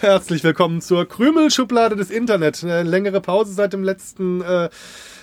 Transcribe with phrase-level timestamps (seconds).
[0.00, 2.62] Herzlich willkommen zur Krümelschublade des Internet.
[2.62, 4.68] Eine längere Pause seit dem letzten äh,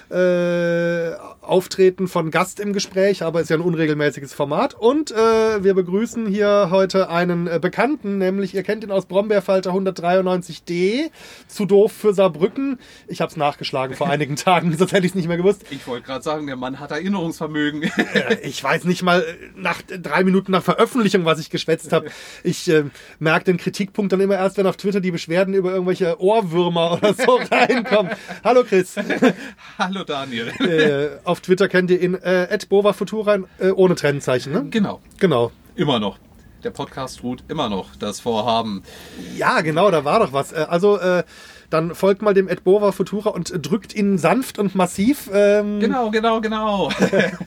[0.09, 4.76] äh, Auftreten von Gast im Gespräch, aber ist ja ein unregelmäßiges Format.
[4.76, 9.72] Und äh, wir begrüßen hier heute einen äh, Bekannten, nämlich ihr kennt ihn aus Brombeerfalter
[9.72, 11.09] 193d,
[11.48, 12.77] zu doof für Saarbrücken.
[13.08, 15.63] Ich habe es nachgeschlagen vor einigen Tagen, sonst hätte ich es nicht mehr gewusst.
[15.72, 17.84] Ich wollte gerade sagen, der Mann hat Erinnerungsvermögen.
[17.84, 22.12] Äh, ich weiß nicht mal äh, nach drei Minuten nach Veröffentlichung, was ich geschwätzt habe.
[22.44, 22.84] Ich äh,
[23.18, 27.16] merke den Kritikpunkt dann immer erst, wenn auf Twitter die Beschwerden über irgendwelche Ohrwürmer oder
[27.16, 28.12] so reinkommen.
[28.44, 28.96] Hallo Chris.
[29.80, 30.54] Hallo Daniel.
[31.31, 34.66] Auf Twitter kennt ihr ihn äh, @bovafutura äh, ohne Trennzeichen, ne?
[34.70, 35.51] Genau, Genau.
[35.76, 36.18] immer noch.
[36.65, 38.84] Der Podcast ruht immer noch das Vorhaben.
[39.37, 40.52] Ja, genau, da war doch was.
[40.52, 41.24] Äh, also äh,
[41.70, 45.29] dann folgt mal dem Bova Futura und drückt ihn sanft und massiv.
[45.34, 46.91] Ähm, Genau, genau, genau.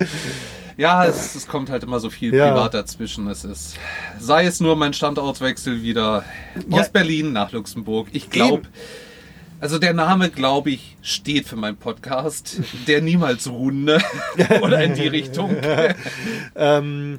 [0.78, 2.50] ja, es, es kommt halt immer so viel Ja.
[2.52, 3.28] privat dazwischen.
[3.28, 3.77] Es ist,
[4.18, 6.24] sei es nur mein Standortwechsel wieder
[6.70, 6.78] Ja.
[6.80, 8.08] aus Berlin nach Luxemburg.
[8.12, 8.62] Ich glaube.
[9.64, 12.60] Also der Name, glaube ich, steht für meinen Podcast.
[12.86, 13.98] Der niemals Runde
[14.60, 15.56] oder in die Richtung.
[16.54, 17.16] Ähm,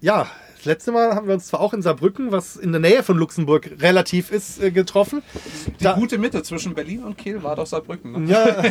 [0.00, 3.02] ja, das letzte Mal haben wir uns zwar auch in Saarbrücken, was in der Nähe
[3.02, 5.22] von Luxemburg relativ ist, äh, getroffen.
[5.80, 8.26] Die Da- gute Mitte zwischen Berlin und Kiel war doch Saarbrücken.
[8.26, 8.30] Ne?
[8.30, 8.62] Ja,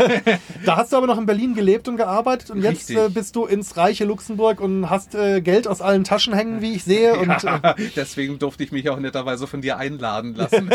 [0.65, 3.45] da hast du aber noch in Berlin gelebt und gearbeitet und jetzt äh, bist du
[3.45, 7.15] ins reiche Luxemburg und hast äh, Geld aus allen Taschen hängen, wie ich sehe.
[7.19, 10.69] Und äh, Ja, deswegen durfte ich mich auch netterweise von dir einladen lassen.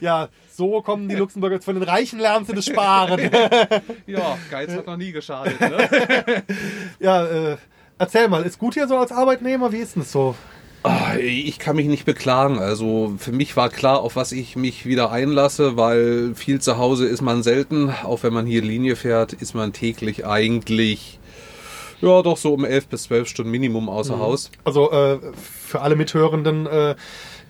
[0.00, 3.30] ja, so kommen die Luxemburger von den Reichen lernen sie das Sparen.
[4.06, 5.60] ja, Geiz hat noch nie geschadet.
[5.60, 6.42] Ne?
[7.00, 7.56] ja, äh,
[7.98, 9.72] erzähl mal, ist gut hier so als Arbeitnehmer?
[9.72, 10.34] Wie ist denn das so?
[10.84, 12.58] Ah, Ich kann mich nicht beklagen.
[12.58, 17.06] Also für mich war klar, auf was ich mich wieder einlasse, weil viel zu Hause
[17.06, 17.90] ist man selten.
[18.04, 21.18] Auch wenn man hier Linie fährt, ist man täglich eigentlich
[22.04, 24.50] ja doch so um 11 bis 12 Stunden Minimum außer Haus.
[24.64, 26.94] Also äh, für alle Mithörenden, äh,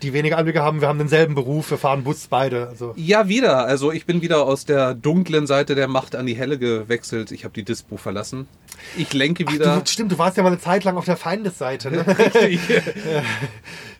[0.01, 2.67] die weniger Einblicke haben, wir haben denselben Beruf, wir fahren Bus beide.
[2.67, 3.65] Also Ja, wieder.
[3.65, 7.31] Also ich bin wieder aus der dunklen Seite der Macht an die helle gewechselt.
[7.31, 8.47] Ich habe die Dispo verlassen.
[8.97, 9.79] Ich lenke wieder.
[9.79, 11.91] Du, stimmt, du warst ja mal eine Zeit lang auf der Feindesseite.
[11.91, 12.05] Ne?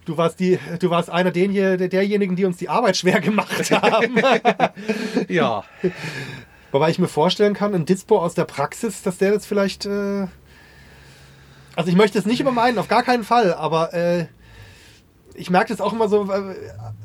[0.05, 4.15] Du warst die, du warst einer den, derjenigen, die uns die Arbeit schwer gemacht haben.
[5.27, 5.63] ja.
[6.71, 9.85] Wobei ich mir vorstellen kann, ein Dispo aus der Praxis, dass der jetzt vielleicht.
[9.87, 10.27] Äh
[11.75, 14.27] also ich möchte es nicht übermeiden, auf gar keinen Fall, aber äh,
[15.35, 16.55] ich merke das auch immer so äh,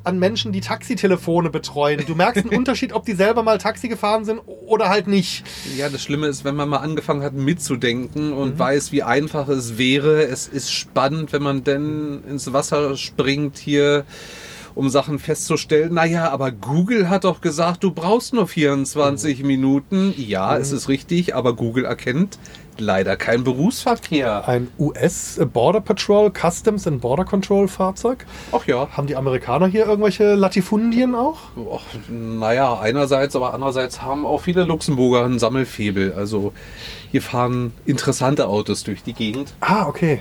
[0.04, 2.04] an Menschen, die Taxitelefone betreuen.
[2.06, 5.44] Du merkst einen Unterschied, ob die selber mal Taxi gefahren sind oder halt nicht.
[5.76, 9.78] Ja, das Schlimme ist, wenn man mal angefangen hat mitzudenken und weiß, wie einfach es
[9.78, 10.24] wäre.
[10.24, 14.04] Es ist spannend, wenn man denn ins Wasser springt hier,
[14.74, 15.92] um Sachen festzustellen.
[15.92, 20.14] Naja, aber Google hat doch gesagt, du brauchst nur 24 Minuten.
[20.16, 22.38] Ja, es ist richtig, aber Google erkennt
[22.80, 24.48] leider kein Berufsverkehr.
[24.48, 28.26] Ein US Border Patrol Customs and Border Control Fahrzeug.
[28.52, 28.88] Ach ja.
[28.96, 31.38] Haben die Amerikaner hier irgendwelche Latifundien auch?
[31.56, 36.14] Och, naja, einerseits, aber andererseits haben auch viele Luxemburger einen Sammelfebel.
[36.14, 36.52] Also
[37.10, 39.54] hier fahren interessante Autos durch die Gegend.
[39.60, 40.20] Ah, okay.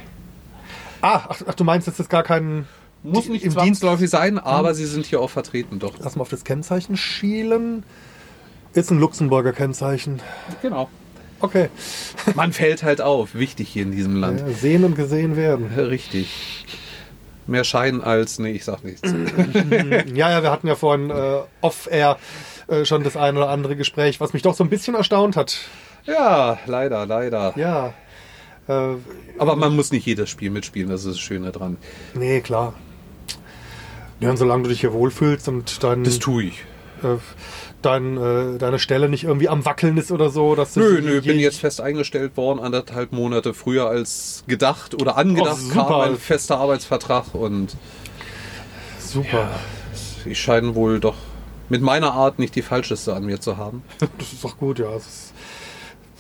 [1.01, 2.67] Ah, ach, ach du meinst, das ist gar kein.
[3.01, 5.93] Muss nicht im zwangsläufig sein, aber sie sind hier auch vertreten, doch.
[5.99, 7.83] Lass mal auf das Kennzeichen schielen.
[8.73, 10.21] Ist ein Luxemburger Kennzeichen.
[10.61, 10.89] Genau.
[11.41, 11.69] Okay.
[12.35, 14.41] Man fällt halt auf, wichtig hier in diesem Land.
[14.41, 15.67] Ja, sehen und gesehen werden.
[15.77, 16.66] Richtig.
[17.47, 19.01] Mehr Schein als, nee, ich sag nichts.
[20.13, 22.17] Ja, ja, wir hatten ja vorhin äh, off-air
[22.67, 25.57] äh, schon das ein oder andere Gespräch, was mich doch so ein bisschen erstaunt hat.
[26.05, 27.53] Ja, leider, leider.
[27.56, 27.94] Ja.
[28.67, 28.95] Äh,
[29.39, 31.77] Aber man muss nicht jedes Spiel mitspielen, das ist das Schöne dran.
[32.13, 32.73] nee, klar.
[34.19, 36.66] Ja, und solange du dich hier wohlfühlst und dein, Das tue ich.
[37.03, 37.16] äh,
[37.81, 40.56] dein, äh, deine Stelle nicht irgendwie am Wackeln ist oder so.
[40.56, 45.59] Dass Nö, nö, bin jetzt fest eingestellt worden, anderthalb Monate früher als gedacht oder angedacht
[45.69, 47.75] Oh, kam ein fester Arbeitsvertrag und
[49.00, 49.50] Super.
[50.25, 51.15] ich scheine wohl doch
[51.69, 53.83] mit meiner Art nicht die falscheste an mir zu haben.
[54.18, 54.92] Das ist doch gut, ja.
[54.92, 55.33] Das ist,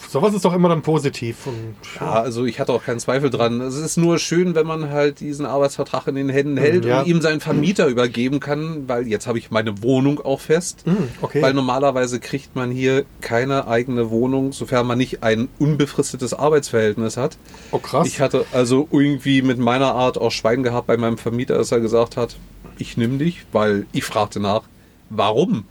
[0.09, 1.47] sowas ist doch immer dann positiv.
[1.47, 3.61] Und, Ja, also ich hatte auch keinen Zweifel dran.
[3.61, 7.01] Es ist nur schön, wenn man halt diesen Arbeitsvertrag in den Händen hält ja.
[7.01, 10.83] und ihm seinen Vermieter übergeben kann, weil jetzt habe ich meine Wohnung auch fest.
[10.85, 11.41] Hm, okay.
[11.41, 17.37] Weil normalerweise kriegt man hier keine eigene Wohnung, sofern man nicht ein unbefristetes Arbeitsverhältnis hat.
[17.71, 18.07] oh, krass.
[18.07, 21.79] Ich hatte also irgendwie mit meiner Art auch Schwein gehabt bei meinem Vermieter, dass er
[21.79, 22.35] gesagt hat,
[22.77, 24.63] ich nimm dich, weil ich fragte nach,
[25.09, 25.65] warum?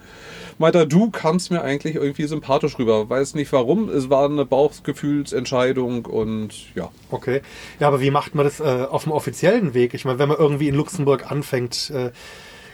[0.59, 3.09] Meinte er, du kamst mir eigentlich irgendwie sympathisch rüber.
[3.09, 6.91] Weiß nicht warum, es war eine Bauchgefühlsentscheidung und ja.
[7.11, 7.43] Okay.
[7.79, 9.95] Ja, aber wie macht man das äh, auf dem offiziellen Weg?
[9.95, 12.11] Ich meine, wenn man irgendwie in Luxemburg anfängt, äh,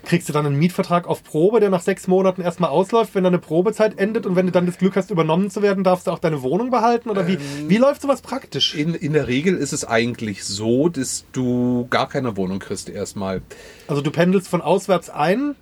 [0.05, 3.39] kriegst du dann einen Mietvertrag auf Probe, der nach sechs Monaten erstmal ausläuft, wenn deine
[3.39, 6.19] Probezeit endet und wenn du dann das Glück hast, übernommen zu werden, darfst du auch
[6.19, 7.11] deine Wohnung behalten?
[7.11, 7.39] Oder wie,
[7.69, 8.75] wie läuft sowas praktisch?
[8.75, 13.43] In, in der Regel ist es eigentlich so, dass du gar keine Wohnung kriegst erstmal.
[13.89, 15.57] Also du pendelst von auswärts ein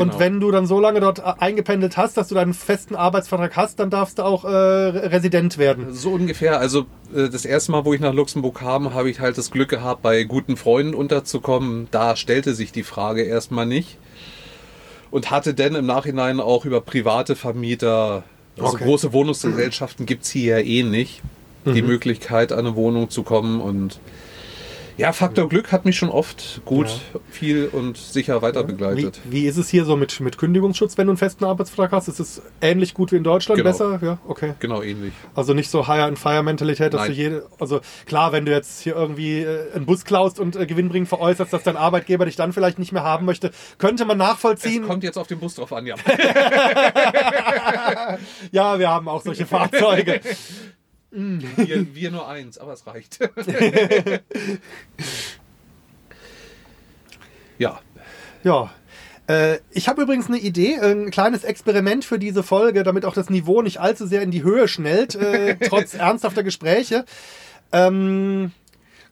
[0.00, 0.14] Genau.
[0.14, 3.56] und wenn du dann so lange dort äh, eingependelt hast, dass du deinen festen Arbeitsvertrag
[3.56, 5.92] hast, dann darfst du auch äh, Resident werden.
[5.92, 6.58] So ungefähr.
[6.58, 9.68] Also äh, das erste Mal, wo ich nach Luxemburg kam, habe ich halt das Glück
[9.68, 11.88] gehabt, bei guten Freunden unterzukommen.
[11.90, 13.98] Da stellte sich die Frage erstmal nicht.
[15.10, 18.22] Und hatte dann im Nachhinein auch über private Vermieter,
[18.56, 18.84] also Okay.
[18.84, 21.22] große Wohnungsgesellschaften gibt es hier ja eh nicht,
[21.64, 23.60] die Möglichkeit, an eine Wohnung zu kommen.
[23.60, 23.98] Und
[24.96, 26.88] ja, Faktor Glück hat mich schon oft gut,
[27.30, 29.20] viel und sicher weiter Wie, begleitet.
[29.24, 32.08] wie ist es hier so mit, mit Kündigungsschutz, wenn du einen festen Arbeitsvertrag hast?
[32.08, 33.58] Ist es ähnlich gut wie in Deutschland?
[33.58, 33.70] Genau.
[33.70, 33.98] Besser?
[34.02, 34.54] Ja, okay.
[34.58, 35.12] Genau ähnlich.
[35.34, 37.10] Also nicht so Hire-and-Fire-Mentalität, dass Nein.
[37.12, 40.66] du jede, also klar, wenn du jetzt hier irgendwie äh, einen Bus klaust und äh,
[40.66, 44.26] gewinnbringend veräußerst, dass dein Arbeitgeber dich dann vielleicht nicht mehr haben möchte, könnte man Es
[44.26, 44.86] nachvollziehen.
[44.86, 45.94] kommt jetzt auf den Bus drauf an, ja.
[48.52, 50.20] Ja, wir haben auch solche Fahrzeuge.
[51.10, 53.18] Wir, wir nur eins, aber es reicht.
[57.58, 57.80] ja,
[58.42, 58.70] Ja.
[59.30, 63.30] Äh, ich habe übrigens eine Idee, ein kleines Experiment für diese Folge, damit auch das
[63.30, 67.04] Niveau nicht allzu sehr in die Höhe schnellt, äh, trotz ernsthafter Gespräche.
[67.70, 68.50] Ähm,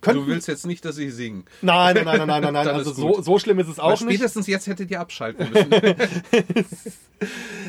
[0.00, 1.44] könnten, du willst jetzt nicht, dass ich singe.
[1.62, 4.16] Nein, nein, nein, nein, nein, nein, Also so, so schlimm ist es auch nicht.
[4.16, 5.72] spätestens jetzt hättet ihr abschalten müssen.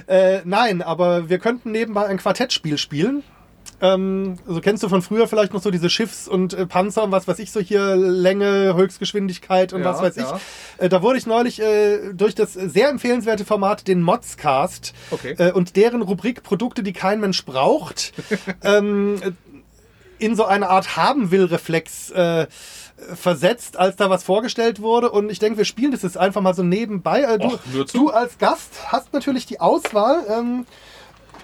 [0.07, 3.23] Äh, nein, aber wir könnten nebenbei ein Quartettspiel spielen.
[3.81, 7.11] Ähm, also kennst du von früher vielleicht noch so diese Schiffs- und äh, Panzer und
[7.11, 10.39] was weiß ich, so hier Länge, Höchstgeschwindigkeit und Ja, was weiß ja.
[10.77, 10.83] ich.
[10.85, 15.35] Äh, da wurde ich neulich äh, durch das sehr empfehlenswerte Format, den Modscast Okay.
[15.37, 18.13] äh, und deren Rubrik Produkte, die kein Mensch braucht,
[18.63, 19.19] ähm,
[20.17, 22.47] in so eine Art Haben-will-Reflex äh,
[23.15, 25.09] versetzt, als da was vorgestellt wurde.
[25.09, 27.21] Und ich denke, wir spielen das jetzt einfach mal so nebenbei.
[27.21, 27.59] Äh, du, Och,
[27.93, 30.65] du als Gast hast natürlich die Auswahl, ähm,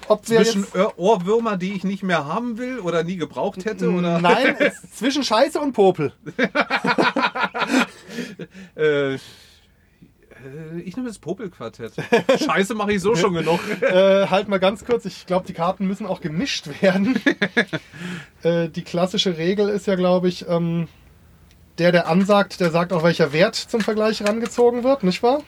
[0.10, 0.75] ob wir Zwischen jetzt...
[0.75, 3.90] Ohr- Ohrwürmer, die ich nicht mehr haben will oder nie gebraucht hätte?
[3.92, 4.19] Oder?
[4.19, 4.56] Nein,
[4.94, 6.13] zwischen Scheiße und Popel.
[8.78, 9.19] Äh, äh,
[10.84, 11.94] ich nehme das Popelquartett.
[12.46, 13.60] Scheiße mache ich so schon genug.
[13.81, 17.19] Äh, halt mal ganz kurz, ich glaube, die Karten müssen auch gemischt werden.
[18.44, 20.88] äh, die klassische Regel ist ja, glaube ich, ähm,
[21.78, 25.42] der, der ansagt, der sagt auch, welcher Wert zum Vergleich rangezogen wird, nicht wahr?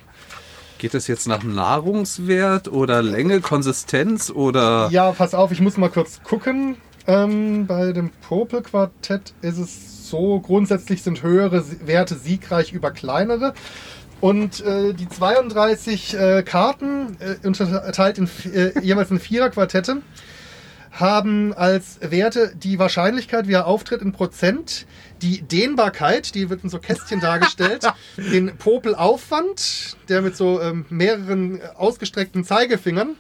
[0.78, 4.90] Geht es jetzt nach Nahrungswert oder Länge, Konsistenz oder...
[4.92, 6.78] Ja, pass auf, ich muss mal kurz gucken.
[7.08, 13.54] Ähm, bei dem Popel-Quartett ist es so, grundsätzlich sind höhere Werte siegreich über kleinere.
[14.20, 20.02] Und äh, die 32 äh, Karten, äh, unterteilt in äh, jeweils in Vierer-Quartette,
[20.92, 24.88] haben als Werte die Wahrscheinlichkeit, wie er auftritt, in Prozent,
[25.22, 27.86] die Dehnbarkeit, die wird in so Kästchen dargestellt,
[28.18, 33.16] den Popelaufwand, der mit so ähm, mehreren äh, ausgestreckten Zeigefingern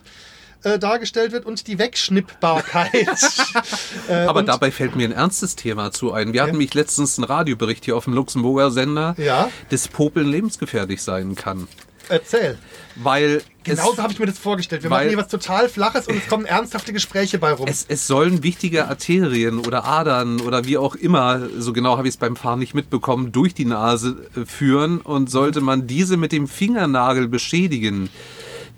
[0.64, 2.94] äh, dargestellt wird, und die Wegschnippbarkeit.
[4.10, 6.34] äh, Aber dabei fällt mir ein ernstes Thema zu ein.
[6.34, 6.58] Wir hatten Ja.
[6.58, 9.50] mich letztens einen Radiobericht hier auf dem Luxemburger Sender, Ja.
[9.70, 11.68] dass Popeln lebensgefährlich sein kann.
[12.10, 12.58] Erzähl.
[12.96, 14.84] Weil Genauso habe ich mir das vorgestellt.
[14.84, 17.68] Wir machen hier was total Flaches und es kommen ernsthafte Gespräche bei rum.
[17.68, 22.14] es, es sollen wichtige Arterien oder Adern oder wie auch immer, so genau habe ich
[22.14, 25.02] es beim Fahren nicht mitbekommen, durch die Nase äh, führen.
[25.02, 28.10] Und sollte man diese mit dem Fingernagel beschädigen,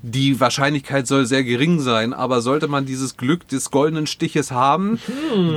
[0.02, 5.00] die Wahrscheinlichkeit soll sehr gering sein, aber sollte man dieses Glück des goldenen Stiches haben,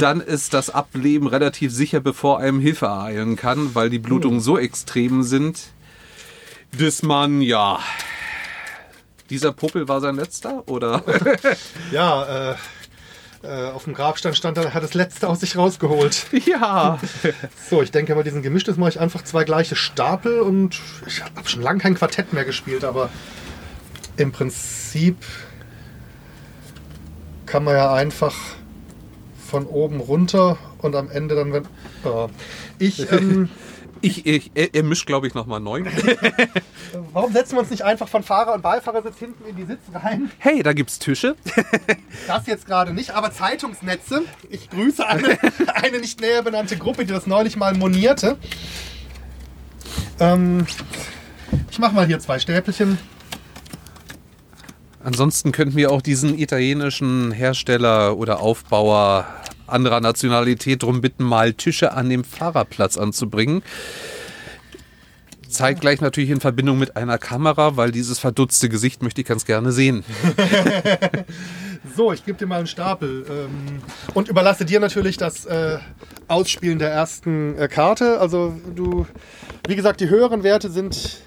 [0.00, 4.58] dann ist das Ableben relativ sicher, bevor einem Hilfe ereilen kann, weil die Blutungen so
[4.58, 5.60] extrem sind,
[6.78, 7.80] dass man, ja.
[9.30, 11.02] Dieser Popel war sein letzter, oder?
[11.92, 12.56] ja, äh,
[13.42, 16.26] äh, auf dem Grabstein stand, er hat das letzte aus sich rausgeholt.
[16.46, 16.98] ja.
[17.70, 21.48] So, ich denke bei diesen Gemischtes mache ich einfach zwei gleiche Stapel und ich habe
[21.48, 23.08] schon lange kein Quartett mehr gespielt, aber
[24.16, 25.16] im Prinzip
[27.46, 28.34] kann man ja einfach
[29.48, 31.64] von oben runter und am Ende dann, wenn.
[32.04, 32.28] Ja.
[32.78, 33.50] Ich, ähm,
[34.04, 35.84] Ich, ich, er, er mischt, glaube ich, nochmal neu.
[37.12, 40.30] warum setzen wir uns nicht einfach von Fahrer- und Beifahrersitz hinten in die Sitz rein?
[40.38, 41.36] Hey, da gibt's Tische.
[42.26, 44.22] Das jetzt gerade nicht, aber Zeitungsnetze.
[44.50, 45.38] Ich grüße eine,
[45.74, 48.36] eine nicht näher benannte Gruppe, die das neulich mal monierte.
[50.18, 50.66] Ähm,
[51.70, 52.98] ich mache mal hier zwei Stäbelchen.
[55.04, 59.26] Ansonsten könnten wir auch diesen italienischen Hersteller oder Aufbauer
[59.66, 63.62] anderer Nationalität darum bitten, mal Tische an dem Fahrerplatz anzubringen.
[65.48, 69.44] Zeigt gleich natürlich in Verbindung mit einer Kamera, weil dieses verdutzte Gesicht möchte ich ganz
[69.44, 70.02] gerne sehen.
[71.96, 73.82] So, ich gebe dir mal einen Stapel ähm,
[74.14, 75.78] und überlasse dir natürlich das äh,
[76.28, 78.20] Ausspielen der ersten äh, Karte.
[78.20, 79.06] Also du,
[79.66, 81.18] wie gesagt, die höheren Werte sind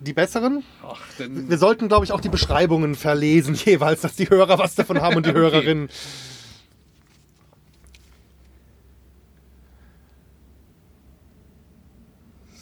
[0.00, 0.64] die besseren.
[0.82, 4.74] Ach, denn Wir sollten, glaube ich, auch die Beschreibungen verlesen jeweils, dass die Hörer was
[4.74, 5.88] davon haben und die Okay.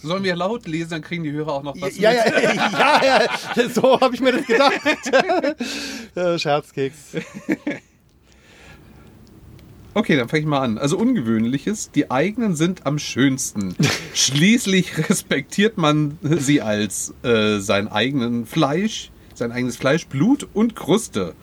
[0.08, 2.42] Sollen wir laut lesen, dann kriegen die Hörer auch noch was Ja, mit.
[2.42, 2.52] ja,
[3.04, 3.22] ja,
[3.56, 4.80] ja, so habe ich mir das gedacht.
[6.16, 7.12] Äh, Scherzkeks.
[9.94, 10.78] Okay, dann fange ich mal an.
[10.78, 13.74] Also ungewöhnliches, die eigenen sind am schönsten.
[14.14, 21.34] Schließlich respektiert man sie als äh, sein eigenen Fleisch, sein eigenes Fleisch, Blut und Kruste.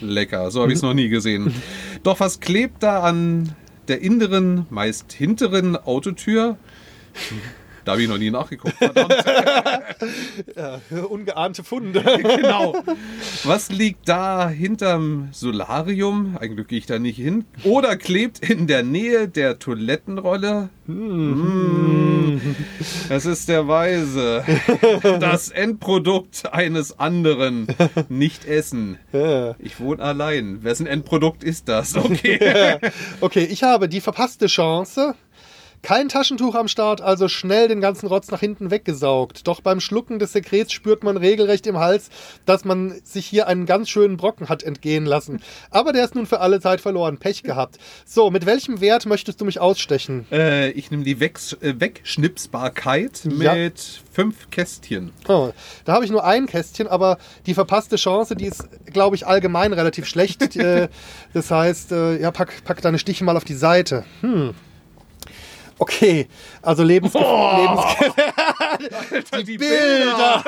[0.00, 1.54] Lecker, so habe ich es noch nie gesehen.
[2.02, 3.54] Doch was klebt da an
[3.88, 6.56] der inneren, meist hinteren Autotür?
[7.84, 8.74] Da habe ich noch nie nachgeguckt.
[10.56, 12.02] Ja, ungeahnte Funde.
[12.22, 12.74] genau.
[13.44, 16.36] Was liegt da hinterm Solarium?
[16.40, 17.44] Ein Glück gehe ich da nicht hin.
[17.64, 20.68] Oder klebt in der Nähe der Toilettenrolle?
[20.86, 22.38] Mm.
[23.08, 24.44] Es ist der Weise.
[25.20, 27.66] Das Endprodukt eines anderen.
[28.08, 28.98] Nicht essen.
[29.58, 30.64] Ich wohne allein.
[30.64, 31.96] Wessen Endprodukt ist das?
[31.96, 32.78] Okay.
[33.20, 35.14] Okay, ich habe die verpasste Chance.
[35.84, 39.46] Kein Taschentuch am Start, also schnell den ganzen Rotz nach hinten weggesaugt.
[39.46, 42.08] Doch beim Schlucken des Sekrets spürt man regelrecht im Hals,
[42.46, 45.42] dass man sich hier einen ganz schönen Brocken hat entgehen lassen.
[45.70, 47.18] Aber der ist nun für alle Zeit verloren.
[47.18, 47.76] Pech gehabt.
[48.06, 50.26] So, mit welchem Wert möchtest du mich ausstechen?
[50.32, 53.54] Äh, ich nehme die Wegs äh, Wegschnipsbarkeit Ja.
[53.54, 55.12] mit fünf Kästchen.
[55.28, 55.50] Oh,
[55.84, 59.74] da habe ich nur ein Kästchen, aber die verpasste Chance, die ist, glaube ich, allgemein
[59.74, 60.56] relativ schlecht.
[60.56, 60.88] äh,
[61.34, 64.06] das heißt, äh, ja, pack, pack deine Stiche mal auf die Seite.
[64.22, 64.54] Hm.
[65.78, 66.28] Okay,
[66.62, 67.80] also Lebensge Lebens
[69.10, 70.44] Alter, die Bilder.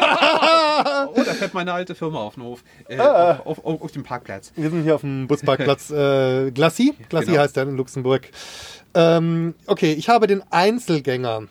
[1.14, 2.62] Oh, da fährt meine alte Firma auf den Hof.
[2.88, 4.52] Äh, auf, auf, auf, auf dem Parkplatz.
[4.56, 6.92] Wir sind hier auf dem Busparkplatz äh, Glacis.
[7.09, 7.40] Glacis Genau.
[7.42, 8.28] heißt der in Luxemburg.
[8.95, 11.42] Ähm, okay, ich habe den Einzelgänger.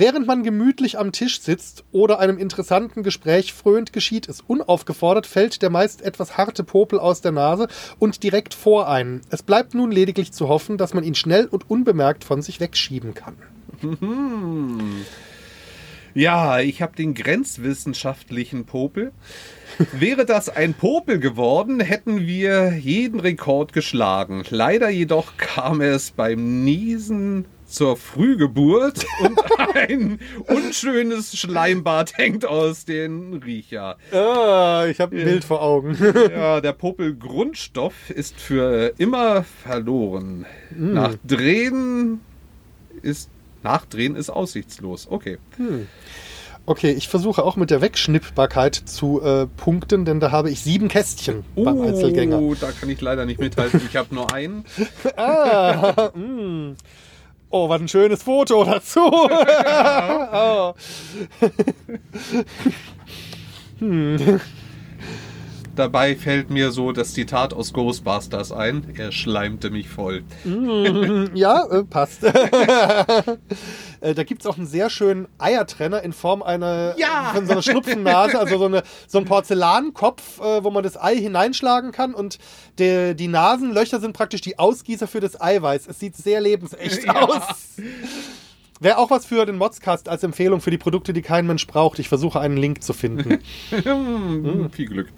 [0.00, 5.60] Während man gemütlich am Tisch sitzt oder einem interessanten Gespräch frönt, geschieht es unaufgefordert, fällt
[5.60, 7.66] der meist etwas harte Popel aus der Nase
[7.98, 9.22] und direkt vor einen.
[9.30, 13.14] Es bleibt nun lediglich zu hoffen, dass man ihn schnell und unbemerkt von sich wegschieben
[13.14, 13.34] kann.
[16.14, 19.12] Ja, ich habe den grenzwissenschaftlichen Popel.
[19.92, 24.42] Wäre das ein Popel geworden, hätten wir jeden Rekord geschlagen.
[24.48, 29.38] Leider jedoch kam es beim Niesen zur Frühgeburt und
[29.74, 33.96] ein unschönes Schleimbad hängt aus den Riecher.
[34.12, 35.96] Ah, ich habe ein Bild vor Augen.
[36.28, 40.46] Ja, der Popel-Grundstoff ist für immer verloren.
[40.70, 42.20] Nach Drehen
[43.02, 43.30] ist
[43.62, 45.08] Nachdrehen ist aussichtslos.
[45.10, 45.38] Okay.
[46.64, 50.88] Okay, ich versuche auch mit der Wegschnippbarkeit zu äh, punkten, denn da habe ich sieben
[50.88, 52.40] Kästchen beim Einzelgänger.
[52.40, 53.80] Oh, da kann ich leider nicht mithalten.
[53.88, 54.64] Ich habe nur einen.
[55.16, 56.76] Ah, mm.
[57.50, 59.00] Oh, was ein schönes Foto dazu.
[60.32, 60.74] oh.
[65.78, 68.92] Dabei fällt mir so das Zitat aus Ghostbusters ein.
[68.98, 70.24] Er schleimte mich voll.
[71.34, 72.22] Ja, äh, passt.
[74.00, 77.32] Äh, da gibt es auch einen sehr schönen Eiertrenner in Form einer, Ja!
[77.34, 81.16] von so einer Schnupfennase, also so, eine, so ein Porzellankopf, äh, wo man das Ei
[81.16, 82.38] hineinschlagen kann und
[82.78, 85.88] der, die Nasenlöcher sind praktisch die Ausgießer für das Eiweiß.
[85.88, 87.22] Es sieht sehr lebensecht Ja.
[87.26, 87.42] aus.
[88.80, 91.98] Wäre auch was für den Modscast als Empfehlung für die Produkte, die kein Mensch braucht.
[91.98, 93.38] Ich versuche einen Link zu finden.
[93.70, 95.08] Hm, Viel Glück.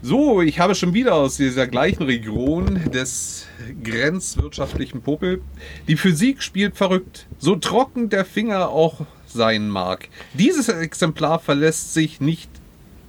[0.00, 3.46] So, ich habe schon wieder aus dieser gleichen Region des
[3.82, 5.42] grenzwirtschaftlichen Popel.
[5.88, 7.26] Die Physik spielt verrückt.
[7.38, 10.08] So trocken der Finger auch sein mag.
[10.34, 12.48] Dieses Exemplar verlässt sich nicht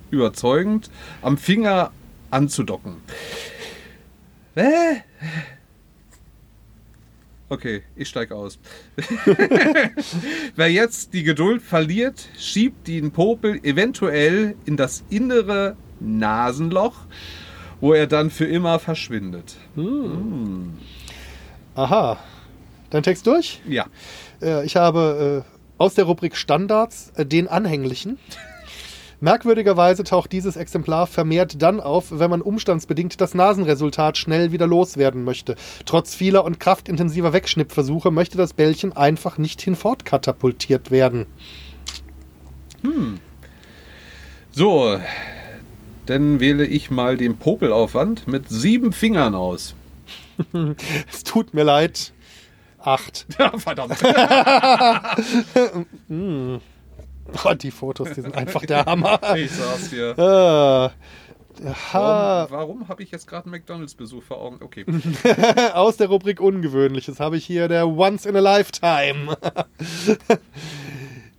[0.09, 0.89] überzeugend
[1.21, 1.91] am Finger
[2.31, 2.95] anzudocken.
[4.55, 5.03] Hä?
[7.51, 8.59] Okay, ich steige aus.
[10.55, 16.95] Wer jetzt die Geduld verliert, schiebt den Popel eventuell in das innere Nasenloch,
[17.81, 19.57] wo er dann für immer verschwindet.
[21.73, 22.17] Aha.
[22.91, 23.61] Dein Text durch?
[23.67, 23.87] Ja.
[24.41, 28.19] Äh, ich habe äh, aus der Rubrik Standards äh, den anhänglichen.
[29.21, 35.23] Merkwürdigerweise taucht dieses Exemplar vermehrt dann auf, wenn man umstandsbedingt das Nasenresultat schnell wieder loswerden
[35.23, 35.55] möchte.
[35.85, 41.25] Trotz vieler und kraftintensiver Wegschnippversuche möchte das Bällchen einfach nicht hinfortkatapultiert werden.
[44.51, 44.99] So,
[46.05, 49.75] dann wähle ich mal den Popelaufwand mit sieben Fingern aus.
[51.11, 52.13] Es tut mir leid.
[52.79, 53.25] Acht.
[53.37, 53.97] Ja, verdammt.
[57.43, 59.19] Oh, die Fotos, die sind einfach der Hammer.
[59.35, 60.17] Ich saß hier.
[60.17, 60.89] Äh,
[61.61, 64.59] Warum, warum habe ich jetzt gerade einen McDonalds-Besuch vor Augen?
[64.61, 64.85] Okay.
[65.73, 66.09] Aus der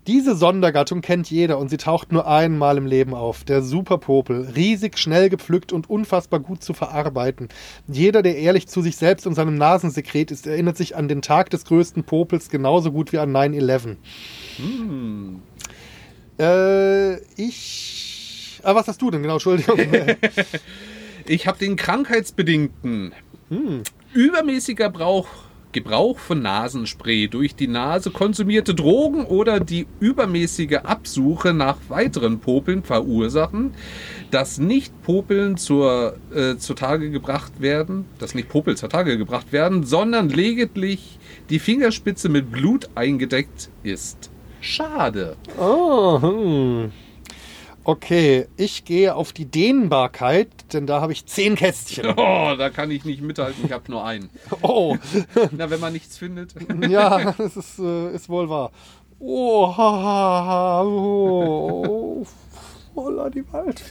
[0.06, 3.44] Diese Sondergattung kennt jeder und sie taucht nur einmal im Leben auf.
[3.44, 4.52] Der Superpopel.
[4.56, 7.48] Riesig, schnell gepflückt und unfassbar gut zu verarbeiten.
[7.86, 11.50] Jeder, der ehrlich zu sich selbst und seinem Nasensekret ist, erinnert sich an den Tag
[11.50, 13.96] des größten Popels genauso gut wie an 9-11.
[14.56, 15.42] Hm.
[16.40, 18.60] Äh, ich.
[18.62, 19.34] Ah, was hast du denn genau?
[19.34, 19.78] Entschuldigung.
[21.26, 23.12] Ich habe den krankheitsbedingten
[23.50, 23.82] hm.
[24.14, 25.28] übermäßiger Brauch,
[25.72, 32.82] Gebrauch von Nasenspray durch die Nase, konsumierte Drogen oder die übermäßige Absuche nach weiteren Popeln
[32.82, 33.74] verursachen,
[34.32, 40.30] dass nicht Popeln zur, äh, zutage gebracht werden, dass nicht Popel zutage gebracht werden, sondern
[40.30, 41.18] lediglich
[41.50, 44.29] die Fingerspitze mit Blut eingedeckt ist.
[44.60, 45.36] Schade.
[45.58, 46.92] Oh, hm.
[47.82, 52.06] Okay, ich gehe auf die Dehnbarkeit, denn da habe ich zehn Kästchen.
[52.16, 54.28] Oh, da kann ich nicht mithalten, ich habe nur einen.
[54.62, 54.96] Oh,
[55.52, 56.54] Na, wenn man nichts findet.
[56.88, 58.70] ja, das ist, äh, ist wohl wahr.
[59.18, 62.26] Oh, ha, ha, ha, oh,
[62.94, 63.82] voller die Wald.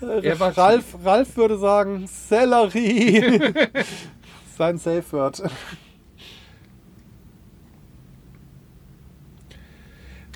[0.00, 3.52] Ralf, Ralf würde sagen, Sellerie.
[4.56, 5.16] Sein Safe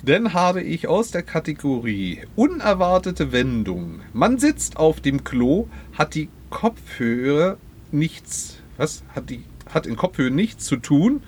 [0.05, 4.01] Dann habe ich aus der Kategorie unerwartete Wendung.
[4.11, 7.57] Man sitzt auf dem Klo, hat die Kopfhöhe
[7.91, 9.03] nichts, was?
[9.15, 9.43] Hat die
[9.73, 11.23] hat in Kopfhöhe nichts zu tun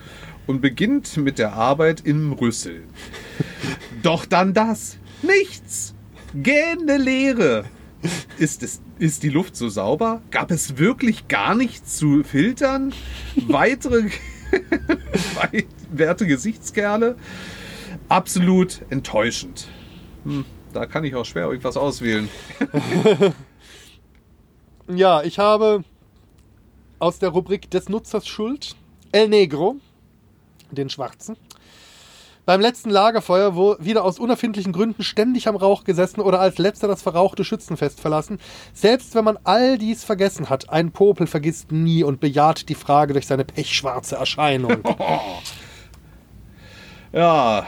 [0.45, 2.83] und beginnt mit der Arbeit im Rüssel.
[4.03, 4.97] Doch dann das.
[5.21, 5.95] Nichts.
[6.33, 7.63] Gähnende Leere.
[8.37, 10.21] Ist, es, ist die Luft so sauber?
[10.31, 12.93] Gab es wirklich gar nichts zu filtern?
[13.47, 14.09] Weitere
[15.91, 17.15] werte Gesichtskerle?
[18.09, 19.67] Absolut enttäuschend.
[20.23, 22.29] Hm, da kann ich auch schwer irgendwas auswählen.
[24.87, 25.83] Ja, ich habe
[26.99, 28.75] aus der Rubrik des Nutzers Schuld
[29.11, 29.77] El Negro,
[30.69, 31.37] den Schwarzen.
[32.45, 36.87] Beim letzten Lagerfeuer, wo wieder aus unerfindlichen Gründen ständig am Rauch gesessen oder als letzter
[36.87, 38.37] das verrauchte Schützenfest verlassen.
[38.73, 43.13] Selbst wenn man all dies vergessen hat, ein Popel vergisst nie und bejaht die Frage
[43.13, 44.77] durch seine pechschwarze Erscheinung.
[47.11, 47.65] Ja,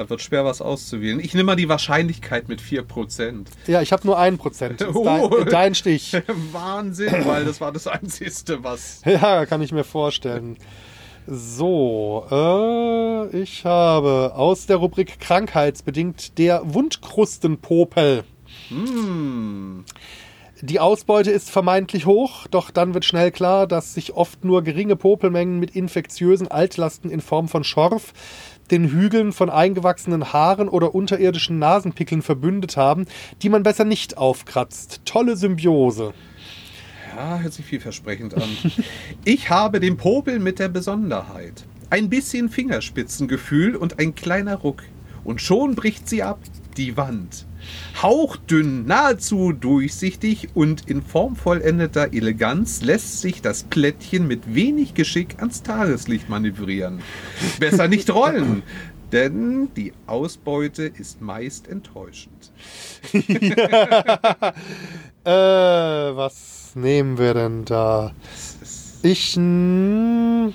[0.00, 1.20] da wird schwer was auszuwählen.
[1.20, 3.46] Ich nehme mal die Wahrscheinlichkeit mit 4%.
[3.66, 4.80] ja, ich habe nur ein Prozent.
[4.80, 5.44] Das ist Dein, Oh.
[5.44, 6.16] dein Stich.
[6.52, 9.02] Wahnsinn, weil das war das Einzige, was.
[9.04, 10.56] Ja, kann ich mir vorstellen.
[11.26, 18.24] So, äh, ich habe aus der Rubrik krankheitsbedingt der Wundkrustenpopel.
[18.68, 19.84] Hm.
[20.62, 24.94] Die Ausbeute ist vermeintlich hoch, doch dann wird schnell klar, dass sich oft nur geringe
[24.96, 28.12] Popelmengen mit infektiösen Altlasten in Form von Schorf,
[28.70, 33.06] den Hügeln von eingewachsenen Haaren oder unterirdischen Nasenpickeln verbündet haben,
[33.42, 35.02] die man besser nicht aufkratzt.
[35.04, 36.14] Tolle Symbiose.
[37.16, 38.48] Ja, hört sich vielversprechend an.
[39.24, 41.64] Ich habe den Popel mit der Besonderheit.
[41.90, 44.82] Ein bisschen Fingerspitzengefühl und ein kleiner Ruck.
[45.24, 46.38] Und schon bricht sie ab,
[46.76, 47.46] die Wand.
[48.02, 55.62] Hauchdünn, nahezu durchsichtig und in formvollendeter Eleganz lässt sich das Plättchen mit wenig Geschick ans
[55.62, 57.02] Tageslicht manövrieren.
[57.58, 58.62] Besser nicht rollen,
[59.12, 62.52] denn die Ausbeute ist meist enttäuschend.
[65.22, 68.12] Äh, was nehmen wir denn da?
[69.02, 69.36] Ich.
[69.36, 70.52] Ja,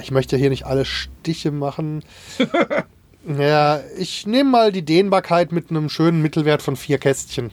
[0.00, 2.04] ich möchte hier nicht alle Stiche machen.
[3.26, 7.50] ja, ich nehme mal die Dehnbarkeit mit einem schönen Mittelwert von vier Kästchen.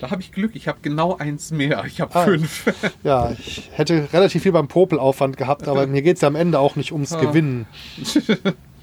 [0.00, 1.84] Da habe ich Glück, ich habe genau eins mehr.
[1.86, 2.24] Ich habe Ah.
[2.24, 2.72] fünf.
[3.02, 6.58] Ja, ich hätte relativ viel beim Popelaufwand gehabt, aber mir geht es ja am Ende
[6.58, 7.20] auch nicht ums Ah.
[7.20, 7.66] Gewinnen.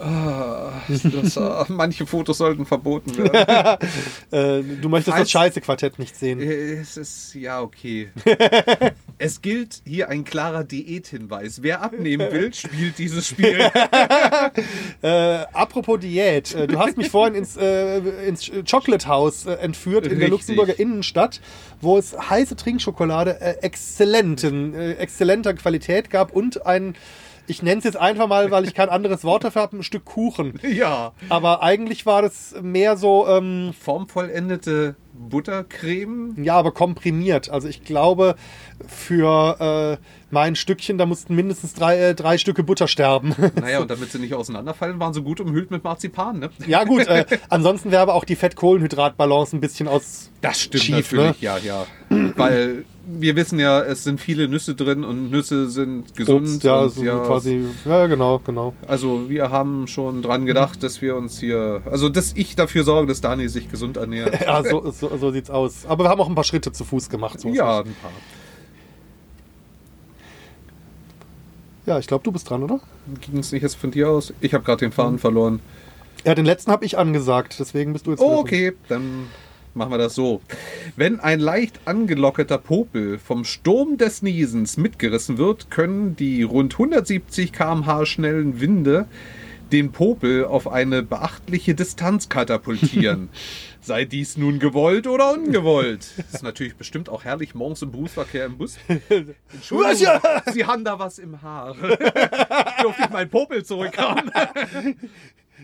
[0.00, 3.78] Ah, das, ah, manche Fotos sollten verboten werden.
[4.32, 6.40] Äh, du möchtest Falls- das Scheiße-Quartett nicht sehen.
[6.40, 8.10] Äh, es ist, ja, okay.
[9.18, 11.62] es gilt hier ein klarer Diäthinweis.
[11.62, 13.58] Wer abnehmen will, spielt dieses Spiel.
[15.02, 15.08] Äh,
[15.52, 20.30] apropos Diät, äh, du hast mich vorhin ins, äh, ins Chocolate House entführt in der
[20.30, 20.30] Richtig.
[20.30, 21.40] Luxemburger Innenstadt,
[21.80, 26.94] wo es heiße Trinkschokolade äh, exzellenten, exzellenter Qualität gab und ein,
[27.50, 30.04] ich nenne es jetzt einfach mal, weil ich kein anderes Wort dafür habe, ein Stück
[30.04, 30.58] Kuchen.
[30.62, 31.12] ja.
[31.28, 34.94] Aber eigentlich war das mehr so, ähm, Formvollendete
[35.28, 36.34] Buttercreme.
[36.42, 37.50] ja, aber komprimiert.
[37.50, 38.36] Also ich glaube,
[38.86, 43.34] für äh, mein Stückchen, da mussten mindestens drei, äh, drei Stücke Butter sterben.
[43.60, 46.50] Naja, und damit sie nicht auseinanderfallen, waren sie gut umhüllt mit Marzipan, ne?
[46.66, 51.12] ja gut, äh, ansonsten wäre aber auch die Fett-Kohlenhydrat-Balance ein bisschen aus Das stimmt Schief,
[51.12, 51.86] natürlich, ja, ja.
[52.36, 56.42] Weil wir wissen ja, es sind viele Nüsse drin und Nüsse sind gesund.
[56.42, 58.74] Obst, ja, so quasi, ja, genau, genau.
[58.86, 63.08] Also wir haben schon dran gedacht, dass wir uns hier, also dass ich dafür sorge,
[63.08, 64.38] dass Dani sich gesund ernährt.
[64.50, 65.86] Ja, so, so, so sieht's aus.
[65.86, 67.40] Aber wir haben auch ein paar Schritte zu Fuß gemacht.
[67.40, 68.10] So ja, ein paar.
[71.86, 72.80] Ja, ich glaube, du bist dran, oder?
[73.20, 74.32] Ging es nicht jetzt von dir aus?
[74.40, 75.60] Ich habe gerade den Faden verloren.
[76.24, 78.20] Ja, den letzten habe ich angesagt, deswegen bist du jetzt.
[78.20, 79.26] Oh, okay, dann
[79.74, 80.40] machen wir das so.
[80.96, 87.52] Wenn ein leicht angelockerter Popel vom Sturm des Niesens mitgerissen wird, können die rund 170
[87.52, 89.06] km/h schnellen Winde
[89.72, 93.30] den Popel auf eine beachtliche Distanz katapultieren.
[93.82, 96.12] Sei dies nun gewollt oder ungewollt.
[96.18, 98.76] Das ist natürlich bestimmt auch herrlich morgens im Berufsverkehr im Bus.
[99.52, 100.20] Entschuldigung,
[100.52, 101.74] Sie haben da was im Haar.
[102.82, 104.30] Durfte ich meinen Popel zurückhaben?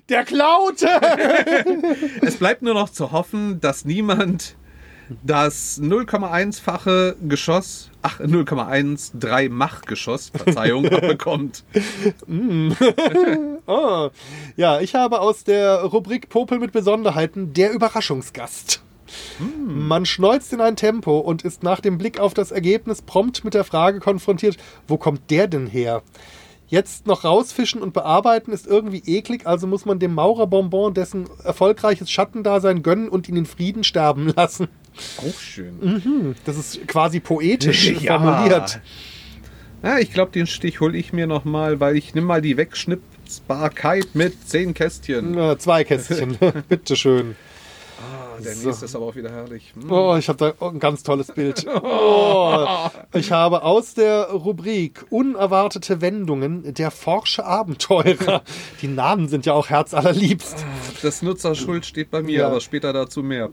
[0.08, 0.88] Der klaute!
[2.22, 4.56] Es bleibt nur noch zu hoffen, dass niemand
[5.22, 11.64] das 0,1-fache Geschoss, ach, 0,13 Mach-Geschoss, Verzeihung, bekommt.
[13.66, 14.10] oh.
[14.56, 18.82] Ja, ich habe aus der Rubrik Popel mit Besonderheiten der Überraschungsgast.
[19.64, 23.54] Man schneuzt in ein Tempo und ist nach dem Blick auf das Ergebnis prompt mit
[23.54, 24.56] der Frage konfrontiert,
[24.88, 26.02] wo kommt der denn her?
[26.68, 32.10] Jetzt noch rausfischen und bearbeiten ist irgendwie eklig, also muss man dem Maurerbonbon dessen erfolgreiches
[32.10, 34.66] Schattendasein gönnen und ihn in Frieden sterben lassen.
[35.18, 36.34] Auch schön.
[36.44, 38.18] Das ist quasi poetisch Ja.
[38.18, 38.80] formuliert.
[39.82, 44.08] Ja, ich glaube, den Stich hole ich mir nochmal, weil ich nimm mal die Wegschnippsbarkeit
[44.14, 45.36] mit 10 Kästchen.
[45.38, 46.36] Äh, zwei Kästchen,
[46.68, 47.36] bitteschön.
[47.98, 48.68] Ah, der So.
[48.68, 49.72] nächste ist aber auch wieder herrlich.
[49.74, 49.90] Hm.
[49.90, 51.66] Oh, ich habe da ein ganz tolles Bild.
[51.82, 52.66] Oh,
[53.14, 58.42] ich habe aus der Rubrik Unerwartete Wendungen der Forsche Abenteurer.
[58.82, 60.64] Die Namen sind ja auch herzallerliebst.
[61.02, 62.46] Das Nutzerschuld steht bei mir, Ja.
[62.48, 63.48] aber später dazu mehr.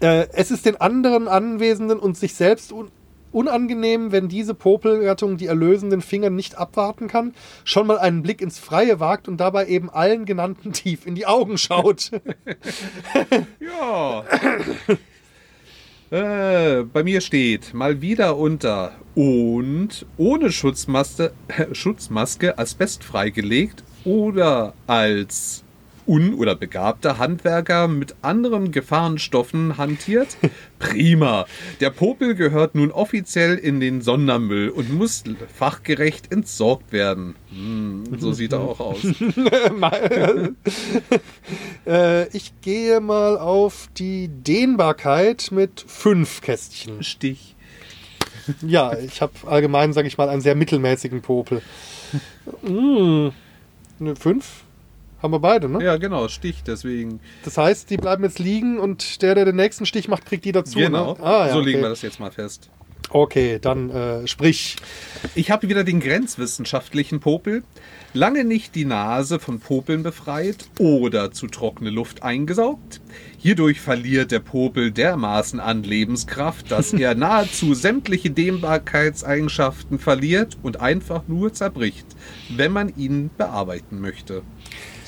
[0.00, 2.90] Äh, es ist den anderen Anwesenden und sich selbst un
[3.34, 8.60] unangenehm, wenn diese Popelgattung die erlösenden Finger nicht abwarten kann, schon mal einen Blick ins
[8.60, 12.12] Freie wagt und dabei eben allen genannten tief in die Augen schaut.
[13.58, 14.24] Ja.
[16.10, 21.32] äh, bei mir steht mal wieder unter und ohne Schutzmaske,
[21.72, 25.63] Schutzmaske asbestfrei gelegt oder als
[26.06, 30.36] un- oder begabter Handwerker mit anderen Gefahrenstoffen hantiert?
[30.78, 31.46] Prima.
[31.80, 37.34] Der Popel gehört nun offiziell in den Sondermüll und muss fachgerecht entsorgt werden.
[37.50, 38.98] Hm, so sieht er auch aus.
[41.86, 47.02] äh, ich gehe mal auf die Dehnbarkeit mit fünf Kästchen.
[47.02, 47.54] Stich.
[48.66, 51.62] Ja, ich habe allgemein, sage ich mal, einen sehr mittelmäßigen Popel.
[52.62, 53.30] Mm,
[53.98, 54.63] ne, fünf?
[55.24, 55.82] Haben wir beide, ne?
[55.82, 57.18] Ja, genau, Stich, deswegen.
[57.44, 60.52] Das heißt, die bleiben jetzt liegen und der, der den nächsten Stich macht, kriegt die
[60.52, 60.78] dazu.
[60.78, 61.24] Genau, Ne?
[61.24, 61.70] Ah, ja, so okay.
[61.70, 62.68] legen wir das jetzt mal fest.
[63.08, 64.76] Okay, dann äh, sprich.
[65.34, 67.62] Ich habe wieder den grenzwissenschaftlichen Popel.
[68.12, 73.00] Lange nicht die Nase von Popeln befreit oder zu trockene Luft eingesaugt.
[73.38, 81.22] Hierdurch verliert der Popel dermaßen an Lebenskraft, dass er nahezu sämtliche Dehnbarkeitseigenschaften verliert und einfach
[81.28, 82.06] nur zerbricht,
[82.50, 84.42] wenn man ihn bearbeiten möchte.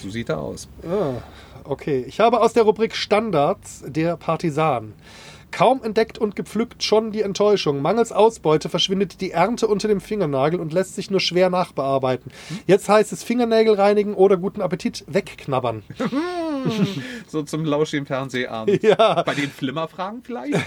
[0.02, 0.68] So sieht er aus.
[0.84, 1.22] Ah,
[1.64, 2.04] okay.
[2.06, 4.92] Ich habe aus der Rubrik Standards der Partisan.
[5.52, 7.80] Kaum entdeckt und gepflückt schon die Enttäuschung.
[7.80, 12.30] Mangels Ausbeute verschwindet die Ernte unter dem Fingernagel und lässt sich nur schwer nachbearbeiten.
[12.66, 15.82] Jetzt heißt es Fingernägel reinigen oder guten Appetit wegknabbern.
[17.28, 18.82] So zum lauschigen Fernsehabend.
[18.86, 20.54] Ja, Bei den Flimmerfragen vielleicht?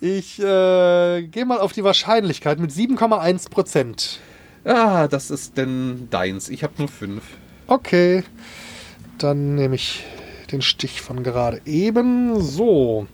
[0.00, 4.18] ich äh, gehe mal auf die Wahrscheinlichkeit mit 7,1 Prozent.
[4.64, 6.48] ah, das ist denn deins.
[6.48, 7.22] Ich habe nur fünf.
[7.66, 8.22] Okay,
[9.18, 10.04] dann nehme ich
[10.52, 12.40] den Stich von gerade eben.
[12.40, 13.06] So.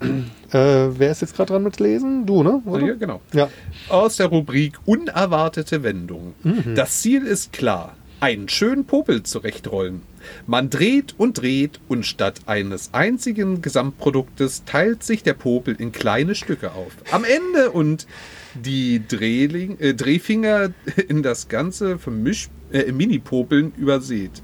[0.52, 2.24] Äh, wer ist jetzt gerade dran mit Lesen?
[2.24, 2.62] Du, ne?
[2.66, 2.86] Oder?
[2.86, 3.20] Ja, genau.
[3.32, 3.50] Ja.
[3.88, 6.34] aus der Rubrik Unerwartete Wendung.
[6.44, 6.76] Mhm.
[6.76, 7.96] Das Ziel ist klar.
[8.20, 10.02] Einen schönen Popel zurechtrollen.
[10.46, 16.36] Man dreht und dreht und statt eines einzigen Gesamtproduktes teilt sich der Popel in kleine
[16.36, 16.92] Stücke auf.
[17.10, 18.06] Am Ende und
[18.54, 20.70] die Drehling, äh, Drehfinger
[21.08, 24.42] in das ganze Vermisch, äh, Mini-Popeln übersät.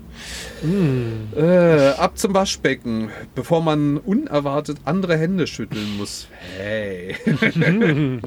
[0.62, 1.28] Mhm.
[1.36, 6.28] Äh, ab zum Waschbecken, bevor man unerwartet andere Hände schütteln muss.
[6.56, 7.16] Hey.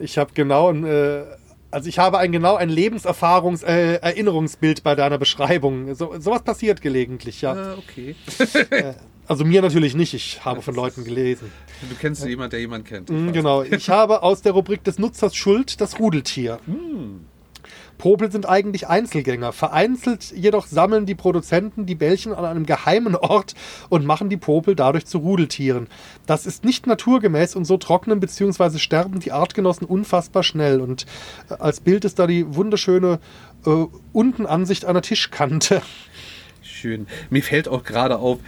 [0.00, 1.22] Ich habe genau ein, äh,
[1.70, 5.94] also ich habe ein genau ein Lebenserfahrungs äh, Erinnerungsbild bei deiner Beschreibung.
[5.94, 7.54] So, sowas passiert gelegentlich, ja.
[7.54, 8.14] Ah, okay.
[9.26, 11.52] Also mir natürlich nicht, ich habe von Leuten gelesen.
[11.88, 13.10] Du kennst jemanden, der jemanden kennt.
[13.10, 13.32] Ich weiß.
[13.32, 16.58] Genau, ich habe aus der Rubrik des Nutzers Schuld das Rudeltier.
[17.98, 19.52] Popel sind eigentlich Einzelgänger.
[19.52, 23.54] Vereinzelt jedoch sammeln die Produzenten die Bällchen an einem geheimen Ort
[23.88, 25.88] und machen die Popel dadurch zu Rudeltieren.
[26.26, 28.78] Das ist nicht naturgemäß und so trocknen bzw.
[28.78, 30.80] sterben die Artgenossen unfassbar schnell.
[30.80, 31.04] Und
[31.50, 33.18] äh, als Bild ist da die wunderschöne
[33.66, 35.82] äh, Untenansicht einer Tischkante.
[36.68, 37.06] Schön.
[37.30, 38.38] Mir fällt auch gerade auf,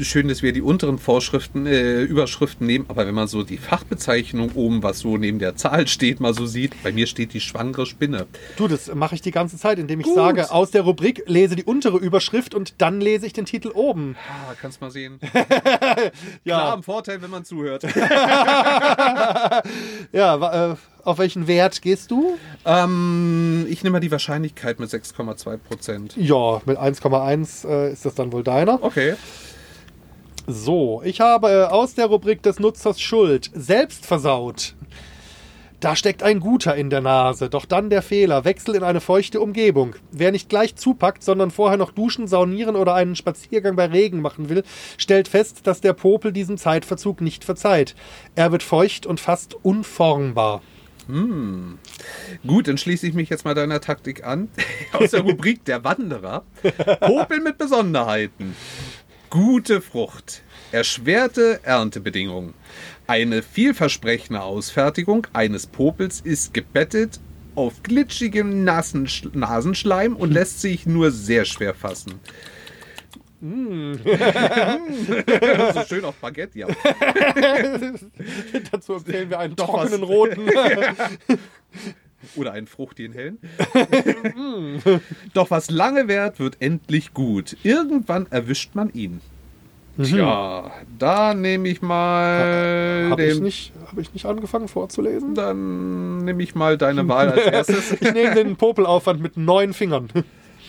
[0.00, 4.52] schön, dass wir die unteren Vorschriften, äh, Überschriften nehmen, aber wenn man so die Fachbezeichnung
[4.54, 7.84] oben, was so neben der Zahl steht, mal so sieht, bei mir steht die schwangere
[7.84, 8.26] Spinne.
[8.56, 10.14] Du, das mache ich die ganze Zeit, indem ich Gut.
[10.14, 14.16] sage, aus der Rubrik lese die untere Überschrift und dann lese ich den Titel oben.
[14.28, 15.18] Ah, kannst mal sehen.
[16.44, 16.58] Ja.
[16.58, 17.84] Klar, im Vorteil, wenn man zuhört.
[20.12, 22.36] Ja, äh, auf welchen Wert gehst du?
[22.64, 26.16] ähm, ich nehme mal die Wahrscheinlichkeit mit 6,2 Prozent.
[26.16, 28.82] Ja, mit 1,1 äh, ist das dann wohl deiner.
[28.82, 29.14] Okay.
[30.46, 34.74] So, ich habe äh, aus der Rubrik des Nutzers Schuld selbst versaut.
[35.80, 39.40] Da steckt ein Guter in der Nase, doch dann der Fehler, Wechsel in eine feuchte
[39.40, 39.96] Umgebung.
[40.12, 44.48] Wer nicht gleich zupackt, sondern vorher noch duschen, saunieren oder einen Spaziergang bei Regen machen
[44.48, 44.62] will,
[44.96, 47.94] stellt fest, dass der Popel diesem Zeitverzug nicht verzeiht.
[48.34, 50.62] Er wird feucht und fast unformbar.
[52.46, 54.48] Gut, dann schließe ich mich jetzt mal deiner Taktik an.
[54.92, 56.44] Aus der Rubrik der Wanderer.
[57.00, 58.54] Popel mit Besonderheiten.
[59.30, 60.42] Gute Frucht.
[60.72, 62.54] Erschwerte Erntebedingungen.
[63.06, 67.20] Eine vielversprechende Ausfertigung eines Popels ist gebettet
[67.54, 72.14] auf glitschigem Nasenschleim und lässt sich nur sehr schwer fassen.
[75.74, 76.66] So schön auf Baguette, ja.
[78.72, 80.08] Dazu empfehlen wir einen Doch trockenen was.
[80.08, 80.48] roten.
[82.36, 83.38] Oder einen fruchtigen hellen.
[85.34, 87.54] Doch was lange währt, wird endlich gut.
[87.62, 89.20] Irgendwann erwischt man ihn.
[90.02, 95.34] Tja, da nehme ich mal Habe ich, nicht- hab ich nicht angefangen vorzulesen?
[95.34, 97.92] Dann nehme ich mal deine Wahl als erstes.
[97.92, 100.08] Ich nehme den Popelaufwand mit neun Fingern.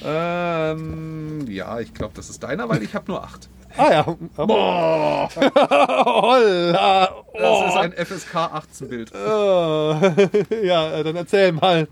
[0.04, 3.50] Ähm, ja, ich glaube, das ist deiner, weil ich habe nur acht.
[3.78, 4.18] Ah ja.
[4.38, 5.30] Boah,
[6.06, 7.10] Holla.
[7.34, 9.12] das ist ein FSK 18 Bild.
[9.14, 11.90] Äh, ja, äh, dann erzähl mal.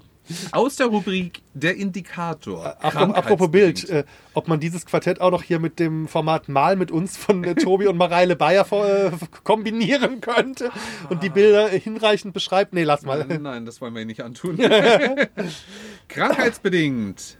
[0.53, 2.77] Aus der Rubrik Der Indikator.
[2.81, 6.77] Achtung, apropos Bild, äh, ob man dieses Quartett auch noch hier mit dem Format Mal
[6.77, 9.11] mit uns von äh, Tobi und Mareile Bayer äh,
[9.43, 10.71] kombinieren könnte
[11.09, 12.73] und die Bilder hinreichend beschreibt.
[12.73, 13.25] Nee, lass mal.
[13.27, 14.57] Nein, nein, das wollen wir nicht antun.
[16.07, 17.37] Krankheitsbedingt.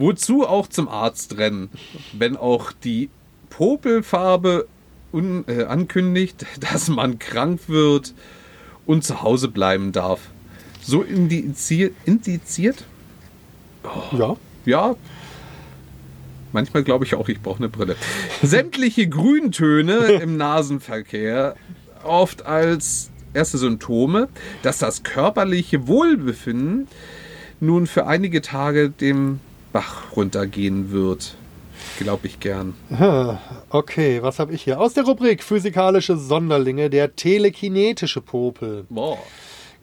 [0.00, 1.68] Wozu auch zum Arzt rennen,
[2.14, 3.10] wenn auch die
[3.50, 4.66] Popelfarbe
[5.12, 8.14] un, äh, ankündigt, dass man krank wird
[8.86, 10.20] und zu Hause bleiben darf.
[10.80, 12.84] So indiziert, indiziert?
[14.12, 14.36] Ja.
[14.64, 14.96] Ja.
[16.52, 17.94] Manchmal glaube ich auch, ich brauche eine Brille.
[18.42, 21.56] Sämtliche Grüntöne im Nasenverkehr
[22.04, 24.30] oft als erste Symptome,
[24.62, 26.88] dass das körperliche Wohlbefinden
[27.60, 29.40] nun für einige Tage dem
[29.72, 31.36] Bach runtergehen wird.
[31.98, 32.74] Glaube ich gern.
[33.70, 34.80] Okay, was habe ich hier?
[34.80, 38.84] Aus der Rubrik Physikalische Sonderlinge, der telekinetische Popel.
[38.88, 39.18] Boah.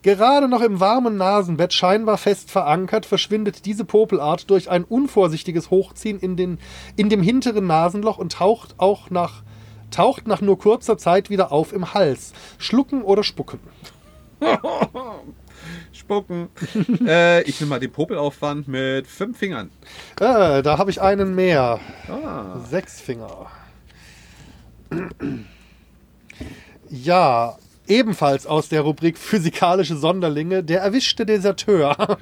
[0.03, 6.19] Gerade noch im warmen Nasenbett scheinbar fest verankert, verschwindet diese Popelart durch ein unvorsichtiges Hochziehen
[6.19, 6.59] in, den,
[6.95, 9.43] in dem hinteren Nasenloch und taucht auch nach,
[9.91, 12.33] taucht nach nur kurzer Zeit wieder auf im Hals.
[12.57, 13.59] Schlucken oder spucken.
[16.07, 16.47] Spucken.
[17.05, 19.69] äh, ich nehme mal den Popelaufwand mit fünf Fingern.
[20.21, 21.81] Äh, da habe ich einen mehr.
[22.07, 22.59] Ah.
[22.59, 23.47] Sechs Finger.
[26.89, 31.97] Ja, ebenfalls aus der Rubrik Physikalische Sonderlinge, der erwischte Deserteur.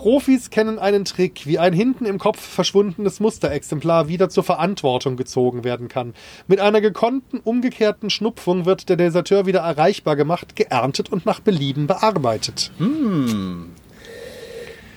[0.00, 5.62] Profis kennen einen Trick, wie ein hinten im Kopf verschwundenes Musterexemplar wieder zur Verantwortung gezogen
[5.62, 6.14] werden kann.
[6.48, 11.86] Mit einer gekonnten, umgekehrten Schnupfung wird der Deserteur wieder erreichbar gemacht, geerntet und nach Belieben
[11.86, 12.72] bearbeitet.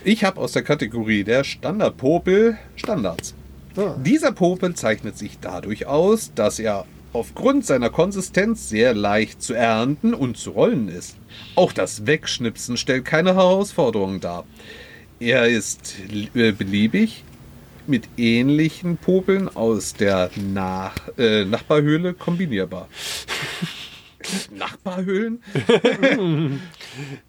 [0.06, 3.36] Ich habe aus der Kategorie der Standardpopel Standards.
[3.76, 3.98] Ah.
[4.06, 10.14] Dieser Popel zeichnet sich dadurch aus, dass er aufgrund seiner Konsistenz sehr leicht zu ernten
[10.14, 11.18] und zu rollen ist.
[11.56, 14.46] Auch das Wegschnipsen stellt keine Herausforderung dar.
[15.20, 15.96] Er ist
[16.34, 17.24] äh, beliebig
[17.88, 22.88] mit ähnlichen Popeln aus der Nach äh, Nachbarhöhle kombinierbar.
[24.56, 25.42] Nachbarhöhlen?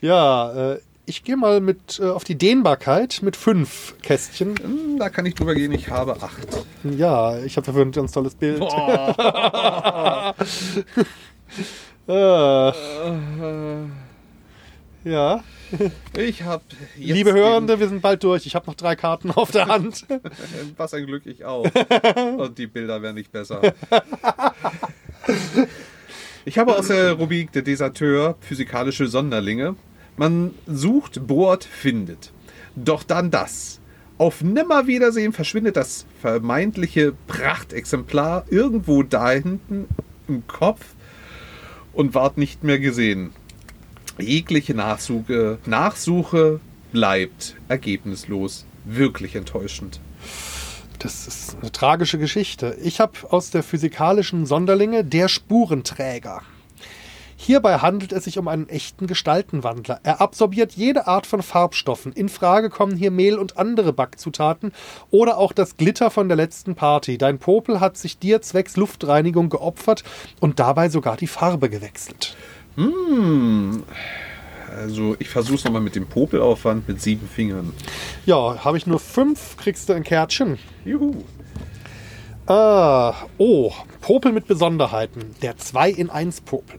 [0.03, 4.55] Ja, äh, ich gehe mal mit äh, auf die Dehnbarkeit mit fünf Kästchen.
[4.59, 6.47] Hm, Da kann ich drüber gehen, ich habe acht.
[6.85, 8.59] Ja, ich habe dafür ein ganz tolles Bild.
[8.61, 10.35] Boah.
[12.07, 12.73] Äh,
[15.11, 15.43] ja,
[16.17, 16.63] Ich habe
[16.97, 18.47] liebe Hörende, wir sind bald durch.
[18.47, 20.07] Ich habe noch drei Karten auf der Hand.
[20.77, 21.65] Was ein Glück, ich auch.
[22.39, 23.75] Und die Bilder werden nicht besser.
[26.45, 29.77] Ich habe aus der Rubrik der Deserteur physikalische Sonderlinge.
[30.17, 32.33] Man sucht, bohrt, findet.
[32.77, 33.81] Doch dann das.
[34.17, 39.89] Auf Nimmerwiedersehen verschwindet das vermeintliche Prachtexemplar irgendwo da hinten
[40.29, 40.95] im Kopf
[41.93, 43.33] und ward nicht mehr gesehen.
[44.19, 46.61] Jegliche Nachsuche, Nachsuche
[46.93, 48.65] bleibt ergebnislos.
[48.85, 49.99] Wirklich enttäuschend.
[50.99, 52.77] das ist eine tragische Geschichte.
[52.83, 56.43] Ich habe aus der physikalischen Sonderlinge der Spurenträger.
[57.37, 60.01] Hierbei handelt es sich um einen echten Gestaltenwandler.
[60.03, 62.13] Er absorbiert jede Art von Farbstoffen.
[62.13, 64.73] In Frage kommen hier Mehl und andere Backzutaten
[65.11, 67.19] oder auch das Glitter von der letzten Party.
[67.19, 70.05] Dein Popel hat sich dir zwecks Luftreinigung geopfert
[70.41, 72.37] und dabei sogar die Farbe gewechselt.
[74.71, 77.73] Also ich versuche es nochmal mit dem Popelaufwand mit sieben Fingern.
[78.27, 80.59] Ja, habe ich nur fünf, kriegst du ein Kärtchen.
[80.85, 81.25] Juhu.
[82.47, 85.35] Ah, oh, Popel mit Besonderheiten.
[85.41, 86.79] Der 2 in 1 Popel.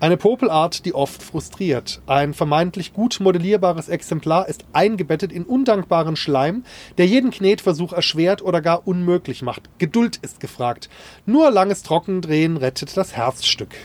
[0.00, 2.02] Eine Popelart, die oft frustriert.
[2.06, 6.64] Ein vermeintlich gut modellierbares Exemplar ist eingebettet in undankbaren Schleim,
[6.98, 9.70] der jeden Knetversuch erschwert oder gar unmöglich macht.
[9.78, 10.88] Geduld ist gefragt.
[11.24, 13.76] Nur langes Trockendrehen rettet das Herzstück.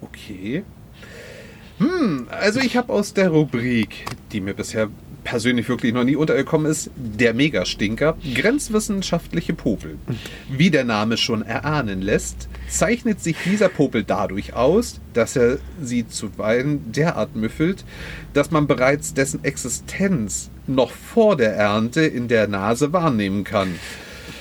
[0.00, 0.64] Okay.
[1.78, 4.88] Hm, also ich habe aus der Rubrik, die mir bisher
[5.22, 9.98] persönlich wirklich noch nie untergekommen ist, der Megastinker, grenzwissenschaftliche Popel.
[10.48, 16.08] Wie der Name schon erahnen lässt, zeichnet sich dieser Popel dadurch aus, dass er sie
[16.08, 17.84] zuweilen derart müffelt,
[18.32, 23.74] dass man bereits dessen Existenz noch vor der Ernte in der Nase wahrnehmen kann.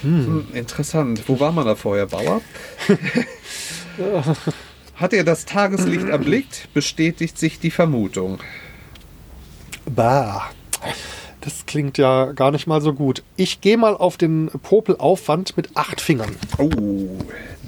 [0.04, 1.24] Hm, interessant.
[1.28, 2.41] Wo war man da vorher, Bauer?
[4.97, 8.39] Hat er das Tageslicht erblickt, bestätigt sich die Vermutung.
[9.86, 10.49] Bah.
[11.41, 13.23] Das klingt ja gar nicht mal so gut.
[13.38, 16.36] Ich gehe mal auf den Popelaufwand mit acht Fingern.
[16.57, 16.69] Oh,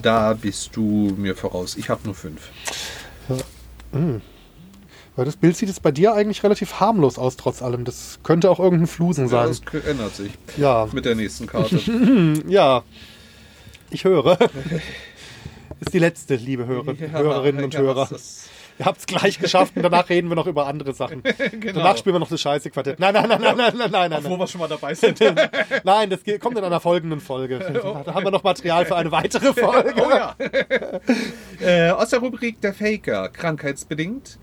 [0.02, 1.78] da bist du mir voraus.
[1.78, 2.50] Ich habe nur fünf.
[5.16, 7.86] Weil das Bild sieht es bei dir eigentlich relativ harmlos aus, trotz allem.
[7.86, 9.56] Das könnte auch irgendein Flusen Ja, sein.
[9.72, 11.80] das ändert sich Ja, mit der nächsten Karte.
[12.48, 12.84] ja.
[13.92, 14.38] Ich höre.
[15.80, 18.10] Ist die letzte, liebe Hörer, Hörerinnen und Ja, Hörer.
[18.80, 21.22] Ihr habt es gleich geschafft und danach reden wir noch über andere Sachen.
[21.60, 21.80] Genau.
[21.82, 23.00] Danach spielen wir noch das scheiße Quartett.
[23.00, 24.24] Nein, nein, nein, nein, nein, nein, nein, nein.
[24.24, 25.20] Wo wir schon mal dabei sind.
[25.84, 27.60] Nein, das kommt in einer folgenden Folge.
[28.06, 29.94] Da haben wir noch Material für eine weitere Folge.
[29.98, 30.36] Oh ja.
[31.62, 34.38] äh, aus der Rubrik der Faker, krankheitsbedingt.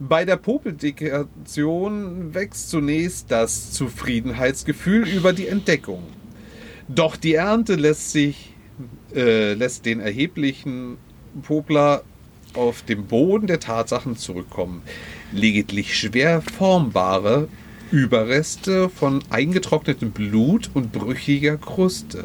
[0.00, 6.02] Bei der Popeldekation wächst zunächst das Zufriedenheitsgefühl über die Entdeckung.
[6.88, 8.54] Doch die Ernte lässt sich
[9.14, 10.96] äh, lässt den erheblichen
[11.42, 12.02] Popler
[12.54, 14.82] auf dem Boden der Tatsachen zurückkommen.
[15.32, 17.48] Lediglich schwer formbare
[17.90, 22.24] Überreste von eingetrocknetem Blut und brüchiger Kruste.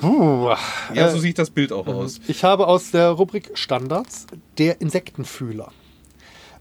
[0.00, 0.50] Puh.
[0.94, 2.20] Ja, Äh, so sieht das Bild auch aus.
[2.28, 4.26] Ich habe aus der Rubrik Standards
[4.58, 5.72] der Insektenfühler.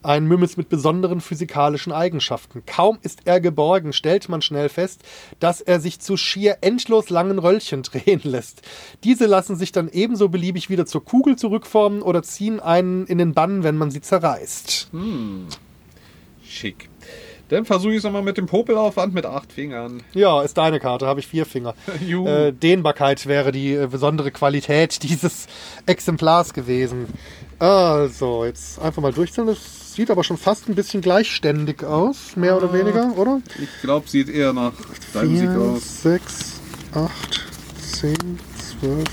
[0.06, 2.62] Ein Mümmes mit besonderen physikalischen Eigenschaften.
[2.68, 5.02] Kaum ist er geborgen, stellt man schnell fest,
[5.40, 8.62] dass er sich zu schier endlos langen Röllchen drehen lässt.
[9.04, 13.34] Diese lassen sich dann ebenso beliebig wieder zur Kugel zurückformen oder ziehen einen in den
[13.34, 14.92] Bann, wenn man sie zerreißt.
[16.48, 16.88] Schick.
[17.50, 20.04] Dann versuche ich es nochmal mit dem Popelaufwand mit acht Fingern.
[20.14, 21.74] Ja, ist deine Karte, habe ich vier Finger.
[22.26, 25.48] Äh, Dehnbarkeit wäre die äh, besondere Qualität dieses
[25.88, 27.08] Exemplars gewesen.
[27.58, 29.48] Also, jetzt einfach mal durchzählen.
[29.48, 33.42] Das sieht aber schon fast ein bisschen gleichständig aus, mehr oder weniger, oder?
[33.62, 34.74] Ich glaube, sieht eher nach
[35.14, 36.04] 4, aus.
[36.04, 36.62] 6,
[36.94, 37.46] 8,
[37.82, 38.16] 10,
[38.82, 39.04] 12,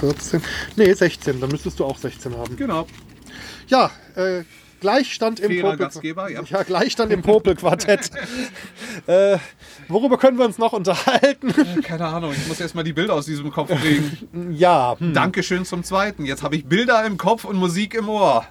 [0.00, 0.42] 14.
[0.76, 1.40] Nee, 16.
[1.40, 2.56] Dann müsstest du auch 16 haben.
[2.56, 2.86] Genau.
[3.68, 4.42] Ja, äh,
[4.80, 5.78] Gleichstand im Popel.
[5.78, 6.42] Gastgeber, ja.
[6.42, 8.10] ja, Gleichstand im Popel-Quartett.
[9.06, 9.38] äh,
[9.88, 11.54] worüber können wir uns noch unterhalten?
[11.82, 14.52] Keine Ahnung, ich muss erstmal die Bilder aus diesem Kopf kriegen.
[14.54, 15.14] ja, hm.
[15.14, 16.26] Dankeschön zum zweiten.
[16.26, 18.44] Jetzt habe ich Bilder im Kopf und Musik im Ohr.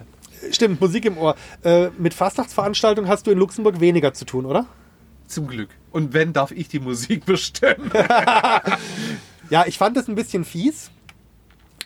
[0.51, 1.35] Stimmt, Musik im Ohr.
[1.63, 4.65] Äh, mit Fastnachtsveranstaltungen hast du in Luxemburg weniger zu tun, oder?
[5.27, 5.69] Zum Glück.
[5.91, 7.91] Und wenn, darf ich die Musik bestimmen.
[9.49, 10.89] Ja, ich fand es ein bisschen fies.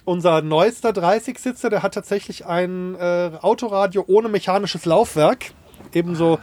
[0.06, 5.52] Unser neuester 30-Sitzer, der hat tatsächlich ein äh, Autoradio ohne mechanisches Laufwerk.
[5.94, 6.40] Ebenso.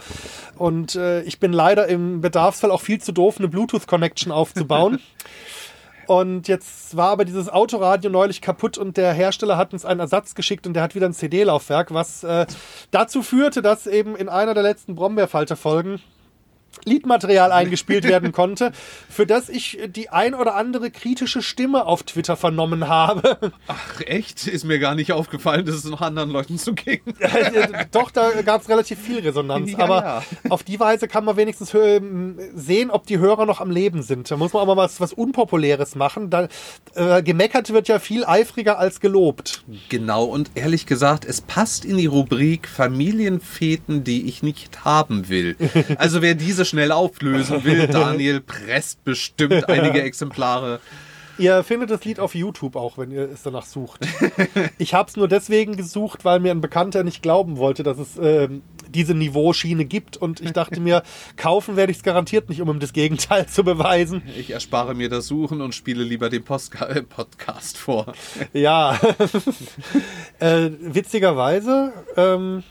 [0.55, 4.99] Und äh, ich bin leider im Bedarfsfall auch viel zu doof, eine Bluetooth-Connection aufzubauen.
[6.07, 10.35] Und jetzt war aber dieses Autoradio neulich kaputt und der Hersteller hat uns einen Ersatz
[10.35, 12.45] geschickt und der hat wieder ein CD-Laufwerk, was äh,
[12.91, 15.99] dazu führte, dass eben in einer der letzten Brombeerfalter-Folgen
[16.85, 18.71] Liedmaterial eingespielt werden konnte,
[19.09, 23.37] für das ich die ein oder andere kritische Stimme auf Twitter vernommen habe.
[23.67, 24.47] Ach, echt?
[24.47, 27.01] Ist mir gar nicht aufgefallen, dass es noch anderen Leuten so ging.
[27.91, 29.71] Doch, da gab es relativ viel Resonanz.
[29.71, 30.23] Ja, aber ja.
[30.49, 34.29] auf die Weise kann man wenigstens ähm, sehen, ob die Hörer noch am Leben sind.
[34.29, 36.29] Da muss man aber was, was Unpopuläres machen.
[36.29, 36.47] Da,
[36.95, 39.63] äh, gemeckert wird ja viel eifriger als gelobt.
[39.89, 45.55] Genau, und ehrlich gesagt, es passt in die Rubrik Familienfeten, die ich nicht haben will.
[45.97, 50.81] Also wer diese schnell auflösen will, Daniel presst bestimmt einige Exemplare.
[51.37, 54.05] Ihr findet das Lied auf YouTube auch, wenn ihr es danach sucht.
[54.77, 58.17] Ich habe es nur deswegen gesucht, weil mir ein Bekannter nicht glauben wollte, dass es
[58.21, 60.17] ähm, diese Niveauschiene gibt.
[60.17, 61.03] Und ich dachte mir,
[61.37, 64.21] kaufen werde ich es garantiert nicht, um ihm das Gegenteil zu beweisen.
[64.37, 68.13] Ich erspare mir das Suchen und spiele lieber den Postka äh, Podcast vor.
[68.53, 68.99] Ja,
[70.39, 72.63] äh, witzigerweise ähm,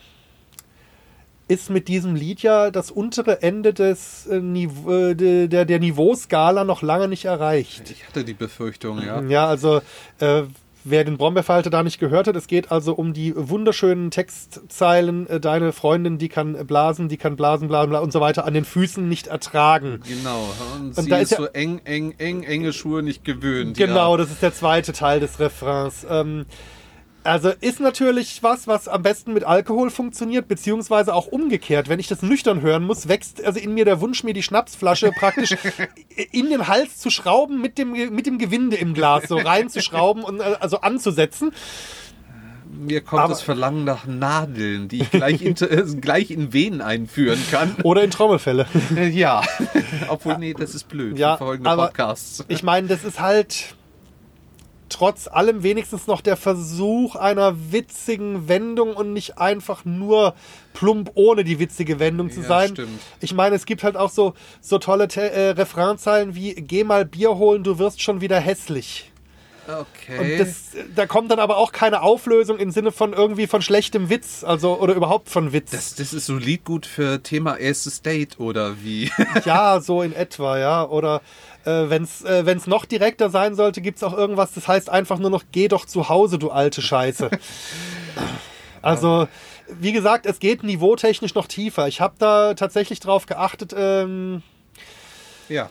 [1.49, 5.79] ist mit diesem Lied ja das untere Ende des, äh, Nive äh, de- der, der
[5.79, 7.91] Niveauskala noch lange nicht erreicht.
[7.91, 9.21] Ich hatte die Befürchtung, ja.
[9.23, 9.81] Ja, also
[10.21, 10.43] äh,
[10.85, 15.41] wer den Brombeerfalter da nicht gehört hat, es geht also um die wunderschönen Textzeilen, äh,
[15.41, 18.65] deine Freundin, die kann blasen, die kann blasen, blasen, blasen und so weiter, an den
[18.65, 20.01] Füßen nicht ertragen.
[20.07, 20.49] Genau.
[20.77, 23.77] Und, Und sie da ist ist ja- so eng, eng, eng, enge Schuhe nicht gewöhnt.
[23.77, 24.17] Genau, Ja.
[24.19, 26.07] das ist der zweite Teil des Refrains.
[26.09, 26.47] Ähm,
[27.25, 31.89] also ist natürlich was, was am besten mit Alkohol funktioniert, beziehungsweise auch umgekehrt.
[31.89, 35.11] Wenn ich das nüchtern hören muss, wächst also in mir der Wunsch, mir die Schnapsflasche
[35.11, 35.57] praktisch
[36.33, 40.41] in den Hals zu schrauben, mit dem, mit dem Gewinde im Glas so reinzuschrauben und
[40.41, 41.53] äh, also anzusetzen.
[42.77, 46.81] Mir kommt Aber- das Verlangen nach Nadeln, die ich gleich in, äh, gleich in Venen
[46.81, 47.77] einführen kann.
[47.85, 48.67] Oder in Trommelfälle.
[49.13, 49.43] Ja.
[50.09, 51.17] Obwohl, nee, das ist blöd.
[51.19, 52.45] Ja, für folgende aber- Podcasts.
[52.49, 53.77] Ich meine, das ist halt
[55.05, 60.35] trotz allem wenigstens noch der Versuch einer witzigen Wendung und nicht einfach nur
[60.73, 62.69] plump ohne die witzige Wendung zu Ja, sein.
[62.71, 63.01] stimmt.
[63.21, 64.33] Ich meine, es gibt halt auch so,
[64.63, 69.11] so tolle Te äh, Refrainzeilen wie Geh mal Bier holen, du wirst schon wieder hässlich.
[69.67, 70.19] Okay.
[70.19, 74.09] Und das, da kommt dann aber auch keine Auflösung im Sinne von irgendwie von schlechtem
[74.11, 75.71] Witz, also oder überhaupt von Witz.
[75.71, 79.11] das, das ist solid gut für Thema erstes Date oder wie?
[79.45, 80.87] Ja, so in etwa, ja.
[80.87, 81.21] Oder
[81.65, 84.91] äh, wenn es äh, wenn's noch direkter sein sollte, gibt es auch irgendwas, das heißt
[84.91, 87.31] einfach nur noch, geh doch zu Hause, du alte Scheiße.
[88.83, 89.29] also,
[89.69, 91.89] wie gesagt, es geht niveautechnisch noch tiefer.
[91.89, 94.43] Ich habe da tatsächlich drauf geachtet, ähm,
[95.49, 95.71] ja.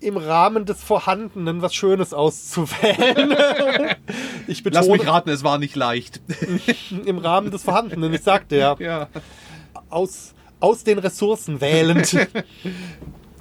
[0.00, 3.36] im Rahmen des Vorhandenen was Schönes auszuwählen.
[4.46, 6.20] ich Lass mich betone, raten, es war nicht leicht.
[7.04, 8.12] im Rahmen des Vorhandenen.
[8.14, 8.76] Ich sagte ja.
[8.78, 9.08] ja.
[9.90, 12.16] aus, aus den Ressourcen wählend.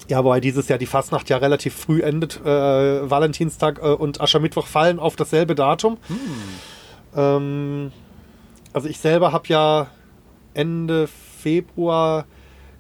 [0.10, 2.42] Ja, wobei dieses Jahr die Fastnacht ja relativ früh endet.
[2.46, 5.98] Äh, Valentinstag äh, und Aschermittwoch fallen auf dasselbe Datum.
[7.16, 7.92] Ähm,
[8.74, 9.88] also ich selber habe ja
[10.54, 12.26] Ende Februar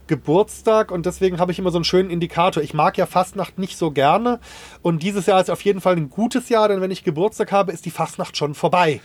[0.07, 2.61] Geburtstag und deswegen habe ich immer so einen schönen Indikator.
[2.63, 4.39] Ich mag ja Fastnacht nicht so gerne
[4.81, 7.71] und dieses Jahr ist auf jeden Fall ein gutes Jahr, denn wenn ich Geburtstag habe,
[7.71, 9.01] ist die Fastnacht schon vorbei.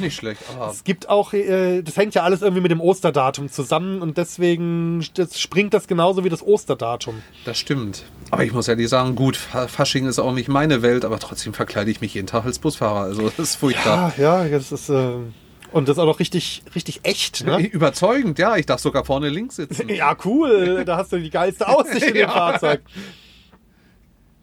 [0.00, 0.40] Nicht schlecht.
[0.58, 4.18] Ah, Es gibt auch, äh, das hängt ja alles irgendwie mit dem Osterdatum zusammen und
[4.18, 7.22] deswegen das springt das genauso wie das Osterdatum.
[7.44, 8.04] das stimmt.
[8.30, 11.52] Aber ich muss ehrlich sagen, gut, Fa- Fasching ist auch nicht meine Welt, aber trotzdem
[11.52, 13.00] verkleide ich mich jeden Tag als Busfahrer.
[13.00, 14.12] Also das ist furchtbar.
[14.16, 15.16] Ja, ja, das ist äh,
[15.72, 17.60] und das ist auch noch richtig, richtig echt, ne?
[17.66, 18.56] Überzeugend, ja.
[18.56, 19.88] Ich darf sogar vorne links sitzen.
[19.88, 20.84] Ja, cool.
[20.84, 22.30] Da hast du die geilste Aussicht in dem Ja.
[22.30, 22.82] Fahrzeug.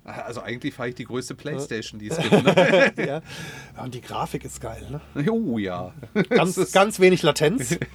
[0.03, 2.31] Also eigentlich fahre ich die größte Playstation, die es gibt.
[2.43, 2.93] Ne?
[2.97, 3.05] Ja.
[3.05, 5.29] Ja, Und die Grafik ist geil, ne?
[5.29, 5.93] Oh ja.
[6.29, 7.77] Ganz, ganz wenig Latenz.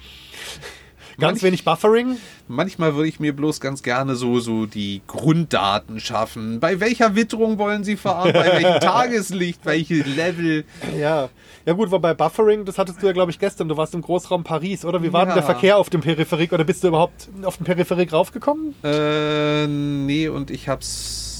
[1.19, 2.17] Ganz Manch- wenig Buffering.
[2.47, 6.59] Manchmal würde ich mir bloß ganz gerne so, so die Grunddaten schaffen.
[6.59, 8.31] Bei welcher Witterung wollen Sie fahren?
[8.33, 9.65] Bei welchem Tageslicht?
[9.65, 10.65] Welche Level?
[10.99, 11.29] Ja.
[11.65, 13.67] Ja gut, wobei Buffering, das hattest du ja, glaube ich, gestern.
[13.67, 15.01] Du warst im Großraum Paris, oder?
[15.01, 15.35] Wie war denn Ja.
[15.35, 16.53] der Verkehr auf dem Peripherik?
[16.53, 18.75] Oder bist du überhaupt auf dem Peripherik raufgekommen?
[18.83, 21.31] Äh, nee, und ich hab's.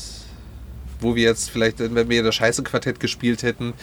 [1.06, 3.74] Wo wir jetzt vielleicht, wenn wir das Scheiße-Quartett gespielt hätten,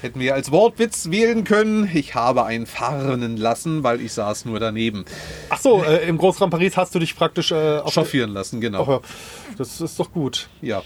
[0.00, 1.90] hätten wir als Wortwitz wählen können.
[1.92, 5.04] Ich habe einen fahren lassen, weil ich saß nur daneben.
[5.50, 8.86] Ach so, äh, im Großraum Paris hast du dich praktisch äh, auf Chauffieren lassen, genau.
[8.86, 9.00] Ja,
[9.56, 10.48] das ist doch gut.
[10.62, 10.84] Ja.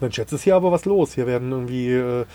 [0.00, 1.14] Mensch, jetzt ist hier aber was los.
[1.14, 2.26] Hier werden irgendwie äh,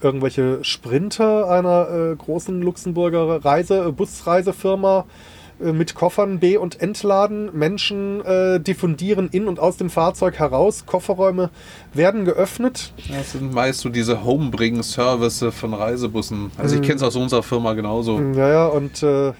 [0.00, 7.50] irgendwelche Sprinter einer äh, großen Luxemburger Reise, äh, Busreisefirma äh, mit Koffern be- und entladen.
[7.56, 10.84] Menschen äh, diffundieren in und aus dem Fahrzeug heraus.
[10.86, 11.50] Kofferräume
[11.94, 12.92] werden geöffnet.
[13.08, 16.50] Das sind meist so diese Homebring-Service von Reisebussen.
[16.58, 18.20] Also ich kenne es aus unserer Firma genauso.
[18.34, 19.32] Ja, ja, und äh,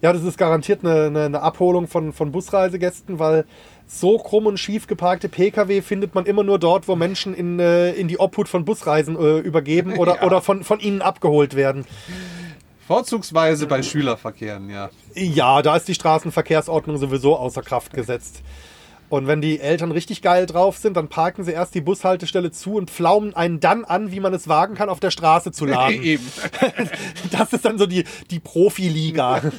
[0.00, 3.44] ja, das ist garantiert eine, eine, eine Abholung von, von Busreisegästen, weil
[3.86, 7.92] so krumm und schief geparkte Pkw findet man immer nur dort, wo Menschen in, äh,
[7.92, 10.22] in die Obhut von Busreisen äh, übergeben oder, Ja.
[10.22, 11.84] oder von, von ihnen abgeholt werden.
[12.92, 14.90] Vorzugsweise bei Schülerverkehren, ja.
[15.14, 18.42] Ja, da ist die Straßenverkehrsordnung sowieso außer Kraft gesetzt.
[19.08, 22.74] Und wenn die Eltern richtig geil drauf sind, dann parken sie erst die Bushaltestelle zu
[22.74, 26.02] und pflaumen einen dann an, wie man es wagen kann, auf der Straße zu laden.
[26.02, 26.26] Eben.
[27.30, 29.40] Das ist dann so die, die Profiliga.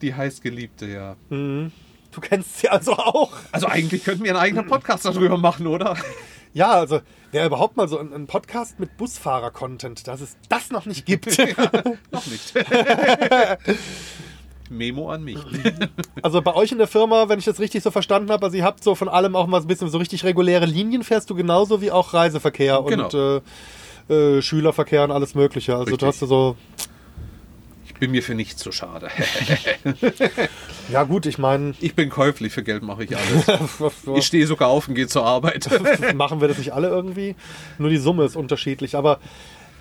[0.00, 1.14] Die heißgeliebte, ja.
[1.28, 3.30] Du kennst sie also auch.
[3.52, 5.96] Also eigentlich könnten wir einen eigenen Podcast darüber machen, oder?
[6.54, 7.00] Ja, also
[7.30, 11.26] wer überhaupt mal so ein, ein Podcast mit Busfahrer-Content, dass es das noch nicht gibt.
[12.10, 12.52] Noch nicht.
[14.70, 15.38] Memo an mich.
[16.22, 18.64] Also bei euch in der Firma, wenn ich das richtig so verstanden habe, also ihr
[18.64, 21.34] habt so von allem auch mal so ein bisschen so richtig reguläre Linien, fährst du
[21.34, 23.04] genauso wie auch Reiseverkehr Genau.
[23.04, 23.42] und
[24.10, 25.72] äh, äh, Schülerverkehr und alles Mögliche.
[25.72, 25.98] Also Richtig.
[26.00, 26.56] du hast so,
[28.02, 29.10] bin mir für nichts zu schade.
[30.90, 33.92] Ja, gut, ich meine, Ich bin käuflich, für Geld mache ich alles.
[34.16, 35.68] Ich stehe sogar auf und gehe zur Arbeit.
[36.16, 37.36] machen wir das nicht alle irgendwie?
[37.78, 38.96] Nur die Summe ist unterschiedlich.
[38.96, 39.20] Aber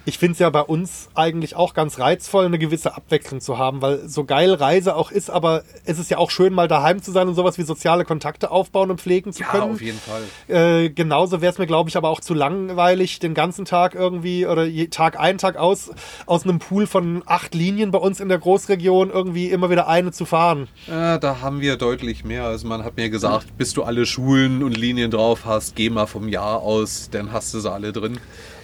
[0.06, 3.82] ich finde es ja bei uns eigentlich auch ganz reizvoll, eine gewisse Abwechslung zu haben,
[3.82, 7.12] weil so geil Reise auch ist, aber es ist ja auch schön, mal daheim zu
[7.12, 9.74] sein und sowas wie soziale Kontakte aufbauen und pflegen zu Ja, können.
[9.74, 10.24] auf jeden Fall.
[10.48, 14.46] Äh, genauso wäre es mir, glaube ich, aber auch zu langweilig, den ganzen Tag irgendwie
[14.48, 15.92] oder je, Tag ein, Tag aus,
[16.26, 20.12] aus einem Pool von acht Linien bei uns in der Großregion irgendwie immer wieder eine
[20.12, 20.68] zu fahren.
[20.88, 22.46] Äh, da haben wir deutlich mehr.
[22.46, 26.08] Also man hat mir gesagt, bis du alle Schulen und Linien drauf hast, geh mal
[26.08, 28.20] vom Jahr aus, dann hast du sie alle drin.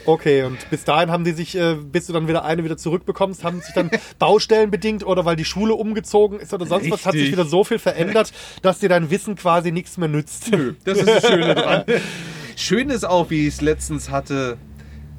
[0.07, 3.43] Okay, und bis dahin haben die sich, äh, bis du dann wieder eine wieder zurückbekommst,
[3.43, 7.11] haben sich dann Baustellen bedingt oder weil die Schule umgezogen ist oder sonst was, hat
[7.11, 7.37] sich Richtig.
[7.37, 8.31] wieder so viel verändert,
[8.61, 10.49] dass dir dein Wissen quasi nichts mehr nützt.
[10.85, 11.83] Das ist das Schöne dran.
[12.55, 14.57] Schön ist auch, wie ich es letztens hatte.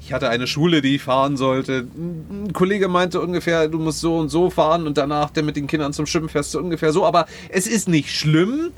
[0.01, 1.85] Ich hatte eine Schule, die ich fahren sollte.
[1.95, 5.67] Ein Kollege meinte ungefähr, du musst so und so fahren und danach dann mit den
[5.67, 7.05] Kindern zum Schwimmen fährst du ungefähr so.
[7.05, 8.71] Aber es ist nicht schlimm,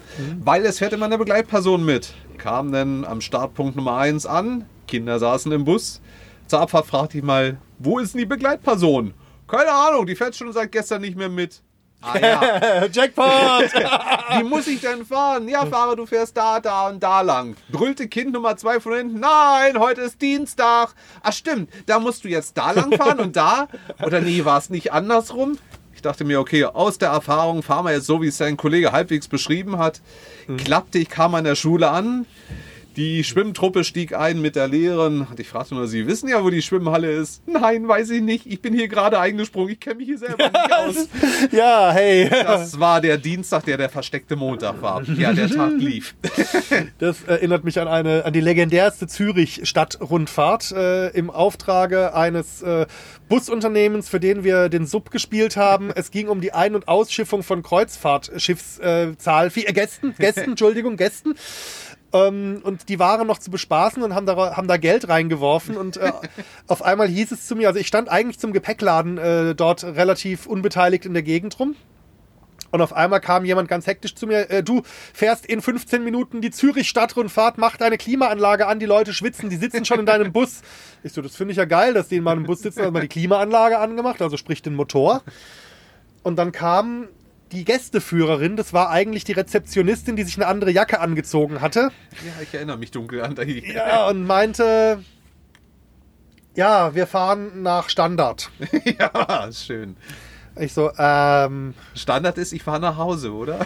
[0.43, 2.13] weil es fährt immer eine Begleitperson mit.
[2.37, 6.01] Kam dann am Startpunkt Nummer 1 an, Kinder saßen im Bus.
[6.47, 9.13] Zur Abfahrt fragte ich mal, wo ist denn die Begleitperson?
[9.47, 11.61] Keine Ahnung, die fährt schon seit gestern nicht mehr mit.
[12.01, 12.85] Ah ja.
[12.91, 13.25] Jackpot!
[14.37, 15.47] Wie muss ich denn fahren?
[15.47, 17.55] Ja, Fahrer, du fährst da, da und da lang.
[17.69, 19.19] Brüllte Kind Nummer zwei von hinten.
[19.19, 20.93] Nein, heute ist Dienstag.
[21.21, 23.67] Ach stimmt, da musst du jetzt da lang fahren und da.
[24.03, 25.57] Oder nee, war es nicht andersrum?
[25.93, 28.91] Ich dachte mir, okay, aus der Erfahrung fahren wir jetzt so, wie es sein Kollege
[28.91, 30.01] halbwegs beschrieben hat.
[30.57, 32.25] Klappte, ich kam an der Schule an.
[32.97, 35.25] Die Schwimmtruppe stieg ein mit der Lehrerin.
[35.37, 37.41] Ich fragte nur, Sie wissen ja, wo die Schwimmhalle ist.
[37.47, 38.45] Nein, weiß ich nicht.
[38.45, 39.69] Ich bin hier gerade eingesprungen.
[39.69, 41.07] Ich kenne mich hier selber nicht aus.
[41.51, 42.29] ja, hey.
[42.29, 45.03] Das war der Dienstag, der der versteckte Montag war.
[45.03, 46.15] Ja, der Tag lief.
[46.99, 52.85] Das erinnert mich an eine an die legendärste Zürich-Stadtrundfahrt äh, im Auftrage eines äh,
[53.29, 55.91] Busunternehmens, für den wir den Sub gespielt haben.
[55.93, 61.35] Es ging um die Ein- und Ausschiffung von Kreuzfahrtschiffszahl, äh, äh, Gästen, Gästen, Entschuldigung, Gästen.
[62.13, 65.77] Ähm, und die waren noch zu bespaßen und haben da, haben da Geld reingeworfen.
[65.77, 66.11] Und äh,
[66.67, 70.45] auf einmal hieß es zu mir, also ich stand eigentlich zum Gepäckladen äh, dort relativ
[70.45, 71.75] unbeteiligt in der Gegend rum.
[72.71, 74.81] Und auf einmal kam jemand ganz hektisch zu mir, äh, du
[75.13, 79.83] fährst in 15 Minuten die Zürich-Stadtrundfahrt, mach deine Klimaanlage an, die Leute schwitzen, die sitzen
[79.85, 80.61] schon in deinem Bus.
[81.03, 83.01] Ich so, das finde ich ja geil, dass die in meinem Bus sitzen, also mal
[83.01, 85.21] die Klimaanlage angemacht, also sprich den Motor.
[86.23, 87.09] Und dann kam
[87.51, 91.91] die Gästeführerin, das war eigentlich die Rezeptionistin, die sich eine andere Jacke angezogen hatte.
[92.25, 93.73] Ja, ich erinnere mich dunkel an die.
[93.73, 95.03] Ja, und meinte,
[96.55, 98.49] ja, wir fahren nach Standard.
[98.99, 99.95] ja, ist schön.
[100.59, 103.65] Ich so, ähm, Standard ist, ich fahre nach Hause, oder?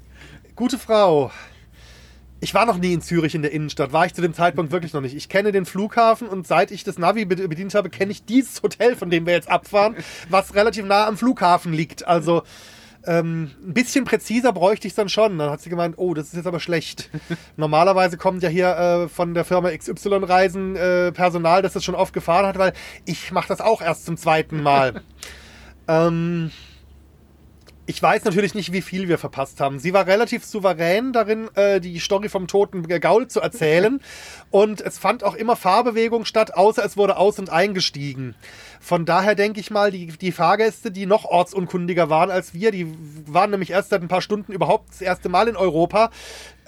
[0.56, 1.30] Gute Frau.
[2.40, 4.92] Ich war noch nie in Zürich in der Innenstadt, war ich zu dem Zeitpunkt wirklich
[4.92, 5.14] noch nicht.
[5.14, 8.62] Ich kenne den Flughafen und seit ich das Navi bed- bedient habe, kenne ich dieses
[8.64, 9.94] Hotel, von dem wir jetzt abfahren,
[10.28, 12.04] was relativ nah am Flughafen liegt.
[12.08, 12.42] Also
[13.06, 15.38] ähm, ein bisschen präziser bräuchte ich es dann schon.
[15.38, 17.10] Dann hat sie gemeint, oh, das ist jetzt aber schlecht.
[17.56, 21.94] Normalerweise kommt ja hier äh, von der Firma XY Reisen äh, Personal, das das schon
[21.94, 22.72] oft gefahren hat, weil
[23.04, 25.02] ich mache das auch erst zum zweiten Mal.
[25.88, 26.50] ähm,
[27.84, 29.80] ich weiß natürlich nicht, wie viel wir verpasst haben.
[29.80, 34.00] Sie war relativ souverän darin, äh, die Story vom toten Gaul zu erzählen.
[34.50, 38.34] Und es fand auch immer Fahrbewegung statt, außer es wurde aus- und eingestiegen.
[38.80, 42.94] Von daher denke ich mal, die, die Fahrgäste, die noch ortsunkundiger waren als wir, die
[43.26, 46.10] waren nämlich erst seit ein paar Stunden überhaupt das erste Mal in Europa,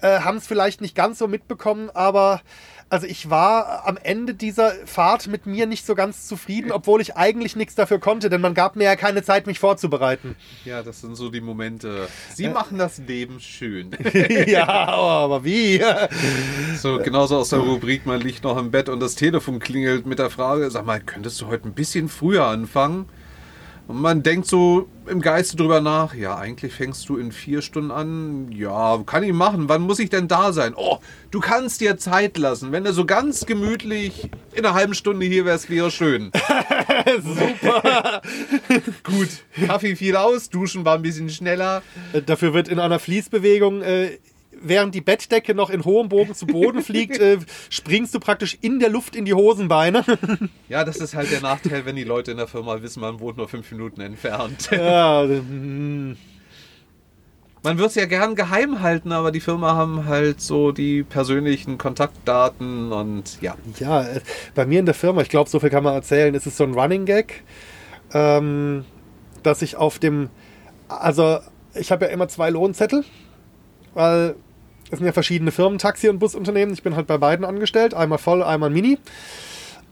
[0.01, 2.41] äh, haben es vielleicht nicht ganz so mitbekommen, aber
[2.89, 7.17] also ich war am Ende dieser Fahrt mit mir nicht so ganz zufrieden, obwohl ich
[7.17, 10.37] eigentlich nichts dafür konnte, denn man gab mir ja keine Zeit, mich vorzubereiten.
[10.65, 12.09] Ja, das sind so die Momente.
[12.35, 13.91] Sie machen das Leben schön.
[14.47, 15.83] ja, aber wie?
[16.77, 20.19] So, genauso aus der Rubrik, man liegt noch im Bett und das Telefon klingelt mit
[20.19, 23.07] der Frage, sag mal, könntest du heute ein bisschen früher anfangen?
[23.87, 27.91] Und man denkt so im Geiste drüber nach, ja, eigentlich fängst du in vier Stunden
[27.91, 28.51] an.
[28.51, 29.69] Ja, kann ich machen.
[29.69, 30.73] Wann muss ich denn da sein?
[30.75, 30.99] Oh,
[31.31, 32.73] du kannst dir Zeit lassen.
[32.73, 36.33] Wenn du so ganz gemütlich in einer halben Stunde hier wärst, wäre schön.
[37.23, 38.23] Super.
[39.03, 39.29] Gut,
[39.67, 41.83] Kaffee fiel aus, Duschen war ein bisschen schneller.
[42.25, 44.19] Dafür wird in einer Fließbewegung, äh,
[44.61, 47.39] während die Bettdecke noch in hohem Bogen zu Boden fliegt, äh,
[47.71, 50.05] springst du praktisch in der Luft in die Hosenbeine.
[50.69, 53.37] Ja, das ist halt der Nachteil, wenn die Leute in der Firma wissen, man wohnt
[53.37, 54.71] nur fünf Minuten entfernt.
[54.73, 56.17] ja, mm,
[57.63, 61.79] Man wird es ja gern geheim halten, aber die Firma haben halt so die persönlichen
[61.79, 63.57] Kontaktdaten und ja.
[63.79, 64.21] ja, äh,
[64.55, 66.65] bei mir in der Firma, ich glaube, so viel kann man erzählen, es ist so
[66.65, 67.43] ein Running Gag,
[68.13, 68.85] ähm,
[69.43, 70.31] dass ich auf dem,
[70.89, 71.39] also
[71.75, 73.05] ich habe ja immer zwei Lohnzettel,
[73.95, 74.37] weil
[74.91, 76.75] es sind ja verschiedene Firmen, Taxi- und Busunternehmen.
[76.75, 78.99] Ich bin halt bei beiden angestellt, einmal voll, einmal mini.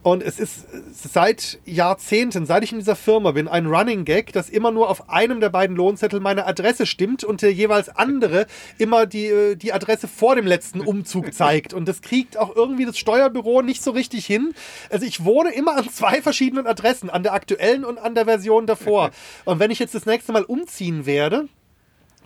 [0.03, 4.51] Und es ist seit Jahrzehnten, seit ich in dieser Firma bin, ein Running Gag, dass
[4.51, 8.47] immer nur auf einem der beiden Lohnzettel meine Adresse stimmt und der jeweils andere
[8.79, 11.73] immer die, äh, die Adresse vor dem letzten Umzug zeigt.
[11.73, 14.55] Und das kriegt auch irgendwie das Steuerbüro nicht so richtig hin.
[14.91, 18.67] Also ich wohne immer an zwei verschiedenen Adressen, an der aktuellen und an der Version
[18.67, 19.13] davor.
[19.45, 21.49] Und wenn ich jetzt das nächste Mal umziehen werde,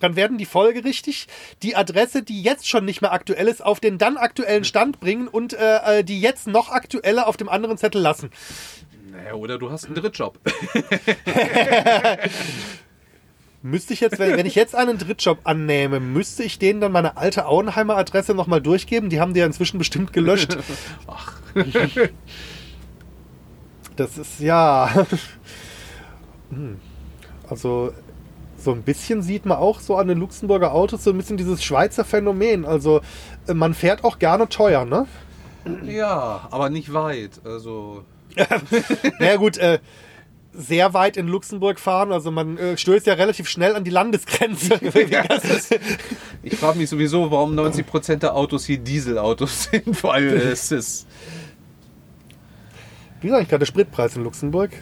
[0.01, 1.27] dann werden die folgerichtig
[1.63, 5.29] die Adresse, die jetzt schon nicht mehr aktuell ist, auf den dann aktuellen Stand bringen
[5.29, 8.31] und äh, äh die jetzt noch aktuelle auf dem anderen Zettel lassen.
[9.11, 10.39] Naja, oder du hast einen Drittjob.
[13.63, 17.17] müsste ich jetzt, wenn, wenn ich jetzt einen Drittjob annehme, müsste ich denen dann meine
[17.17, 19.11] alte Auenheimer Adresse nochmal durchgeben?
[19.11, 20.57] Die haben die ja inzwischen bestimmt gelöscht.
[21.07, 21.41] Ach.
[23.97, 25.07] Das ist ja.
[26.49, 26.79] Hm.
[27.49, 27.93] Also
[28.67, 31.63] so ein bisschen sieht man auch so an den Luxemburger Autos so ein bisschen dieses
[31.63, 32.65] Schweizer Phänomen.
[32.65, 33.01] Also
[33.47, 35.07] äh, man fährt auch gerne teuer, ne?
[35.85, 37.41] Ja, aber nicht weit.
[37.45, 38.05] Also.
[39.21, 39.79] naja gut, äh,
[40.53, 42.11] sehr weit in Luxemburg fahren.
[42.11, 44.81] Also man äh, stößt ja relativ schnell an die Landesgrenze.
[46.43, 51.07] ich frage mich sowieso, warum 90 Prozent der Autos hier Dieselautos sind, weil es ist.
[53.21, 54.73] Wie ist eigentlich gerade der Spritpreis in Luxemburg?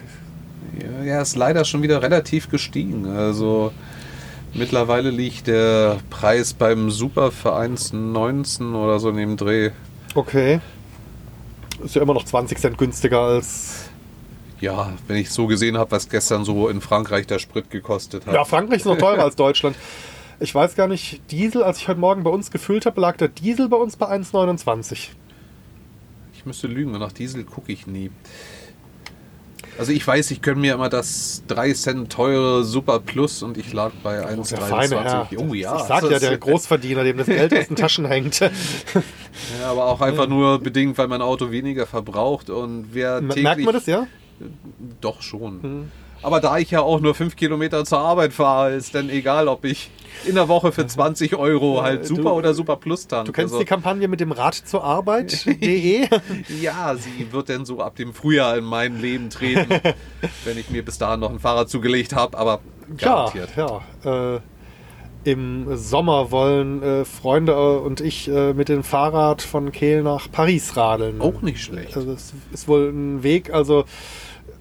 [1.05, 3.07] Ja, ist leider schon wieder relativ gestiegen.
[3.07, 3.71] Also
[4.53, 9.71] mittlerweile liegt der Preis beim Super für 1,19 oder so in dem Dreh.
[10.15, 10.59] Okay.
[11.83, 13.89] Ist ja immer noch 20 Cent günstiger als.
[14.61, 18.33] Ja, wenn ich so gesehen habe, was gestern so in Frankreich der Sprit gekostet hat.
[18.33, 19.75] Ja, Frankreich ist noch teurer als Deutschland.
[20.39, 23.27] Ich weiß gar nicht, Diesel, als ich heute Morgen bei uns gefüllt habe, lag der
[23.27, 25.09] Diesel bei uns bei 1,29.
[26.33, 28.11] Ich müsste lügen, nach Diesel gucke ich nie.
[29.77, 33.73] Also ich weiß, ich gönne mir immer das 3 Cent teure Super Plus und ich
[33.73, 35.37] lag bei 1,23.
[35.37, 35.75] Oh ja.
[35.75, 38.39] Ich sag ja, der Großverdiener, dem das Geld aus den Taschen hängt.
[38.39, 38.51] ja,
[39.65, 43.43] aber auch einfach nur bedingt, weil mein Auto weniger verbraucht und wer täglich...
[43.43, 44.07] Merkt man das, ja?
[45.01, 45.61] Doch schon.
[45.61, 45.91] Hm.
[46.25, 49.63] Aber da ich ja auch nur 5 Kilometer zur Arbeit fahre, ist dann egal, ob
[49.63, 49.91] ich
[50.25, 53.25] in der Woche für 20 Euro halt Super du, oder Super Plus tank.
[53.27, 56.07] Du kennst also, die Kampagne mit dem Rad zur Arbeit.de?
[56.61, 59.69] ja, sie wird dann so ab dem Frühjahr in mein Leben treten,
[60.45, 62.61] wenn ich mir bis dahin noch ein Fahrrad zugelegt habe, aber
[62.97, 63.49] garantiert.
[63.55, 64.35] Ja, ja.
[64.37, 64.39] Äh,
[65.25, 70.31] Im Sommer wollen äh, Freunde äh, und ich äh, mit dem Fahrrad von Kehl nach
[70.31, 71.21] Paris radeln.
[71.21, 71.95] Auch nicht schlecht.
[71.95, 73.85] Also es ist wohl ein Weg, also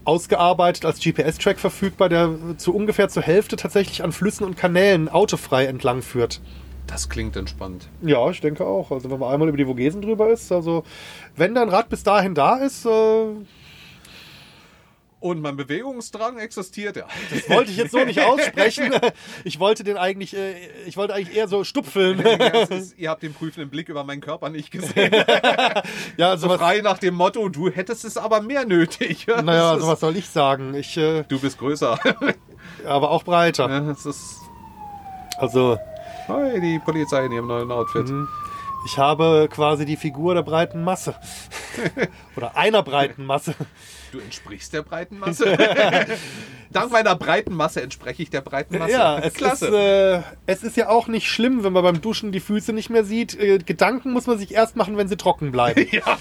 [0.05, 5.67] ausgearbeitet als GPS-Track verfügbar, der zu ungefähr zur Hälfte tatsächlich an Flüssen und Kanälen autofrei
[5.67, 6.41] entlang führt.
[6.87, 7.89] Das klingt entspannt.
[8.03, 8.91] Ja, ich denke auch.
[8.91, 10.85] Also wenn man einmal über die Vogesen drüber ist, also
[11.37, 13.27] wenn dein Rad bis dahin da ist, äh,
[15.25, 17.07] und mein Bewegungsdrang existiert ja.
[17.31, 18.93] Das wollte ich jetzt so nicht aussprechen.
[19.45, 20.55] Ich wollte den eigentlich, äh,
[20.87, 22.21] ich wollte eigentlich eher so stupfeln.
[22.21, 25.13] Ist, ihr habt den prüfenden Blick über meinen Körper nicht gesehen.
[26.17, 29.27] ja, also so frei nach dem Motto, du hättest es aber mehr nötig.
[29.45, 30.75] Naja, also was soll ich sagen?
[30.75, 31.99] Ich, äh, du bist größer.
[32.85, 33.69] aber auch breiter.
[33.69, 34.41] Ja, es ist
[35.39, 35.79] also.
[36.27, 38.09] Hey, die Polizei in ihrem neuen Outfit.
[38.09, 38.29] Mhm.
[38.87, 41.15] Ich habe quasi die Figur der breiten Masse.
[42.37, 43.55] Oder einer breiten Masse.
[44.15, 45.45] Du entsprichst der breiten Masse.
[46.75, 48.93] Dank meiner breiten Masse entspreche ich der breiten Masse.
[48.93, 49.67] Ja, es Klasse.
[49.67, 52.91] Ist, äh, es ist ja auch nicht schlimm, wenn man beim Duschen die Füße nicht
[52.91, 53.39] mehr sieht.
[53.39, 55.87] Äh, Gedanken muss man sich erst machen, wenn sie trocken bleiben.
[55.95, 56.19] Ja.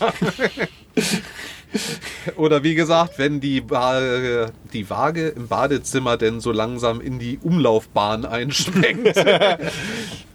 [2.36, 7.40] Oder wie gesagt, wenn die, Waage, die Waage im Badezimmer denn so langsam in die
[7.42, 9.16] Umlaufbahn einschwenkt.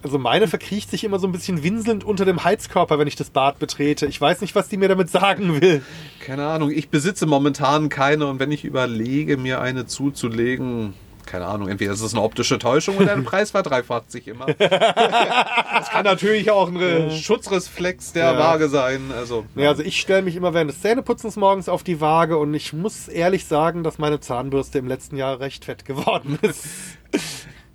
[0.01, 3.31] Also meine verkriecht sich immer so ein bisschen winselnd unter dem Heizkörper, wenn ich das
[3.31, 4.05] Bad betrete.
[4.05, 5.83] Ich weiß nicht, was die mir damit sagen will.
[6.25, 10.93] Keine Ahnung, ich besitze momentan keine und wenn ich überlege, mir eine zuzulegen,
[11.29, 14.47] keine Ahnung, entweder ist es eine optische Täuschung oder der Preis verdreifacht sich immer.
[14.47, 18.39] das kann natürlich auch ein Schutzreflex der ja.
[18.39, 19.11] Waage sein.
[19.15, 22.53] Also, ja, also ich stelle mich immer während des Zähneputzens morgens auf die Waage und
[22.53, 26.67] ich muss ehrlich sagen, dass meine Zahnbürste im letzten Jahr recht fett geworden ist.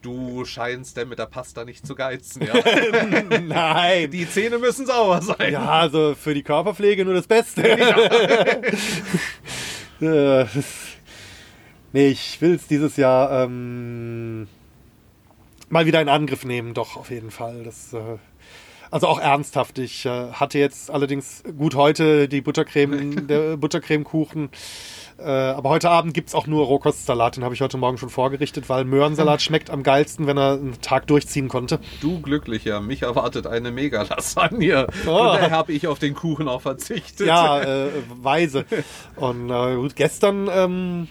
[0.02, 2.52] Du scheinst denn mit der Pasta nicht zu geizen, ja?
[3.40, 4.10] Nein.
[4.10, 5.52] Die Zähne müssen sauber sein.
[5.52, 7.66] Ja, also für die Körperpflege nur das Beste.
[10.00, 10.46] Ja.
[11.94, 14.48] Nee, ich will es dieses Jahr ähm,
[15.68, 17.62] mal wieder in Angriff nehmen, doch, auf jeden Fall.
[17.62, 18.18] Das, äh,
[18.90, 19.78] also auch ernsthaft.
[19.78, 24.48] Ich äh, hatte jetzt allerdings gut heute die Buttercreme, der Buttercremekuchen.
[25.18, 27.36] Äh, aber heute Abend gibt es auch nur Rohkostsalat.
[27.36, 30.80] Den habe ich heute Morgen schon vorgerichtet, weil Möhrensalat schmeckt am geilsten, wenn er einen
[30.80, 31.78] Tag durchziehen konnte.
[32.00, 34.88] Du Glücklicher, mich erwartet eine Mega-Lasagne.
[35.06, 35.18] Oh.
[35.18, 37.28] Daher habe ich auf den Kuchen auch verzichtet.
[37.28, 37.90] Ja, äh,
[38.20, 38.64] weise.
[39.14, 40.48] Und äh, gut, gestern...
[40.50, 41.08] Ähm,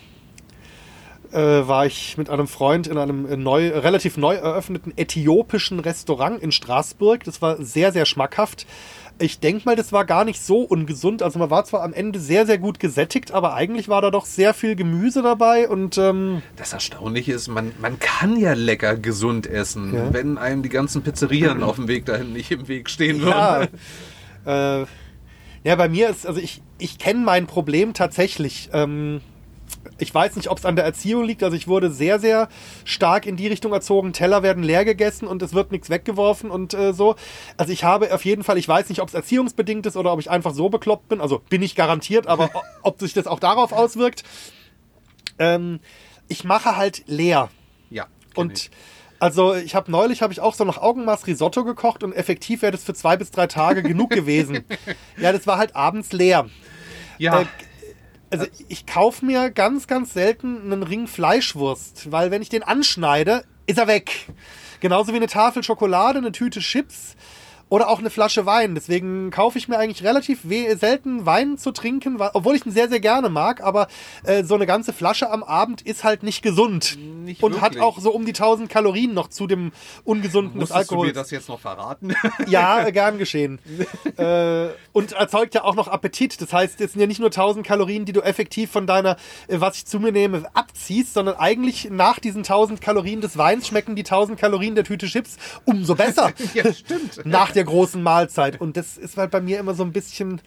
[1.33, 6.41] äh, war ich mit einem Freund in einem äh, neu, relativ neu eröffneten äthiopischen Restaurant
[6.41, 7.23] in Straßburg.
[7.23, 8.65] Das war sehr, sehr schmackhaft.
[9.19, 11.21] Ich denke mal, das war gar nicht so ungesund.
[11.21, 14.25] Also man war zwar am Ende sehr, sehr gut gesättigt, aber eigentlich war da doch
[14.25, 19.45] sehr viel Gemüse dabei und ähm, Das Erstaunliche ist, man, man kann ja lecker gesund
[19.45, 20.13] essen, Ja.
[20.13, 23.67] wenn einem die ganzen Pizzerien auf dem Weg dahin nicht im Weg stehen ja,
[24.45, 24.85] würden.
[24.85, 24.87] äh,
[25.69, 28.69] ja, bei mir ist, also ich, ich kenne mein Problem tatsächlich.
[28.73, 29.21] Ähm,
[29.97, 31.43] ich weiß nicht, ob es an der Erziehung liegt.
[31.43, 32.49] Also ich wurde sehr, sehr
[32.85, 34.13] stark in die Richtung erzogen.
[34.13, 37.15] Teller werden leer gegessen und es wird nichts weggeworfen und äh, so.
[37.57, 40.19] Also ich habe auf jeden Fall, ich weiß nicht, ob es erziehungsbedingt ist oder ob
[40.19, 41.21] ich einfach so bekloppt bin.
[41.21, 42.49] Also bin ich garantiert, aber
[42.81, 44.23] ob sich das auch darauf auswirkt.
[45.39, 45.79] Ähm,
[46.27, 47.49] ich mache halt leer.
[47.89, 48.07] Ja.
[48.35, 48.71] Und ich.
[49.19, 52.71] also ich habe neulich habe ich auch so noch Augenmaß Risotto gekocht und effektiv wäre
[52.71, 54.63] das für zwei bis drei Tage genug gewesen.
[55.17, 56.49] Ja, das war halt abends leer.
[57.17, 57.41] ja.
[57.41, 57.45] äh,
[58.33, 63.43] Also ich kaufe mir ganz, ganz selten einen Ring Fleischwurst, weil wenn ich den anschneide,
[63.67, 64.25] ist er weg.
[64.79, 67.15] Genauso wie eine Tafel Schokolade, eine Tüte Chips
[67.73, 68.75] oder auch eine Flasche Wein.
[68.75, 72.99] Deswegen kaufe ich mir eigentlich relativ selten Wein zu trinken, obwohl ich ihn sehr, sehr
[72.99, 73.63] gerne mag.
[73.63, 73.87] Aber
[74.25, 76.99] äh, so eine ganze Flasche am Abend ist halt nicht gesund.
[76.99, 77.81] Nicht und hat wirklich.
[77.81, 79.71] auch so um die 1000 Kalorien noch zu dem
[80.03, 81.15] Ungesunden des Musstest du mir Alkohols.
[81.15, 82.13] das jetzt noch verraten?
[82.47, 83.57] Ja, äh, gern geschehen.
[84.17, 86.39] äh, und erzeugt ja auch noch Appetit.
[86.41, 89.17] Das heißt, es sind ja nicht nur 1000 Kalorien, die du effektiv von deiner,
[89.47, 93.67] äh, was ich zu mir nehme, abziehst, sondern eigentlich nach diesen 1000 Kalorien des Weins
[93.67, 96.33] schmecken die 1000 Kalorien der Tüte Chips umso besser.
[96.53, 97.25] ja, stimmt.
[97.25, 98.59] nach der großen Mahlzeit.
[98.59, 100.41] Und das ist halt bei mir immer so ein bisschen.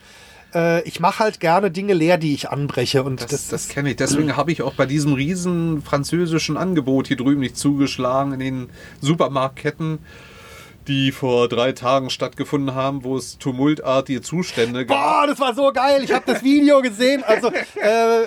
[0.55, 3.03] Äh, ich mache halt gerne Dinge leer, die ich anbreche.
[3.03, 3.97] Und das, Das, das kenne ich.
[3.97, 8.71] Deswegen habe ich auch bei diesem riesen französischen Angebot hier drüben nicht zugeschlagen in den
[9.01, 9.99] Supermarktketten,
[10.89, 14.97] die vor drei Tagen stattgefunden haben, wo es tumultartige Zustände gab.
[14.97, 16.03] Boah, das war so geil.
[16.05, 17.25] Ich habe das Video gesehen.
[17.25, 18.27] Also, äh, äh,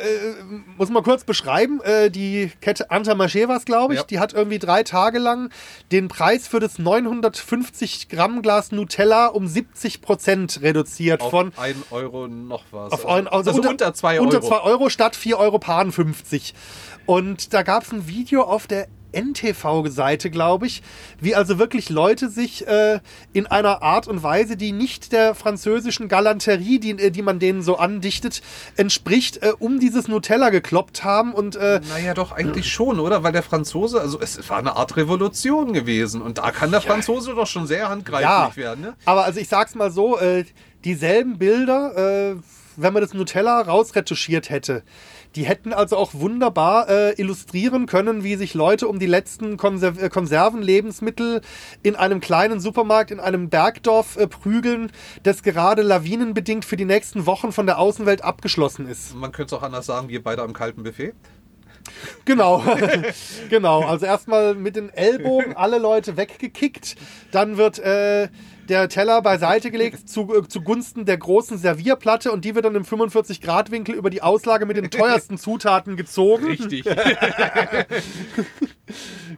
[0.78, 1.82] muss mal kurz beschreiben.
[1.82, 4.00] Äh, die Kette Antamarché war es, glaube ich.
[4.02, 4.06] Ja.
[4.06, 5.50] Die hat irgendwie drei Tage lang
[5.92, 11.22] den Preis für das 950 Gramm Glas Nutella um 70 Prozent reduziert.
[11.22, 12.92] Auf von 1 Euro noch was.
[12.92, 14.24] auf ein, also, unter 2 Euro.
[14.26, 15.60] Unter 2 Euro statt 4,50 Euro.
[17.06, 20.82] Und da gab es ein Video auf der NTV-Seite, glaube ich,
[21.20, 23.00] wie also wirklich Leute sich äh,
[23.34, 27.62] in einer Art und Weise, die nicht der französischen Galanterie, die, äh, die man denen
[27.62, 28.42] so andichtet,
[28.76, 33.24] entspricht, äh, um dieses Nutella gekloppt haben und äh, Naja, doch, eigentlich schon, oder?
[33.24, 36.22] Weil der Franzose, also es war eine Art Revolution gewesen.
[36.22, 38.96] Und da kann der Franzose doch schon sehr handgreiflich ja, werden, ne?
[39.06, 40.46] aber also ich sag's mal so, äh,
[40.84, 42.36] dieselben Bilder, äh,
[42.78, 44.84] wenn man das Nutella rausretuschiert hätte,
[45.36, 49.94] die hätten also auch wunderbar äh, illustrieren können, wie sich Leute um die letzten Konser
[50.02, 51.42] äh, Konservenlebensmittel
[51.84, 54.92] in einem kleinen Supermarkt in einem Bergdorf äh, prügeln,
[55.24, 59.16] das gerade lawinenbedingt für die nächsten Wochen von der Außenwelt abgeschlossen ist.
[59.16, 61.14] Man könnte es auch anders sagen, wir beide am kalten Buffet.
[62.26, 62.64] Genau,
[63.50, 63.82] genau.
[63.84, 66.96] Also erstmal mit den Ellbogen alle Leute weggekickt,
[67.32, 68.30] dann wird äh,
[68.70, 72.84] der Teller beiseite gelegt zu, äh, zugunsten der großen Servierplatte und die wird dann im
[72.84, 76.46] 45-Grad-Winkel über die Auslage mit den teuersten Zutaten gezogen.
[76.46, 76.86] Richtig.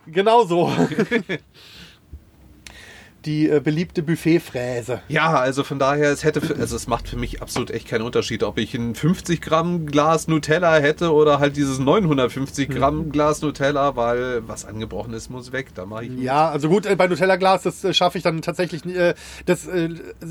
[0.08, 0.72] Genau so.
[3.26, 5.02] Die äh, beliebte Buffetfräse.
[5.08, 8.02] Ja, also von daher, es hätte, für, also es macht für mich absolut echt keinen
[8.02, 13.42] Unterschied, ob ich ein 50 Gramm Glas Nutella hätte oder halt dieses 950 Gramm Glas
[13.42, 15.68] Nutella, weil was angebrochen ist, muss weg.
[15.76, 18.84] Da mache ich Ja, also gut, äh, bei Nutella-Glas, das äh, schaffe ich dann tatsächlich,
[18.86, 19.14] äh,
[19.46, 19.90] das, äh,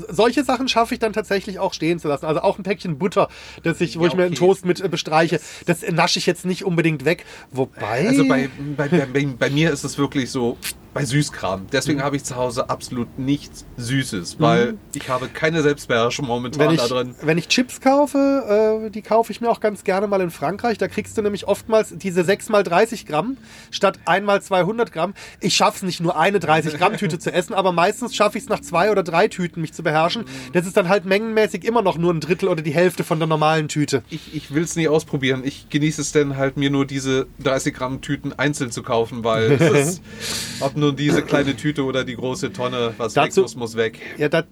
[0.09, 2.25] solche Sachen schaffe ich dann tatsächlich auch stehen zu lassen.
[2.25, 3.29] Also auch ein Päckchen Butter,
[3.63, 4.45] das ich, wo Ja, ich mir einen okay.
[4.45, 7.25] Toast mit äh, bestreiche, das nasche ich jetzt nicht unbedingt weg.
[7.51, 8.07] Wobei.
[8.09, 10.57] Also bei, bei, bei, bei mir ist es wirklich so,
[10.93, 11.67] bei Süßkram.
[11.71, 16.71] Deswegen habe ich zu Hause absolut nichts Süßes, weil ich habe keine Selbstbeherrschung momentan wenn
[16.71, 17.15] ich, da drin.
[17.21, 20.77] wenn ich Chips kaufe, äh, die kaufe ich mir auch ganz gerne mal in Frankreich.
[20.77, 23.37] Da kriegst du nämlich oftmals diese 6 mal 30 Gramm
[23.69, 25.13] statt 1 mal 200 Gramm.
[25.39, 28.43] Ich schaffe es nicht nur eine 30 Gramm Tüte zu essen, aber meistens schaffe ich
[28.43, 30.25] es nach zwei oder drei Tüten mich zu beherrschen.
[30.51, 33.27] Das ist dann halt mengenmäßig immer noch nur ein Drittel oder die Hälfte von der
[33.27, 34.03] normalen Tüte.
[34.09, 35.43] Ich, ich will es nie ausprobieren.
[35.45, 39.53] Ich genieße es dann halt mir nur diese 30 Gramm Tüten einzeln zu kaufen, weil
[39.53, 40.01] es ist,
[40.81, 43.99] nur diese kleine Tüte oder die große Tonne, was Dazu- weg muss, muss weg.
[44.17, 44.43] Ja, da,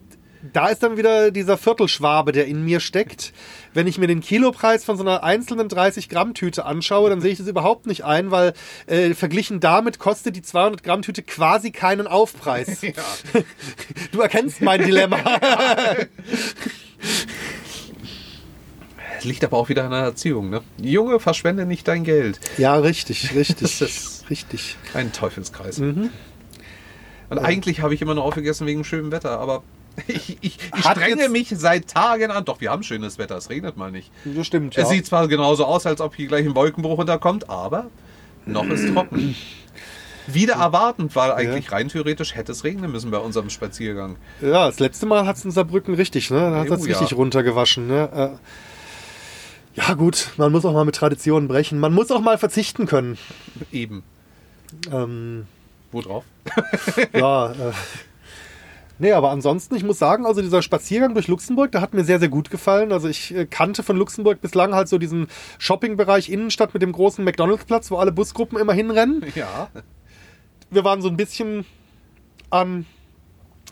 [0.53, 3.33] da ist dann wieder dieser Viertelschwabe, der in mir steckt.
[3.73, 7.31] Wenn ich mir den Kilopreis von so einer einzelnen 30 Gramm Tüte anschaue, dann sehe
[7.33, 8.53] ich das überhaupt nicht ein, weil
[8.87, 12.81] äh, verglichen damit kostet die 200 Gramm Tüte quasi keinen Aufpreis.
[14.11, 15.17] Du erkennst mein Dilemma.
[19.17, 20.61] Es liegt aber auch wieder an der Erziehung, ne?
[20.81, 22.39] Junge, verschwende nicht dein Geld.
[22.57, 24.77] ja, richtig, richtig, Das ist- richtig.
[24.93, 25.79] Ein Teufelskreis.
[25.79, 26.09] Mhm.
[27.29, 29.63] Und eigentlich habe ich immer nur aufgegessen wegen schönem Wetter, aber
[30.07, 32.45] ich, ich, ich strenge jetzt- mich seit Tagen an.
[32.45, 34.11] Doch, wir haben schönes Wetter, es regnet mal nicht.
[34.25, 34.83] Das stimmt, ja.
[34.83, 37.87] Es sieht zwar genauso aus, als ob hier gleich ein Wolkenbruch unterkommt, aber
[38.45, 39.35] Noch ist trocken.
[40.27, 44.15] Wieder erwartend, weil eigentlich rein theoretisch hätte es regnen müssen bei unserem Spaziergang.
[44.41, 46.37] Ja, das letzte Mal hat es in Saarbrücken richtig, ne?
[46.51, 46.97] Da hat es Oh, ja.
[46.99, 48.37] richtig runtergewaschen, ne?
[49.75, 51.79] Äh, ja, gut, man muss auch mal mit Traditionen brechen.
[51.79, 53.17] Man muss auch mal verzichten können.
[53.71, 54.03] Eben.
[54.91, 55.45] Ähm,
[55.91, 56.23] Wo drauf?
[57.13, 57.71] ja, äh,
[58.97, 62.19] nee, aber ansonsten, ich muss sagen, also dieser Spaziergang durch Luxemburg, der hat mir sehr,
[62.19, 62.91] sehr gut gefallen.
[62.91, 65.27] Also ich äh, kannte von Luxemburg bislang halt so diesen
[65.57, 69.23] Shoppingbereich Innenstadt mit dem großen McDonalds-Platz, wo alle Busgruppen immer hinrennen.
[69.35, 69.69] Ja.
[70.71, 71.65] Wir waren so ein bisschen
[72.49, 72.85] an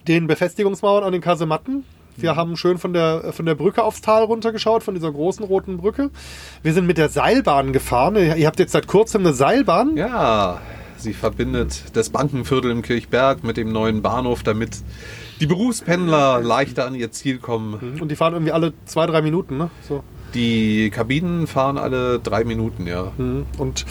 [0.08, 1.84] den Befestigungsmauern, an den Kasematten.
[2.16, 5.78] Wir haben schön von der, von der Brücke aufs Tal runtergeschaut, von dieser großen roten
[5.78, 6.10] Brücke.
[6.64, 8.16] Wir sind mit der Seilbahn gefahren.
[8.16, 9.96] Ihr habt jetzt seit kurzem eine Seilbahn.
[9.96, 10.60] Ja,
[10.98, 14.78] sie verbindet das Bankenviertel im Kirchberg mit dem neuen Bahnhof, damit
[15.40, 18.00] die Berufspendler leichter an ihr Ziel kommen.
[18.00, 19.70] Und die fahren irgendwie alle zwei, drei Minuten, ne?
[19.88, 20.04] So.
[20.34, 23.12] Die Kabinen fahren alle drei Minuten, ja.
[23.58, 23.86] Und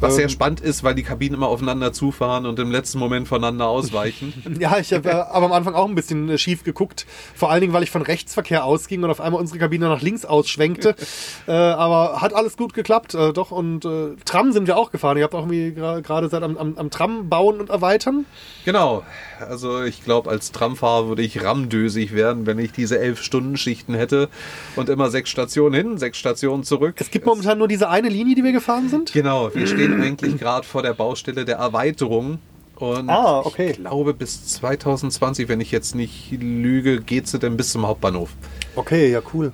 [0.00, 3.26] Was sehr ähm, spannend ist, weil die Kabinen immer aufeinander zufahren und im letzten Moment
[3.28, 4.32] voneinander ausweichen.
[4.58, 7.06] Ja, ich habe äh, aber am Anfang auch ein bisschen äh, schief geguckt.
[7.34, 10.24] Vor allen Dingen, weil ich von Rechtsverkehr ausging und auf einmal unsere Kabine nach links
[10.24, 10.94] ausschwenkte.
[11.46, 13.50] äh, aber hat alles gut geklappt, äh, doch.
[13.50, 15.16] Und äh, Tram sind wir auch gefahren.
[15.16, 18.26] Ihr habt auch irgendwie gra- gerade seit am, am, am Tram bauen und erweitern.
[18.64, 19.02] genau.
[19.48, 23.94] Also ich glaube, als Tramfahrer würde ich ramdösig werden, wenn ich diese elf Stunden Schichten
[23.94, 24.28] hätte
[24.74, 26.96] und immer sechs Stationen hin, sechs Stationen zurück.
[26.98, 29.12] Es gibt momentan nur diese eine Linie, die wir gefahren sind.
[29.12, 32.38] Genau, wir stehen eigentlich gerade vor der Baustelle der Erweiterung.
[32.76, 33.70] Und Ah, okay.
[33.70, 38.30] ich glaube, bis 2020, wenn ich jetzt nicht lüge, geht sie dann bis zum Hauptbahnhof.
[38.76, 39.52] Okay, ja, cool.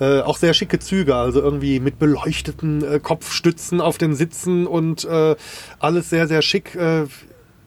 [0.00, 5.04] Äh, auch sehr schicke Züge, also irgendwie mit beleuchteten äh, Kopfstützen auf den Sitzen und
[5.04, 5.36] äh,
[5.78, 6.74] alles sehr, sehr schick.
[6.74, 7.02] Äh,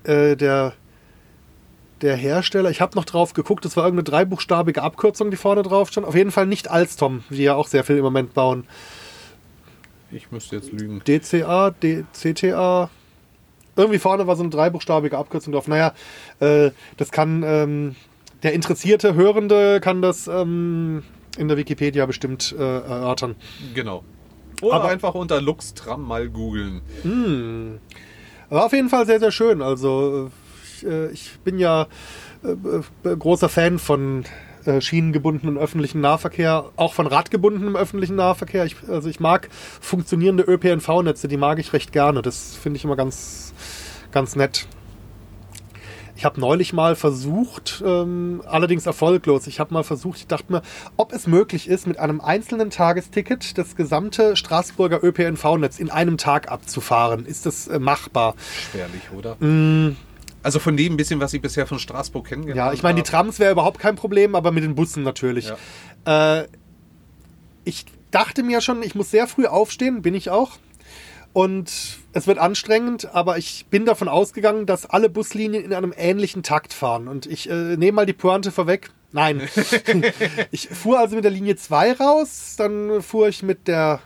[0.04, 0.74] äh, der,
[2.04, 5.90] der Hersteller, ich habe noch drauf geguckt, das war irgendeine dreibuchstabige Abkürzung, die vorne drauf
[5.90, 6.06] stand.
[6.06, 8.66] Auf jeden Fall nicht Alstom, die ja auch sehr viel im Moment bauen.
[10.12, 11.02] Ich müsste jetzt lügen.
[11.08, 12.90] DCA, DCTA.
[13.76, 15.68] Irgendwie vorne war so eine dreibuchstabige Abkürzung drauf.
[15.68, 15.94] Naja,
[16.40, 17.96] äh, das kann ähm,
[18.44, 21.02] der interessierte Hörende kann das ähm,
[21.38, 23.36] in der Wikipedia bestimmt äh, erörtern.
[23.74, 24.04] Genau.
[24.62, 26.82] Oder Aber- einfach unter Luxtram mal googeln.
[28.50, 29.62] War auf jeden Fall sehr, sehr schön.
[29.64, 30.30] Also
[30.74, 31.88] ich, äh, ich bin ja
[32.44, 34.26] äh, äh, großer Fan von
[34.80, 38.64] schienengebundenem öffentlichen Nahverkehr, auch von radgebundenem öffentlichen Nahverkehr.
[38.64, 39.50] Ich, also ich mag
[39.82, 42.22] funktionierende ÖPNV-Netze, die mag ich recht gerne.
[42.22, 43.54] Das finde ich immer ganz,
[44.14, 44.66] ganz nett.
[46.16, 50.62] Ich habe neulich mal versucht, ähm, allerdings erfolglos, ich habe mal versucht, ich dachte mir,
[50.96, 56.50] ob es möglich ist, mit einem einzelnen Tagesticket das gesamte Straßburger ÖPNV-Netz in einem Tag
[56.50, 57.26] abzufahren.
[57.26, 58.36] Ist das äh, machbar?
[58.72, 59.36] Schwerlich, oder?
[60.44, 63.10] Also von dem bisschen, was ich bisher von Straßburg kennengelernt Ja, ich meine, die habe.
[63.10, 65.52] Trams wäre überhaupt kein Problem, aber mit den Bussen natürlich.
[66.06, 66.44] Äh,
[67.64, 70.52] ich dachte mir schon, ich muss sehr früh aufstehen, bin ich auch.
[71.32, 76.44] Und es wird anstrengend, aber ich bin davon ausgegangen, dass alle Buslinien in einem ähnlichen
[76.44, 77.08] Takt fahren.
[77.08, 78.92] Und ich äh, nehme mal die Pointe vorweg.
[79.12, 79.42] Nein.
[80.52, 84.02] ich fuhr also mit der Linie 2 raus, dann fuhr ich mit der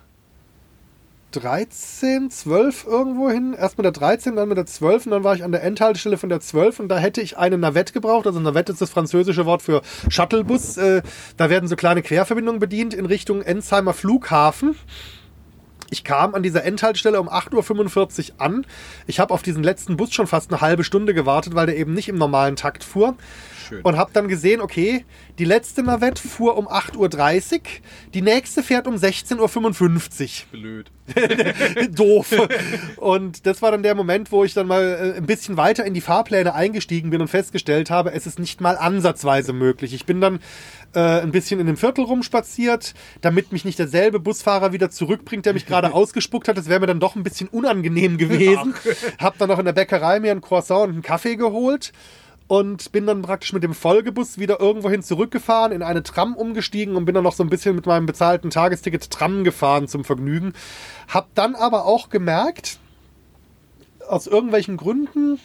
[1.32, 3.54] 13, 12 irgendwo hin.
[3.58, 6.18] Erst mit der 13, dann mit der 12 und dann war ich an der Endhaltestelle
[6.18, 8.28] von der 12 und da hätte ich eine Navette gebraucht.
[8.28, 10.78] Also Navette ist das französische Wort für Shuttlebus.
[10.78, 11.02] Äh,
[11.36, 14.76] da werden so kleine Querverbindungen bedient in Richtung Enzheimer Flughafen.
[15.90, 18.66] Ich kam an dieser Endhaltestelle um 8.45 Uhr an.
[19.06, 21.94] Ich habe auf diesen letzten Bus schon fast eine halbe Stunde gewartet, weil der eben
[21.94, 23.16] nicht im normalen Takt fuhr.
[23.68, 23.82] Schön.
[23.82, 25.06] Und habe dann gesehen, okay,
[25.40, 27.60] die letzte Navette fuhr um 8.30 Uhr,
[28.14, 30.60] die nächste fährt um 16.55 Uhr.
[30.60, 30.92] Blöd.
[31.92, 32.36] doof.
[32.98, 35.94] Und das war dann der Moment, wo ich dann mal äh, ein bisschen weiter in
[35.94, 39.94] die Fahrpläne eingestiegen bin und festgestellt habe, es ist nicht mal ansatzweise möglich.
[39.94, 40.40] Ich bin dann
[40.94, 45.54] äh, ein bisschen in dem Viertel rumspaziert, damit mich nicht derselbe Busfahrer wieder zurückbringt, der
[45.54, 46.58] mich gerade ausgespuckt hat.
[46.58, 48.74] Das wäre mir dann doch ein bisschen unangenehm gewesen.
[49.20, 51.94] Hab dann noch in der Bäckerei mir ein Croissant und einen Kaffee geholt
[52.48, 57.06] und bin dann praktisch mit dem Folgebus wieder irgendwohin zurückgefahren, in eine Tram umgestiegen und
[57.06, 60.54] bin dann noch so ein bisschen mit meinem bezahlten Tagesticket Tram gefahren zum Vergnügen.
[61.10, 62.80] Hab dann aber auch gemerkt,
[64.08, 65.40] aus irgendwelchen Gründen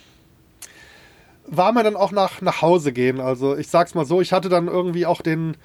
[1.47, 3.20] war mir dann auch nach, nach Hause gehen.
[3.20, 5.57] Also ich sag's mal so, ich hatte dann irgendwie auch den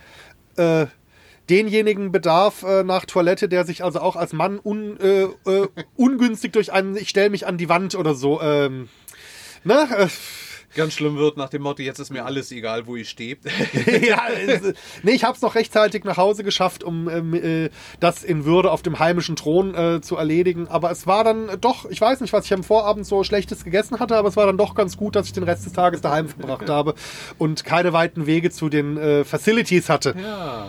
[0.58, 0.88] äh,
[1.50, 6.54] denjenigen Bedarf äh, nach Toilette, der sich also auch als Mann un, äh, äh, ungünstig
[6.54, 8.90] durch einen, ich stell mich an die Wand oder so, ähm,
[9.64, 9.88] ne?
[9.98, 10.08] Äh,
[10.76, 13.38] Ganz schlimm wird nach dem Motto, jetzt ist mir alles egal, wo ich stehe.
[14.08, 14.22] ja,
[15.02, 17.70] nee, ich habe es noch rechtzeitig nach Hause geschafft, um ähm, äh,
[18.00, 20.68] das in Würde auf dem heimischen Thron äh, zu erledigen.
[20.68, 24.00] Aber es war dann doch, ich weiß nicht, was ich am Vorabend so Schlechtes gegessen
[24.00, 26.28] hatte, aber es war dann doch ganz gut, dass ich den Rest des Tages daheim
[26.28, 26.94] verbracht habe
[27.40, 30.16] und keine weiten Wege zu den äh, Facilities hatte.
[30.22, 30.68] ja.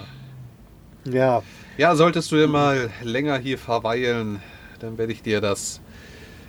[1.04, 1.42] Ja.
[1.76, 4.40] Ja, solltest du ja mal länger hier verweilen,
[4.80, 5.80] dann werde ich dir das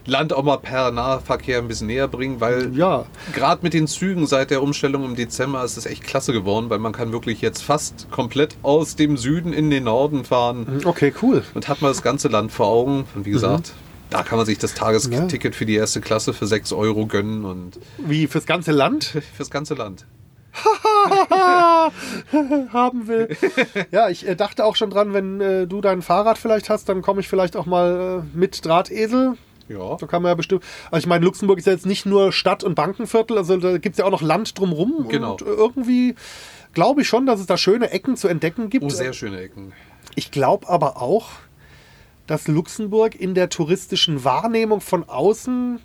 [0.05, 3.05] Land auch mal per Nahverkehr ein bisschen näher bringen, weil Ja.
[3.33, 6.79] gerade mit den Zügen seit der Umstellung im Dezember ist es echt klasse geworden, weil
[6.79, 11.43] man kann wirklich jetzt fast komplett aus dem Süden in den Norden fahren Okay, cool.
[11.53, 13.05] und hat mal das ganze Land vor Augen.
[13.13, 13.73] Und wie gesagt,
[14.09, 17.77] da kann man sich das Tagesticket für die erste Klasse für 6 Euro gönnen und
[17.99, 19.03] Wie fürs ganze Land
[19.35, 20.05] fürs ganze Land.
[22.73, 23.35] haben will.
[23.91, 27.01] Ja, ich äh, dachte auch schon dran, wenn äh, du dein Fahrrad vielleicht hast, dann
[27.01, 29.37] komme ich vielleicht auch mal äh, mit Drahtesel.
[29.69, 29.95] Ja.
[29.97, 30.63] Da kann man ja bestimmt.
[30.91, 33.93] Also ich meine, Luxemburg ist ja jetzt nicht nur Stadt und Bankenviertel, also da gibt
[33.93, 35.07] es ja auch noch Land drumrum.
[35.07, 35.33] Genau.
[35.33, 36.15] Und äh, irgendwie
[36.73, 38.85] glaube ich schon, dass es da schöne Ecken zu entdecken gibt.
[38.85, 39.73] Oh, sehr schöne Ecken.
[40.15, 41.29] Ich glaube aber auch,
[42.27, 45.79] dass Luxemburg in der touristischen Wahrnehmung von außen,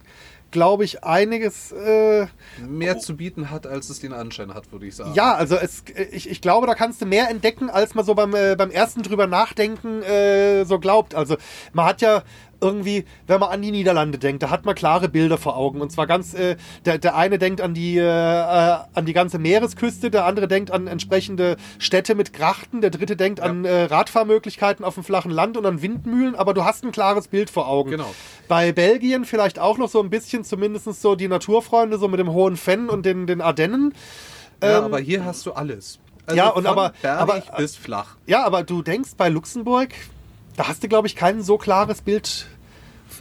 [0.55, 1.73] glaube ich, einiges.
[1.73, 2.29] Äh,
[2.67, 5.13] Mehr zu bieten hat, als es den Anschein hat, würde ich sagen.
[5.15, 8.15] ja, also es, äh, ich, ich glaube, da kannst du mehr entdecken, als man so
[8.15, 11.15] beim, äh, beim ersten drüber nachdenken äh, so glaubt.
[11.15, 11.37] Also
[11.75, 12.23] man hat ja
[12.61, 15.81] irgendwie, wenn man an die Niederlande denkt, da hat man klare Bilder vor Augen.
[15.81, 19.39] Und zwar ganz, äh, der, der eine denkt an die, äh, äh, an die ganze
[19.39, 24.85] Meeresküste, der andere denkt an entsprechende Städte mit Grachten, der dritte denkt an äh, Radfahrmöglichkeiten
[24.85, 27.91] auf dem flachen Land und an Windmühlen, aber du hast ein klares Bild vor Augen.
[27.91, 28.15] Genau.
[28.49, 32.31] Bei Belgien vielleicht auch noch so ein bisschen, zumindest so die Naturfreunde, so mit dem
[32.33, 33.95] hohen Fenn und den, den Ardennen.
[34.63, 35.99] Ja, Ähm, aber hier hast du alles.
[36.27, 38.17] Also ja, und aber- aber- bis flach.
[38.27, 39.91] Ja, aber du denkst bei Luxemburg,
[40.57, 42.47] da hast du, glaube ich, kein so klares Bild.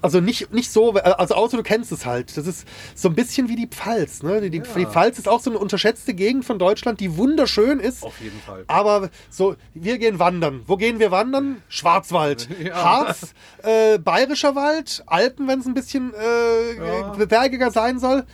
[0.01, 2.35] Also nicht, nicht so, also außer du kennst es halt.
[2.35, 4.21] Das ist so ein bisschen wie die Pfalz.
[4.21, 4.41] Ne?
[4.41, 8.03] Die, die, die Pfalz ist auch so eine unterschätzte Gegend von Deutschland, die wunderschön ist.
[8.03, 8.65] Auf jeden Fall.
[8.67, 10.63] Aber so, wir gehen wandern.
[10.67, 11.61] Wo gehen wir wandern?
[11.69, 12.49] Schwarzwald.
[12.63, 12.75] Ja.
[12.83, 17.25] Harz, äh, Bayerischer Wald, Alpen, wenn es ein bisschen äh, Ja.
[17.25, 18.25] bergiger sein soll.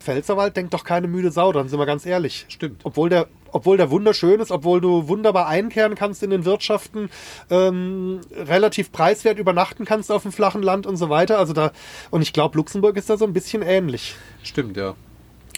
[0.00, 2.46] Pfälzerwald denkt doch keine müde Sau, dann sind wir ganz ehrlich.
[2.48, 2.80] Stimmt.
[2.84, 7.10] Obwohl der, obwohl der wunderschön ist, obwohl du wunderbar einkehren kannst in den Wirtschaften,
[7.50, 11.38] ähm, relativ preiswert übernachten kannst auf dem flachen Land und so weiter.
[11.38, 11.72] Also da,
[12.10, 14.14] und ich glaube, Luxemburg ist da so ein bisschen ähnlich.
[14.42, 14.94] Stimmt, ja.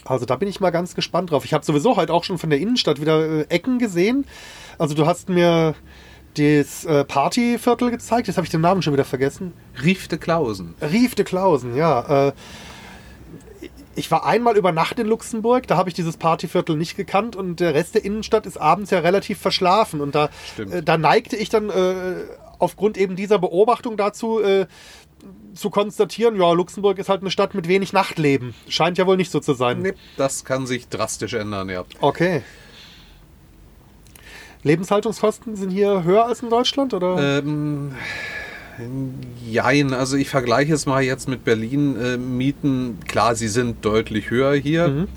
[0.05, 1.45] Also da bin ich mal ganz gespannt drauf.
[1.45, 4.25] Ich habe sowieso halt auch schon von der Innenstadt wieder äh, Ecken gesehen.
[4.77, 5.75] Also du hast mir
[6.35, 8.27] das äh, Partyviertel gezeigt.
[8.27, 9.53] Jetzt habe ich den Namen schon wieder vergessen.
[9.83, 10.75] Rief de Klausen.
[10.81, 12.27] Rief de Klausen, ja.
[12.27, 12.33] Äh,
[13.95, 17.59] ich war einmal über Nacht in Luxemburg, da habe ich dieses Partyviertel nicht gekannt und
[17.59, 20.01] der Rest der Innenstadt ist abends ja relativ verschlafen.
[20.01, 22.15] Und da, äh, da neigte ich dann äh,
[22.59, 24.67] aufgrund eben dieser Beobachtung dazu, äh,
[25.53, 28.53] zu konstatieren, ja, Luxemburg ist halt eine Stadt mit wenig Nachtleben.
[28.67, 29.81] Scheint ja wohl nicht so zu sein.
[29.81, 31.85] Nee, das kann sich drastisch ändern, ja.
[32.01, 32.43] Okay.
[34.63, 37.39] Lebenshaltungskosten sind hier höher als in Deutschland, oder?
[37.39, 37.95] Ähm,
[39.49, 41.95] jein, also ich vergleiche es mal jetzt mit Berlin.
[41.99, 44.87] Äh, Mieten, klar, sie sind deutlich höher hier.
[44.87, 45.07] Mhm.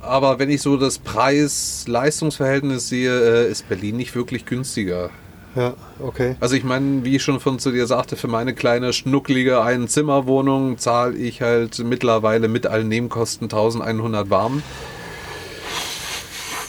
[0.00, 5.10] Aber wenn ich so das Preis-Leistungs-Verhältnis sehe, äh, ist Berlin nicht wirklich günstiger.
[5.56, 6.36] ja, okay.
[6.38, 10.78] Also ich meine, wie ich schon von zu dir sagte, für meine kleine schnucklige Einzimmerwohnung
[10.78, 14.62] zahle ich halt mittlerweile mit allen Nebenkosten 1100 warm.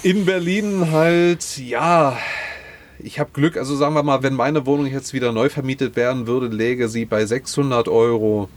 [0.04, 2.18] In Berlin halt, ja,
[3.00, 6.28] ich habe Glück, also sagen wir mal, wenn meine Wohnung jetzt wieder neu vermietet werden
[6.28, 8.50] würde, läge sie bei 600 Euro.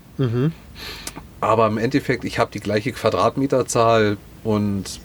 [1.39, 4.99] Aber im Endeffekt, ich habe die gleiche Quadratmeterzahl und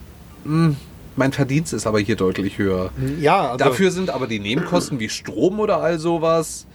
[0.45, 0.75] mh,
[1.15, 2.91] mein Verdienst ist aber hier deutlich höher.
[3.19, 6.67] Ja, also, Dafür sind aber die Nebenkosten wie Strom oder all sowas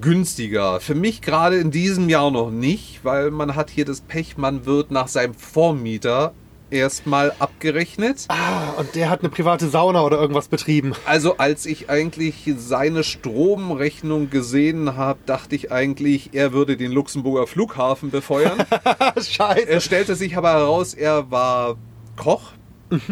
[0.00, 0.80] günstiger.
[0.80, 4.66] Für mich gerade in diesem Jahr noch nicht, weil man hat hier das Pech, man
[4.66, 6.32] wird nach seinem Vormieter
[6.72, 8.24] erstmal abgerechnet.
[8.28, 10.94] Ah, und der hat eine private Sauna oder irgendwas betrieben.
[11.04, 17.46] Also als ich eigentlich seine Stromrechnung gesehen habe, dachte ich eigentlich, er würde den Luxemburger
[17.46, 18.58] Flughafen befeuern.
[19.16, 19.68] Scheiße.
[19.68, 21.76] Er stellte sich aber heraus, er war
[22.16, 22.52] Koch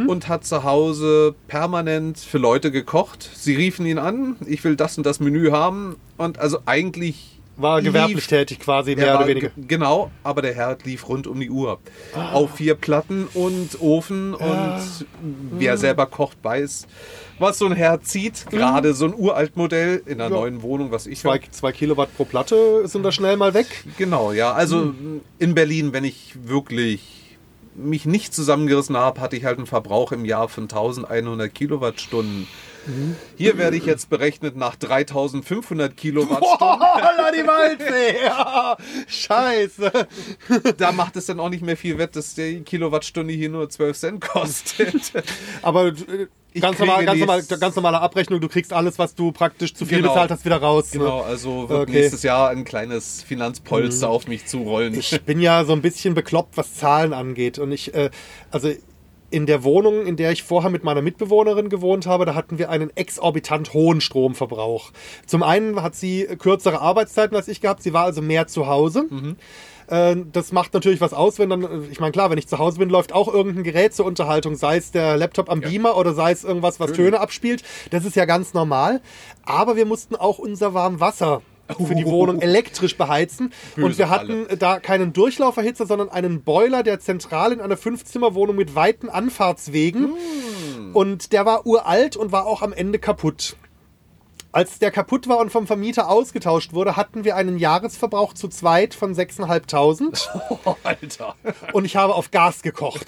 [0.06, 3.30] und hat zu Hause permanent für Leute gekocht.
[3.34, 5.96] Sie riefen ihn an, ich will das und das Menü haben.
[6.18, 9.48] Und also eigentlich War gewerblich lief- tätig quasi, mehr oder weniger.
[9.50, 11.78] ge- Genau, aber der Herr lief rund um die Uhr.
[12.14, 14.34] Auf vier Platten und Ofen.
[14.34, 14.80] Und
[15.52, 16.86] wer selber kocht, weiß,
[17.38, 18.46] was so ein Herr zieht.
[18.50, 20.40] Gerade so ein Uraltmodell in einer Ja.
[20.40, 21.52] neuen Wohnung, was ich Zwei, hab.
[21.54, 23.66] zwei Kilowatt pro Platte sind da schnell mal weg.
[23.98, 24.52] Genau, ja.
[24.52, 24.94] Also
[25.38, 27.16] in Berlin, wenn ich wirklich
[27.76, 32.46] mich nicht zusammengerissen habe, hatte ich halt einen Verbrauch im Jahr von 1100 Kilowattstunden.
[33.36, 36.58] Hier werde ich jetzt berechnet nach 3500 Kilowattstunden.
[36.80, 38.16] Holla die Waldsee!
[38.24, 38.76] Ja,
[39.06, 39.92] scheiße.
[40.76, 43.96] Da macht es dann auch nicht mehr viel wett, dass die Kilowattstunde hier nur 12
[43.98, 44.94] Cent kostet.
[45.62, 49.30] Aber äh, Ich ganz, normal, ganz, normal, ganz normale Abrechnung, du kriegst alles, was du
[49.32, 50.10] praktisch zu viel Genau.
[50.12, 50.92] bezahlt hast, wieder raus.
[50.94, 51.00] ne?
[51.00, 51.92] Genau, also wird Okay.
[51.92, 54.94] nächstes Jahr ein kleines Finanzpolster auf mich zurollen.
[54.94, 57.58] Ich bin ja so ein bisschen bekloppt, was Zahlen angeht.
[57.58, 58.10] Und ich, äh,
[58.50, 58.72] also
[59.30, 62.68] in der Wohnung, in der ich vorher mit meiner Mitbewohnerin gewohnt habe, da hatten wir
[62.70, 64.90] einen exorbitant hohen Stromverbrauch.
[65.26, 69.06] Zum einen hat sie kürzere Arbeitszeiten als ich gehabt, sie war also mehr zu Hause.
[69.88, 72.78] Äh, Das macht natürlich was aus, wenn dann, ich meine, klar, wenn ich zu Hause
[72.78, 76.32] bin, läuft auch irgendein Gerät zur Unterhaltung, sei es der Laptop am Beamer oder sei
[76.32, 77.62] es irgendwas, was Töne abspielt.
[77.90, 79.00] Das ist ja ganz normal.
[79.44, 81.42] Aber wir mussten auch unser Warmwasser
[81.78, 83.52] für die Wohnung elektrisch beheizen.
[83.76, 88.56] und Böse wir hatten da keinen Durchlauferhitzer, sondern einen Boiler, der zentral in einer Fünfzimmerwohnung
[88.56, 90.12] mit weiten Anfahrtswegen.
[90.92, 93.56] Und der war uralt und war auch am Ende kaputt.
[94.52, 98.94] Als der kaputt war und vom Vermieter ausgetauscht wurde, hatten wir einen Jahresverbrauch zu zweit
[98.94, 100.28] von 6.500
[100.64, 101.36] Oh, Alter.
[101.72, 103.06] und ich habe auf Gas gekocht.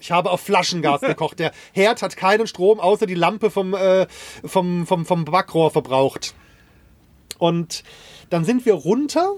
[0.00, 1.38] Ich habe auf Flaschengas gekocht.
[1.38, 4.08] Der Herd hat keinen Strom, außer die Lampe vom, äh,
[4.44, 6.34] vom, vom, vom Backrohr verbraucht.
[7.40, 7.82] Und
[8.28, 9.32] dann sind wir runter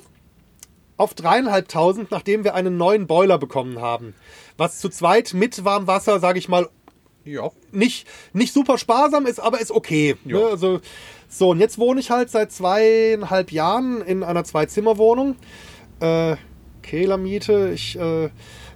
[0.99, 4.15] auf dreieinhalbtausend, nachdem wir einen neuen Boiler bekommen haben.
[4.59, 6.69] Was zu zweit mit Warmwasser, sage ich mal,
[7.25, 7.51] Ja.
[7.71, 10.17] nicht, nicht super sparsam ist, aber ist okay.
[10.25, 10.39] Ja.
[10.39, 10.45] Ne?
[10.47, 10.81] Also,
[11.29, 15.37] so, und jetzt wohne ich halt seit zweieinhalb Jahren in einer Zwei-Zimmer-Wohnung.
[16.01, 16.37] Äh,
[16.83, 18.29] Kehlermiete, ich, äh,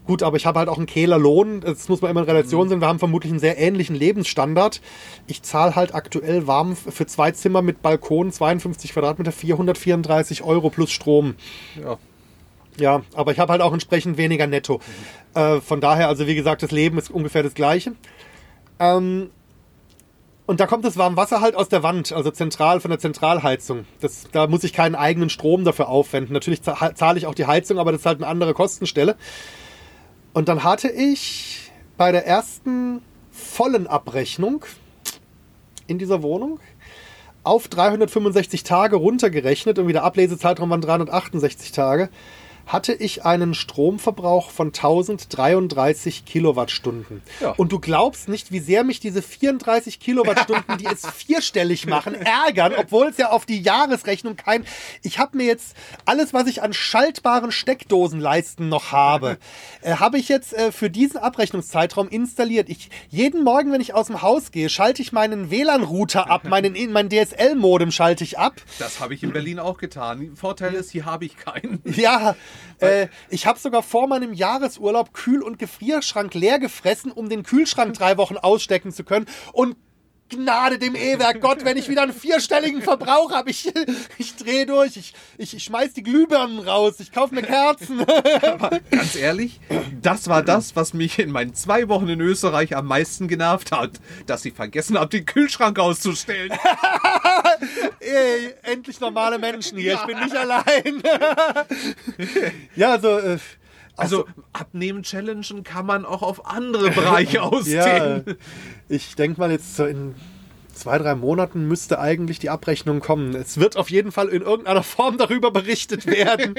[0.07, 1.61] gut, aber ich habe halt auch einen Kehlerlohn.
[1.61, 2.81] Das muss man immer in Relation sehen.
[2.81, 4.81] Wir haben vermutlich einen sehr ähnlichen Lebensstandard.
[5.27, 10.91] Ich zahle halt aktuell warm für zwei Zimmer mit Balkon, 52 Quadratmeter, 434 Euro plus
[10.91, 11.35] Strom.
[11.83, 11.99] Ja.
[12.79, 14.81] Ja, aber ich habe halt auch entsprechend weniger netto.
[15.35, 17.93] Äh, von daher, also wie gesagt, das Leben ist ungefähr das gleiche.
[18.79, 19.31] Ähm,
[20.45, 23.85] und da kommt das Warmwasser halt aus der Wand, also zentral von der Zentralheizung.
[24.01, 26.33] Das, da muss ich keinen eigenen Strom dafür aufwenden.
[26.35, 29.17] Natürlich za- zahle ich auch die Heizung, aber das ist halt eine andere Kostenstelle.
[30.37, 34.67] Und dann hatte ich bei der ersten vollen Abrechnung
[35.87, 36.61] in dieser Wohnung
[37.43, 42.11] auf 365 Tage runtergerechnet, irgendwie der Ablesezeitraum waren 368 Tage,
[42.67, 47.23] hatte ich einen Stromverbrauch von 1033 Kilowattstunden.
[47.41, 47.51] Ja.
[47.53, 52.73] Und du glaubst nicht, wie sehr mich diese 34 Kilowattstunden, die es vierstellig machen, ärgern,
[52.77, 54.65] obwohl es ja auf die Jahresrechnung kein...
[55.03, 59.39] Ich habe mir jetzt alles, was ich an schaltbaren Steckdosenleisten noch habe,
[59.83, 62.69] äh, habe ich jetzt äh, für diesen Abrechnungszeitraum installiert.
[62.69, 66.75] Ich, jeden Morgen, wenn ich aus dem Haus gehe, schalte ich meinen WLAN-Router ab, meinen,
[66.91, 68.55] mein DSL-Modem schalte ich ab.
[68.81, 70.33] Das habe ich in Berlin auch getan.
[70.35, 71.81] Vorteil ist, hier habe ich keinen.
[71.85, 72.35] Ja,
[72.81, 77.95] äh, ich habe sogar vor meinem Jahresurlaub Kühl- und Gefrierschrank leer gefressen, um den Kühlschrank
[77.95, 79.27] drei Wochen ausstecken zu können.
[79.53, 79.77] Und
[80.29, 83.73] Gnade dem E-Werk, Gott, wenn ich wieder einen vierstelligen Verbrauch habe, ich,
[84.19, 88.05] ich drehe durch, ich, ich, ich schmeiß die Glühbirnen raus, ich kaufe mir Kerzen.
[88.91, 89.61] Ganz ehrlich,
[90.03, 94.01] das war das, was mich in meinen zwei Wochen in Österreich am meisten genervt hat.
[94.27, 96.53] Dass ich vergessen habe, den Kühlschrank auszustellen.
[98.01, 101.03] Ey, endlich normale Menschen hier, ich bin nicht allein.
[102.75, 103.39] ja, also, äh,
[103.97, 108.37] Also abnehmen, challengen kann man auch auf andere Bereiche Ja, ausdehnen.
[108.89, 110.15] ich denke mal jetzt so in
[110.73, 113.35] zwei, drei Monaten müsste eigentlich die Abrechnung kommen.
[113.35, 116.55] Es wird auf jeden Fall in irgendeiner Form darüber berichtet werden.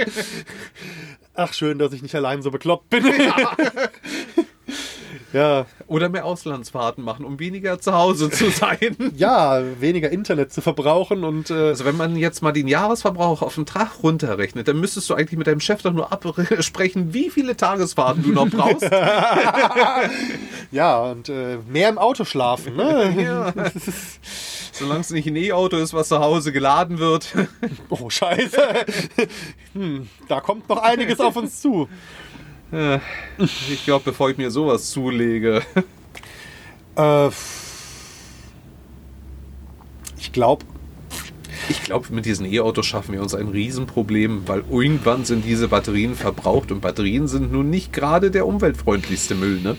[1.35, 3.05] Ach, schön, dass ich nicht allein so bekloppt bin.
[3.05, 3.55] Ja,
[5.87, 8.95] Oder mehr Auslandsfahrten machen, um weniger zu Hause zu sein.
[9.15, 13.55] ja, weniger Internet zu verbrauchen und äh, Also wenn man jetzt mal den Jahresverbrauch auf
[13.55, 17.57] den Tag runterrechnet, dann müsstest du eigentlich mit deinem Chef doch nur absprechen, wie viele
[17.57, 18.89] Tagesfahrten du noch brauchst.
[20.71, 22.75] ja, und äh, mehr im Auto schlafen.
[22.75, 23.15] Ne?
[23.21, 23.53] ja.
[24.71, 27.33] Solange es nicht ein E-Auto ist, was zu Hause geladen wird.
[27.89, 28.61] Oh, scheiße.
[29.73, 31.89] Hm, da kommt noch einiges auf uns zu.
[33.37, 35.61] Ich glaube, bevor ich mir sowas zulege.
[36.97, 37.29] Äh,
[40.17, 40.65] ich glaube,
[41.69, 46.15] Ich glaube, mit diesen E-Autos schaffen wir uns ein Riesenproblem, weil irgendwann sind diese Batterien
[46.15, 49.75] verbraucht und Batterien sind nun nicht gerade der umweltfreundlichste Müll, ne?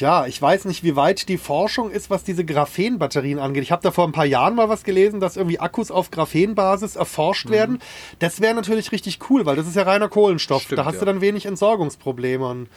[0.00, 3.62] Ja, ich weiß nicht, wie weit die Forschung ist, was diese Graphenbatterien angeht.
[3.62, 6.96] Ich habe da vor ein paar Jahren mal was gelesen, dass irgendwie Akkus auf Graphenbasis
[6.96, 7.80] erforscht werden.
[8.18, 10.62] Das wäre natürlich richtig cool, weil das ist ja reiner Kohlenstoff.
[10.62, 11.00] Stimmt, da hast ja.
[11.00, 12.46] du dann wenig Entsorgungsprobleme.
[12.46, 12.68] Und,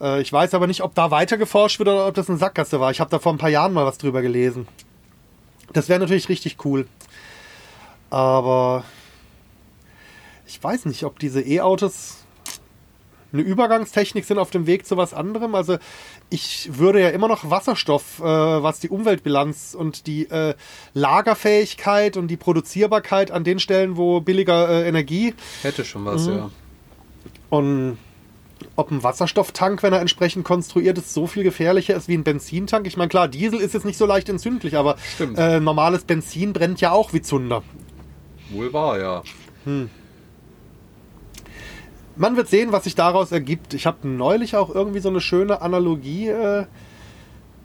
[0.00, 2.78] äh, ich weiß aber nicht, ob da weiter geforscht wird oder ob das eine Sackgasse
[2.80, 2.90] war.
[2.90, 4.68] Ich habe da vor ein paar Jahren mal was drüber gelesen.
[5.72, 6.86] Das wäre natürlich richtig cool.
[8.10, 8.84] Aber
[10.46, 12.18] ich weiß nicht, ob diese E-Autos
[13.32, 15.54] eine Übergangstechnik sind auf dem Weg zu was anderem.
[15.54, 15.78] Also
[16.32, 20.54] ich würde ja immer noch Wasserstoff, äh, was die Umweltbilanz und die äh,
[20.94, 26.50] Lagerfähigkeit und die Produzierbarkeit an den Stellen, wo billiger äh, Energie Hätte schon was, ja.
[27.50, 27.98] und
[28.76, 32.86] ob ein Wasserstofftank, wenn er entsprechend konstruiert ist, so viel gefährlicher ist wie ein Benzintank.
[32.86, 34.96] Ich meine, klar, Diesel ist jetzt nicht so leicht entzündlich, aber
[35.36, 37.62] äh, normales Benzin brennt ja auch wie Zunder.
[38.50, 39.22] Wohl wahr, ja.
[42.16, 43.74] Man wird sehen, was sich daraus ergibt.
[43.74, 46.66] Ich habe neulich auch irgendwie so eine schöne Analogie äh,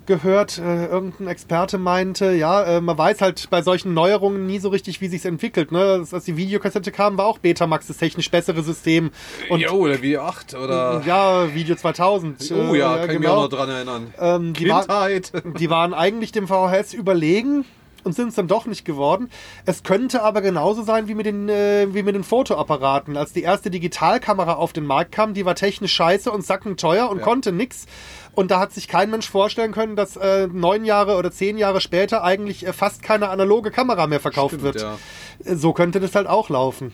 [0.07, 4.69] gehört, äh, irgendein Experte meinte, ja, äh, man weiß halt bei solchen Neuerungen nie so
[4.69, 5.71] richtig, wie sich's entwickelt.
[5.71, 6.05] Ne?
[6.11, 9.11] Als die Videokassette kam, war auch Betamax das technisch bessere System.
[9.49, 11.03] Und jo, oder wie 8 oder.
[11.05, 12.51] Ja, Video 2000.
[12.51, 14.13] Oh ja, äh, kann ich mich auch noch dran erinnern.
[14.19, 15.09] Ähm, die, war,
[15.59, 17.65] die waren eigentlich dem VHS überlegen
[18.07, 19.29] und sind es dann doch nicht geworden.
[19.65, 23.15] Es könnte aber genauso sein wie mit den, äh, wie mit den Fotoapparaten.
[23.17, 27.19] Als die erste Digitalkamera auf den Markt kam, die war technisch scheiße und sackenteuer und
[27.19, 27.23] Ja.
[27.23, 27.85] konnte nix.
[28.33, 31.81] Und da hat sich kein Mensch vorstellen können, dass äh, neun Jahre oder zehn Jahre
[31.81, 34.81] später eigentlich äh, fast keine analoge Kamera mehr verkauft Stimmt, wird.
[34.81, 34.97] ja.
[35.43, 36.93] Äh, So könnte das halt auch laufen.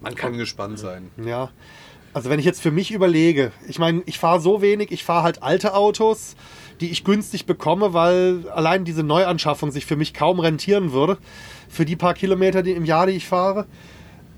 [0.00, 1.10] Man kann gespannt sein.
[1.24, 1.50] Ja.
[2.12, 5.22] Also wenn ich jetzt für mich überlege, ich meine, ich fahre so wenig, ich fahre
[5.22, 6.34] halt alte Autos,
[6.80, 11.18] die ich günstig bekomme, weil allein diese Neuanschaffung sich für mich kaum rentieren würde.
[11.68, 13.66] Für die paar Kilometer die im Jahr, die ich fahre.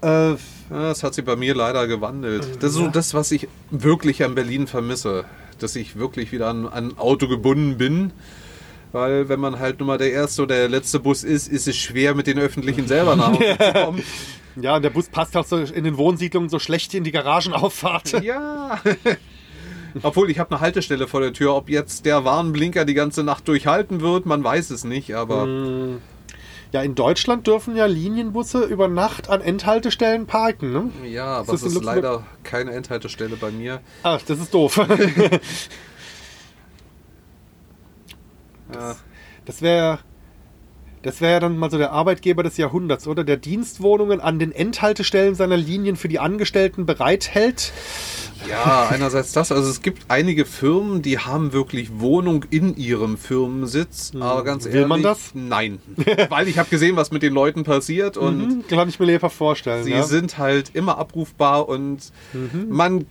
[0.01, 0.35] Äh,
[0.71, 2.47] Das hat sich bei mir leider gewandelt.
[2.63, 5.25] Das ist so das, was ich wirklich an Berlin vermisse.
[5.59, 8.13] Dass ich wirklich wieder an an Auto gebunden bin.
[8.93, 11.77] Weil wenn man halt nur mal der erste oder der letzte Bus ist, ist es
[11.77, 14.03] schwer mit den öffentlichen selber nach Hause zu kommen.
[14.57, 18.23] ja, und der Bus passt auch so in den Wohnsiedlungen so schlecht in die Garagenauffahrt.
[18.23, 18.81] Ja.
[20.03, 21.55] Obwohl, ich habe eine Haltestelle vor der Tür.
[21.55, 25.15] Ob jetzt der Warnblinker die ganze Nacht durchhalten wird, man weiß es nicht.
[25.15, 25.47] Aber
[26.73, 30.73] Ja, in Deutschland dürfen ja Linienbusse über Nacht an Endhaltestellen parken.
[30.73, 30.91] Ne?
[31.09, 32.03] ja, aber das es ist Luxemburg?
[32.05, 33.81] leider keine Endhaltestelle bei mir.
[34.03, 34.77] Ach, das ist doof.
[38.73, 38.97] Ja.
[39.47, 40.01] Das wäre
[41.09, 43.25] das wäre ja dann mal so der Arbeitgeber des Jahrhunderts, oder?
[43.25, 47.73] Der Dienstwohnungen an den Endhaltestellen seiner Linien für die Angestellten bereithält.
[48.49, 49.51] Ja, einerseits das.
[49.51, 54.13] Also es gibt einige Firmen, die haben wirklich Wohnung in ihrem Firmensitz.
[54.21, 55.31] Aber ganz Will ehrlich, man das?
[55.35, 55.79] Nein.
[56.29, 59.37] Weil ich habe gesehen, was mit den Leuten passiert und Hm, kann ich mir lebhaft
[59.37, 59.85] vorstellen.
[59.85, 60.03] sie ja.
[60.05, 62.67] sind halt immer abrufbar und Mhm.
[62.69, 63.07] man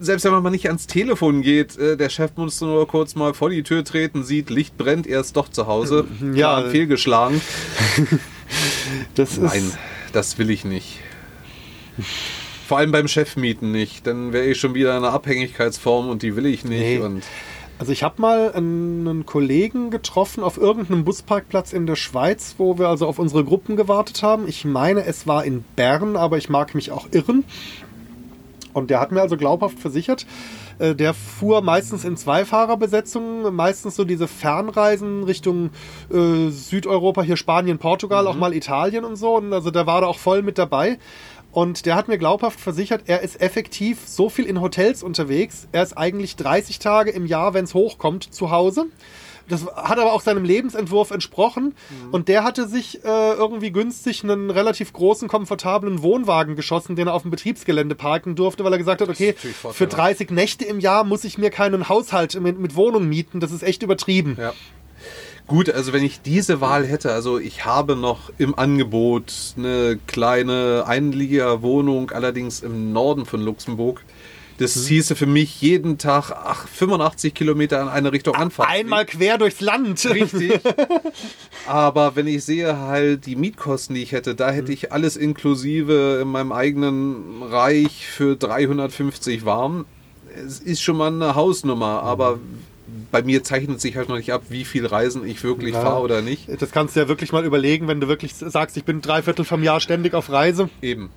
[0.00, 3.50] selbst wenn man nicht ans Telefon geht, äh, der Chef muss nur kurz mal vor
[3.50, 6.06] die Tür treten, sieht, Licht brennt, er ist doch zu Hause.
[6.34, 6.60] Ja.
[6.60, 7.40] Plan fehlgeschlagen.
[9.14, 9.72] das ist, Nein,
[10.12, 11.00] das will ich nicht.
[12.66, 14.06] Vor allem beim Chefmieten nicht.
[14.06, 16.80] Dann wäre ich schon wieder in einer Abhängigkeitsform und die will ich nicht.
[16.80, 16.98] Nee.
[16.98, 17.24] Und
[17.78, 22.88] Also ich habe mal einen Kollegen getroffen auf irgendeinem Busparkplatz in der Schweiz, wo wir
[22.88, 24.46] also auf unsere Gruppen gewartet haben.
[24.46, 27.44] Ich meine, es war in Bern, aber ich mag mich auch irren.
[28.72, 30.26] Und der hat mir also glaubhaft versichert,
[30.78, 35.70] äh, der fuhr meistens in Zweifahrerbesetzungen, meistens so diese Fernreisen Richtung
[36.12, 39.36] äh, Südeuropa, hier Spanien, Portugal, auch mal Italien und so.
[39.36, 40.98] Und also der war da auch voll mit dabei.
[41.52, 45.66] Und der hat mir glaubhaft versichert, er ist effektiv so viel in Hotels unterwegs.
[45.72, 48.86] Er ist eigentlich 30 Tage im Jahr, wenn es hochkommt, zu Hause.
[49.50, 51.74] Das hat aber auch seinem Lebensentwurf entsprochen.
[52.12, 57.14] Und der hatte sich äh, irgendwie günstig einen relativ großen, komfortablen Wohnwagen geschossen, den er
[57.14, 59.96] auf dem Betriebsgelände parken durfte, weil er gesagt hat, okay, für vorteilhaft.
[59.96, 63.40] 30 Nächte im Jahr muss ich mir keinen Haushalt mit, mit Wohnung mieten.
[63.40, 64.36] Das ist echt übertrieben.
[64.38, 64.52] ja.
[65.50, 70.84] Gut, also wenn ich diese Wahl hätte, also ich habe noch im Angebot eine kleine
[70.86, 74.04] Einliegerwohnung, allerdings im Norden von Luxemburg.
[74.60, 74.86] Das Mhm.
[74.88, 78.68] hieße für mich jeden Tag ach, 85 Kilometer in eine Richtung Anfahrt.
[78.68, 80.04] Einmal quer durchs Land.
[80.04, 80.60] Richtig.
[81.66, 86.18] Aber wenn ich sehe halt die Mietkosten, die ich hätte, da hätte ich alles inklusive
[86.22, 89.86] in meinem eigenen Reich für 350 warm.
[90.46, 92.38] Es ist schon mal eine Hausnummer, aber
[93.10, 95.82] bei mir zeichnet sich halt noch nicht ab, wie viel Reisen ich wirklich Ja.
[95.82, 96.48] fahre oder nicht.
[96.60, 99.44] Das kannst du ja wirklich mal überlegen, wenn du wirklich sagst, ich bin drei Viertel
[99.44, 100.68] vom Jahr ständig auf Reise.
[100.82, 101.10] Eben.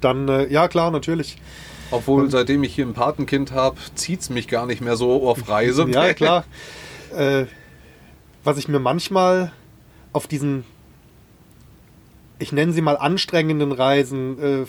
[0.00, 1.38] Dann, äh, ja klar, natürlich.
[1.90, 5.48] Obwohl, seitdem ich hier ein Patenkind habe, zieht es mich gar nicht mehr so auf
[5.48, 5.86] Reise.
[5.90, 6.44] Ja, klar.
[7.14, 7.46] äh,
[8.44, 9.52] was ich mir manchmal
[10.12, 10.64] auf diesen,
[12.38, 14.66] ich nenne sie mal anstrengenden Reisen, äh,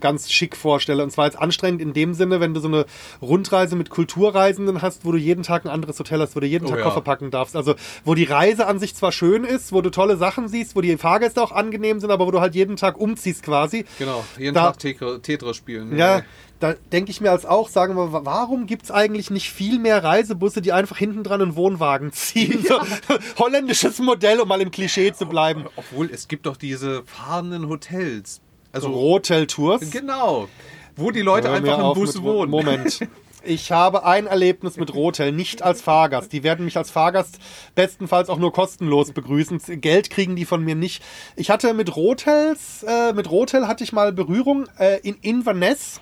[0.00, 1.02] ganz schick vorstelle.
[1.02, 2.86] Und zwar jetzt anstrengend in dem Sinne, wenn du so eine
[3.22, 6.66] Rundreise mit Kulturreisenden hast, wo du jeden Tag ein anderes Hotel hast, wo du jeden
[6.66, 6.84] Oh Tag ja.
[6.84, 7.56] Koffer packen darfst.
[7.56, 7.74] Also
[8.04, 10.96] wo die Reise an sich zwar schön ist, wo du tolle Sachen siehst, wo die
[10.96, 13.84] Fahrgäste auch angenehm sind, aber wo du halt jeden Tag umziehst quasi.
[13.98, 15.96] Genau, jeden Da- Tag Tetris spielen.
[15.96, 16.22] Ja,
[16.60, 19.78] da denke ich mir als auch, sagen wir, wa- warum gibt es eigentlich nicht viel
[19.78, 22.64] mehr Reisebusse, die einfach hinten dran einen Wohnwagen ziehen?
[22.66, 22.78] So,
[23.38, 25.64] holländisches Modell, um mal im Klischee zu bleiben.
[25.76, 28.40] Obwohl, es gibt doch diese fahrenden Hotels.
[28.74, 29.90] Also, Rotel-Tours.
[29.90, 30.48] genau.
[30.96, 32.50] Wo die Leute Hör einfach im Bus wohnen.
[32.50, 33.00] Moment.
[33.46, 36.32] Ich habe ein Erlebnis mit Rotel, nicht als Fahrgast.
[36.32, 37.38] Die werden mich als Fahrgast
[37.74, 39.60] bestenfalls auch nur kostenlos begrüßen.
[39.82, 41.02] Geld kriegen die von mir nicht.
[41.36, 46.00] Ich hatte mit Rotels, äh, mit Rotel hatte ich mal Berührung äh, in Inverness.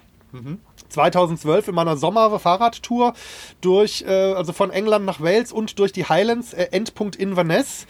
[0.89, 3.15] 2012 in meiner Sommer-Fahrradtour
[3.61, 7.87] durch, äh, also von England nach Wales und durch die Highlands, äh, Endpunkt Inverness.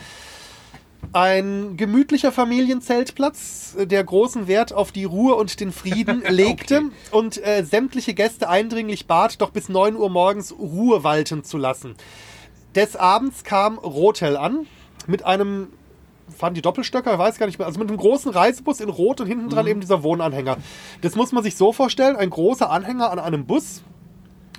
[1.13, 6.91] Ein gemütlicher Familienzeltplatz, äh, der großen Wert auf die Ruhe und den Frieden legte Okay.
[7.11, 11.97] und äh, sämtliche Gäste eindringlich bat, doch bis 9 Uhr morgens Ruhe walten zu lassen.
[12.75, 14.67] Des Abends kam Rotel an
[15.07, 15.69] mit einem,
[16.35, 19.21] fahren die Doppelstöcker, ich weiß gar nicht mehr, also mit einem großen Reisebus in Rot
[19.21, 20.57] und hinten dran eben dieser Wohnanhänger.
[21.03, 23.83] Das muss man sich so vorstellen, ein großer Anhänger an einem Bus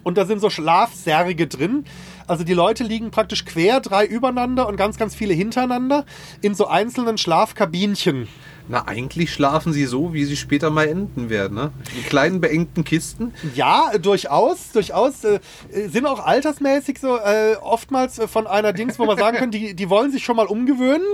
[0.03, 1.85] und da sind so Schlafsärge drin.
[2.27, 6.05] Also die Leute liegen praktisch quer, drei übereinander und ganz, ganz viele hintereinander
[6.41, 8.27] in so einzelnen Schlafkabinchen.
[8.69, 11.71] Na, eigentlich schlafen sie so, wie sie später mal enden werden, ne?
[11.97, 13.33] In kleinen beengten Kisten.
[13.55, 15.25] Ja, durchaus, durchaus.
[15.25, 15.41] Äh,
[15.89, 19.89] sind auch altersmäßig so äh, oftmals von einer Dings, wo man sagen kann, die, die
[19.89, 21.05] wollen sich schon mal umgewöhnen.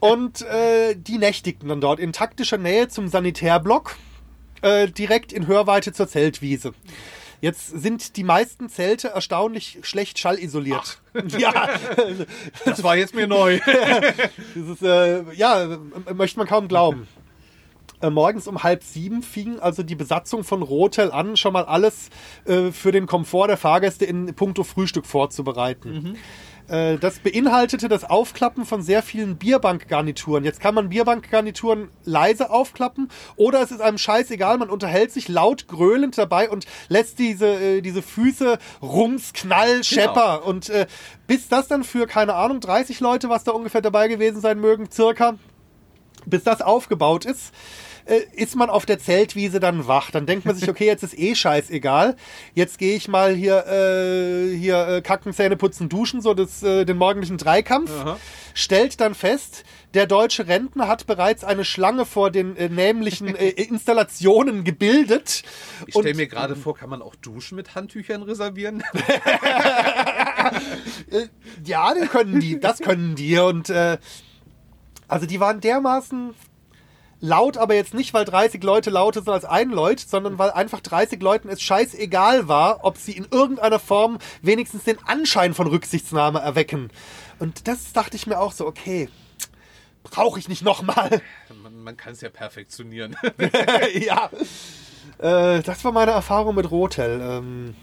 [0.00, 3.94] Und äh, die nächtigten dann dort in taktischer Nähe zum Sanitärblock,
[4.62, 6.72] äh, direkt in Hörweite zur Zeltwiese.
[7.40, 11.00] Jetzt sind die meisten Zelte erstaunlich schlecht schallisoliert.
[11.38, 11.68] Ja,
[12.64, 13.54] Das war jetzt mir neu.
[14.54, 15.78] ist, äh, ja,
[16.14, 17.08] möchte man kaum glauben.
[18.02, 22.10] Äh, morgens um halb sieben fing also die Besatzung von Rotel an, schon mal alles
[22.44, 26.18] äh, für den Komfort der Fahrgäste in puncto Frühstück vorzubereiten.
[26.68, 30.44] Äh, das beinhaltete das Aufklappen von sehr vielen Bierbankgarnituren.
[30.44, 35.68] Jetzt kann man Bierbankgarnituren leise aufklappen oder es ist einem scheißegal, man unterhält sich laut
[35.68, 40.44] gröhlend dabei und lässt diese, äh, diese Füße rums, knall, schepper.
[40.44, 40.86] Und äh,
[41.26, 44.90] bis das dann für, keine Ahnung, 30 Leute, was da ungefähr dabei gewesen sein mögen,
[44.90, 45.34] circa,
[46.24, 47.52] bis das aufgebaut ist,
[48.06, 50.10] äh, ist man auf der Zeltwiese dann wach.
[50.10, 52.16] Dann denkt man sich, okay, jetzt ist eh scheißegal.
[52.54, 56.84] Jetzt gehe ich mal hier, äh, hier äh, kacken, Zähne putzen, duschen, so das, äh,
[56.84, 57.90] den morgendlichen Dreikampf.
[57.90, 58.16] Aha.
[58.54, 59.64] Stellt dann fest,
[59.94, 65.42] der deutsche Rentner hat bereits eine Schlange vor den äh, nämlichen äh, Installationen gebildet.
[65.86, 68.82] Ich stelle mir gerade vor, kann man auch Duschen mit Handtüchern reservieren?
[71.10, 71.26] Äh,
[71.64, 73.38] ja, das können die, das können die.
[73.38, 73.98] Und äh,
[75.08, 76.34] also die waren dermaßen
[77.20, 80.80] laut, aber jetzt nicht, weil 30 Leute lauter sind als ein Leut, sondern weil einfach
[80.80, 86.40] 30 Leuten es scheißegal war, ob sie in irgendeiner Form wenigstens den Anschein von Rücksichtsnahme
[86.40, 86.90] erwecken.
[87.38, 89.08] Und das dachte ich mir auch so, okay,
[90.02, 91.22] brauche ich nicht nochmal.
[91.62, 93.16] Man, man kann es ja perfektionieren.
[93.94, 94.30] ja.
[95.18, 97.20] Äh, das war meine Erfahrung mit Rotel.
[97.20, 97.74] Ähm,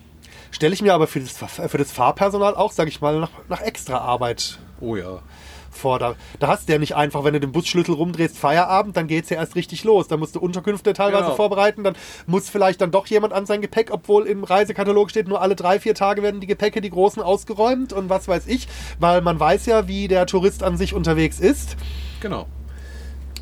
[0.51, 3.61] Stelle ich mir aber für das, für das Fahrpersonal auch, sage ich mal, nach, nach
[3.61, 5.21] extra Arbeit Oh ja.
[5.75, 5.99] Vor.
[5.99, 9.29] Da, da hast du ja nicht einfach, wenn du den Busschlüssel rumdrehst, Feierabend, dann geht's
[9.29, 10.07] ja erst richtig los.
[10.07, 11.35] Da musst du Unterkünfte teilweise Genau.
[11.35, 11.95] vorbereiten, dann
[12.27, 15.79] muss vielleicht dann doch jemand an sein Gepäck, obwohl im Reisekatalog steht, nur alle drei,
[15.79, 18.67] vier Tage werden die Gepäcke, die großen, ausgeräumt und was weiß ich,
[18.99, 21.75] weil man weiß ja, wie der Tourist an sich unterwegs ist.
[22.21, 22.47] Genau.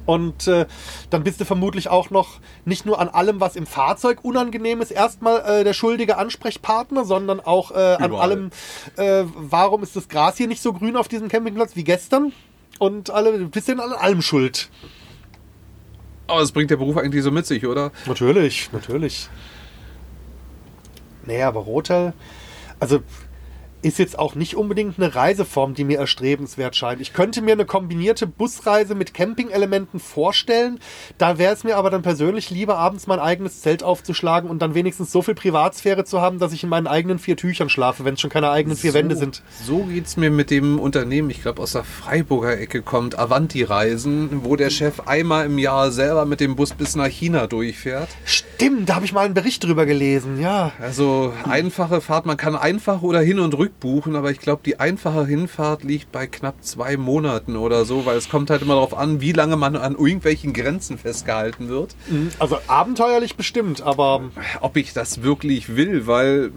[0.05, 0.65] Und äh,
[1.09, 4.91] dann bist du vermutlich auch noch nicht nur an allem, was im Fahrzeug unangenehm ist,
[4.91, 8.49] erstmal äh, der schuldige Ansprechpartner, sondern auch äh, an allem,
[8.97, 12.33] äh, warum ist das Gras hier nicht so grün auf diesem Campingplatz wie gestern?
[12.79, 14.69] Und alle, du bist ja an allem schuld.
[16.27, 17.91] Aber das bringt der Beruf eigentlich so mit sich, oder?
[18.05, 19.29] Natürlich, natürlich.
[21.25, 22.13] Nee, aber Rotel,
[22.79, 23.01] also
[23.81, 27.01] ist jetzt auch nicht unbedingt eine Reiseform, die mir erstrebenswert scheint.
[27.01, 30.79] Ich könnte mir eine kombinierte Busreise mit Campingelementen vorstellen.
[31.17, 34.75] Da wäre es mir aber dann persönlich lieber, abends mein eigenes Zelt aufzuschlagen und dann
[34.75, 38.13] wenigstens so viel Privatsphäre zu haben, dass ich in meinen eigenen vier Tüchern schlafe, wenn
[38.13, 39.41] es schon keine eigenen vier Wände sind.
[39.65, 44.43] So geht's mir mit dem Unternehmen, ich glaube aus der Freiburger Ecke kommt, Avanti Reisen,
[44.43, 48.09] wo der Chef einmal im Jahr selber mit dem Bus bis nach China durchfährt.
[48.25, 50.71] Stimmt, da habe ich mal einen Bericht drüber gelesen, ja.
[50.79, 54.79] Also einfache Fahrt, man kann einfach oder hin und rück buchen, aber ich glaube, die
[54.79, 58.97] einfache Hinfahrt liegt bei knapp zwei Monaten oder so, weil es kommt halt immer darauf
[58.97, 61.95] an, wie lange man an irgendwelchen Grenzen festgehalten wird.
[62.39, 64.23] Also abenteuerlich bestimmt, aber
[64.61, 66.51] Ob ich das wirklich will, weil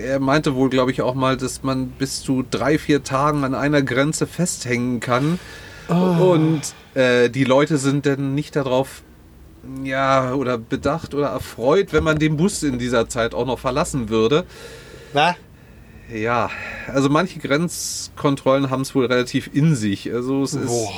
[0.00, 3.54] er meinte wohl, glaube ich, auch mal, dass man bis zu drei, vier Tagen an
[3.54, 5.38] einer Grenze festhängen kann.
[5.88, 6.62] Und
[6.94, 9.02] äh, die Leute sind dann nicht darauf
[9.82, 14.08] ja, oder bedacht oder erfreut, wenn man den Bus in dieser Zeit auch noch verlassen
[14.08, 14.44] würde.
[15.14, 15.36] na,
[16.12, 16.50] Ja,
[16.86, 20.12] also manche Grenzkontrollen haben es wohl relativ in sich.
[20.12, 20.66] Also es ist.
[20.66, 20.92] boah.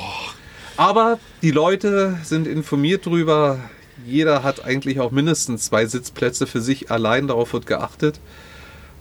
[0.77, 3.59] Aber die Leute sind informiert drüber.
[4.05, 7.27] Jeder hat eigentlich auch mindestens zwei Sitzplätze für sich allein.
[7.27, 8.19] Darauf wird geachtet.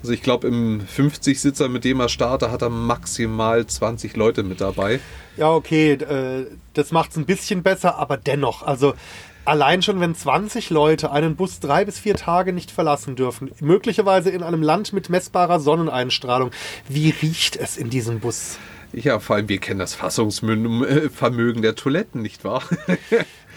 [0.03, 4.61] Also ich glaube, im 50-Sitzer, mit dem er startet, hat er maximal 20 Leute mit
[4.61, 4.99] dabei.
[5.37, 8.95] Ja, okay, äh, das macht es ein bisschen besser, aber dennoch, also
[9.45, 14.31] allein schon, wenn 20 Leute einen Bus drei bis vier Tage nicht verlassen dürfen, möglicherweise
[14.31, 16.51] in einem Land mit messbarer Sonneneinstrahlung,
[16.89, 18.59] wie riecht es in diesem Bus?
[18.93, 22.63] Ja, vor allem, wir kennen das Fassungsvermögen der Toiletten, nicht wahr?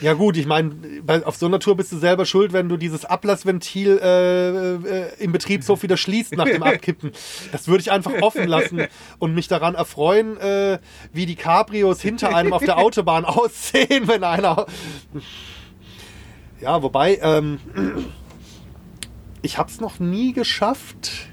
[0.01, 0.75] Ja gut, ich meine,
[1.23, 5.31] auf so einer Tour bist du selber schuld, wenn du dieses Ablassventil äh, äh, im
[5.31, 7.11] Betriebshof wieder schließt nach dem Abkippen.
[7.53, 8.87] Das würde ich einfach offen lassen
[9.19, 10.79] und mich daran erfreuen, äh,
[11.13, 14.65] wie die Cabrios hinter einem auf der Autobahn aussehen, wenn einer...
[16.63, 17.59] Ja, wobei, ähm,
[19.41, 21.27] ich habe es noch nie geschafft,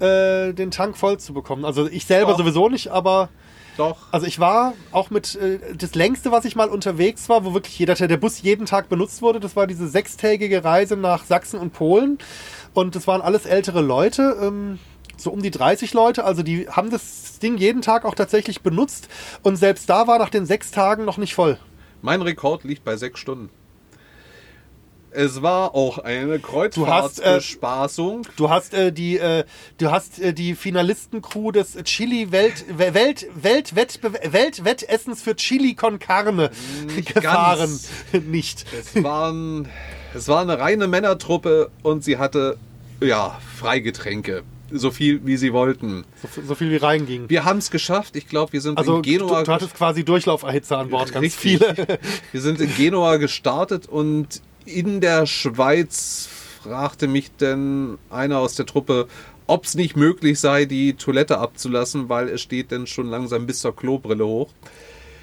[0.00, 1.66] äh, den Tank voll zu bekommen.
[1.66, 2.38] Also ich selber Doch.
[2.38, 3.28] sowieso nicht, aber
[3.76, 3.98] Doch.
[4.10, 7.78] also ich war auch mit äh, das längste, was ich mal unterwegs war, wo wirklich
[7.78, 11.74] jeder der Bus jeden Tag benutzt wurde, das war diese sechstägige Reise nach Sachsen und
[11.74, 12.16] Polen
[12.72, 14.38] und das waren alles ältere Leute.
[14.40, 14.78] Ähm,
[15.18, 19.10] so um die 30 Leute, also die haben das Ding jeden Tag auch tatsächlich benutzt
[19.42, 21.58] und selbst da war nach den sechs Tagen noch nicht voll.
[22.00, 23.50] Mein Rekord liegt bei sechs Stunden.
[25.14, 26.38] Es war auch eine
[26.86, 27.40] hast, äh.
[28.36, 29.44] Du hast äh, die, äh,
[29.78, 35.98] du hast äh, die Finalistencrew des Chili Welt Welt Welt Wettbew- Weltwettessens für Chili con
[35.98, 36.50] Carne
[36.94, 37.78] Nicht gefahren.
[38.26, 38.64] Nicht.
[38.78, 39.68] es, waren,
[40.14, 42.56] es war eine reine Männertruppe und sie hatte
[43.00, 44.42] ja Freigetränke.
[44.74, 46.04] So viel wie sie wollten.
[46.22, 47.28] So, so viel wie reinging.
[47.28, 48.16] Wir haben es geschafft.
[48.16, 49.42] Ich glaube, wir sind Also in du, Genua.
[49.42, 51.60] du hattest quasi Durchlauferhitzer an Bord, ganz Richtig.
[51.60, 51.98] viele.
[52.32, 56.28] Wir sind in Genua gestartet und in der Schweiz
[56.62, 59.08] fragte mich denn einer aus der Truppe,
[59.46, 63.58] ob es nicht möglich sei, die Toilette abzulassen, weil es steht denn schon langsam bis
[63.60, 64.50] zur Klobrille hoch.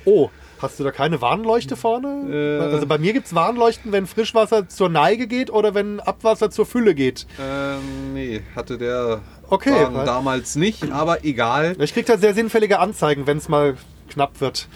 [0.06, 0.30] Oh,
[0.62, 2.60] hast du da keine Warnleuchte vorne?
[2.60, 2.74] Äh.
[2.74, 6.66] Also bei mir gibt es Warnleuchten, wenn Frischwasser zur Neige geht oder wenn Abwasser zur
[6.66, 7.26] Fülle geht.
[7.42, 11.76] Ähm, nee, hatte der Okay, weil- damals nicht, aber egal.
[11.80, 13.78] Ich krieg da sehr sinnfällige Anzeigen, wenn es mal
[14.10, 14.68] knapp wird.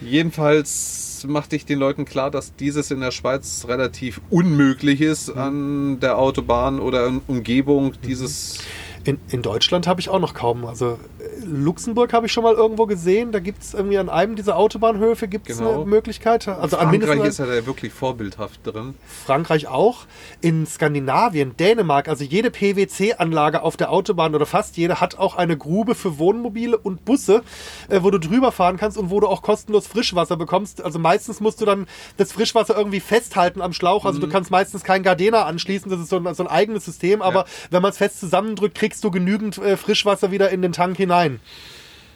[0.00, 5.40] Jedenfalls machte ich den Leuten klar, dass dieses in der Schweiz relativ unmöglich ist, Mhm.
[5.40, 8.58] an der Autobahn oder in Umgebung dieses
[9.04, 10.64] In, in Deutschland habe ich auch noch kaum.
[10.64, 10.98] Also
[11.46, 13.32] Luxemburg habe ich schon mal irgendwo gesehen.
[13.32, 15.74] Da gibt es irgendwie an einem dieser Autobahnhöfe gibt's Genau.
[15.82, 16.48] eine Möglichkeit.
[16.48, 18.94] Also an Frankreich ist ja da wirklich vorbildhaft drin.
[19.24, 20.06] Frankreich auch.
[20.40, 25.56] In Skandinavien, Dänemark, also jede PwC-Anlage auf der Autobahn oder fast jede hat auch eine
[25.56, 27.42] Grube für Wohnmobile und Busse,
[27.88, 30.82] äh, wo du drüber fahren kannst und wo du auch kostenlos Frischwasser bekommst.
[30.82, 31.86] Also meistens musst du dann
[32.16, 34.04] das Frischwasser irgendwie festhalten am Schlauch.
[34.04, 34.22] Also Mhm.
[34.22, 35.90] du kannst meistens kein Gardena anschließen.
[35.90, 37.22] Das ist so ein, so ein eigenes System.
[37.22, 37.44] Aber Ja.
[37.70, 41.35] wenn man es fest zusammendrückt, kriegst du genügend äh, Frischwasser wieder in den Tank hinein.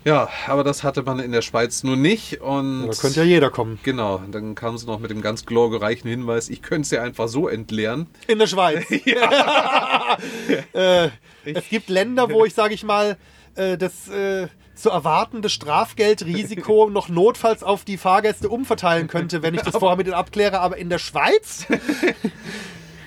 [0.04, 2.40] Ja, aber das hatte man in der Schweiz nur nicht.
[2.40, 3.78] Und Da könnte ja jeder kommen.
[3.82, 7.48] Genau, dann kam sie noch mit dem ganz glorreichen Hinweis, ich könnte sie einfach so
[7.48, 8.06] entleeren.
[8.26, 8.90] In der Schweiz.
[10.72, 11.08] äh,
[11.44, 13.18] es gibt Länder, wo ich, sage ich mal,
[13.56, 19.60] äh, das äh, zu erwartende Strafgeldrisiko noch notfalls auf die Fahrgäste umverteilen könnte, wenn ich
[19.60, 20.60] das vorher mit ihnen abkläre.
[20.60, 21.66] Aber in der Schweiz?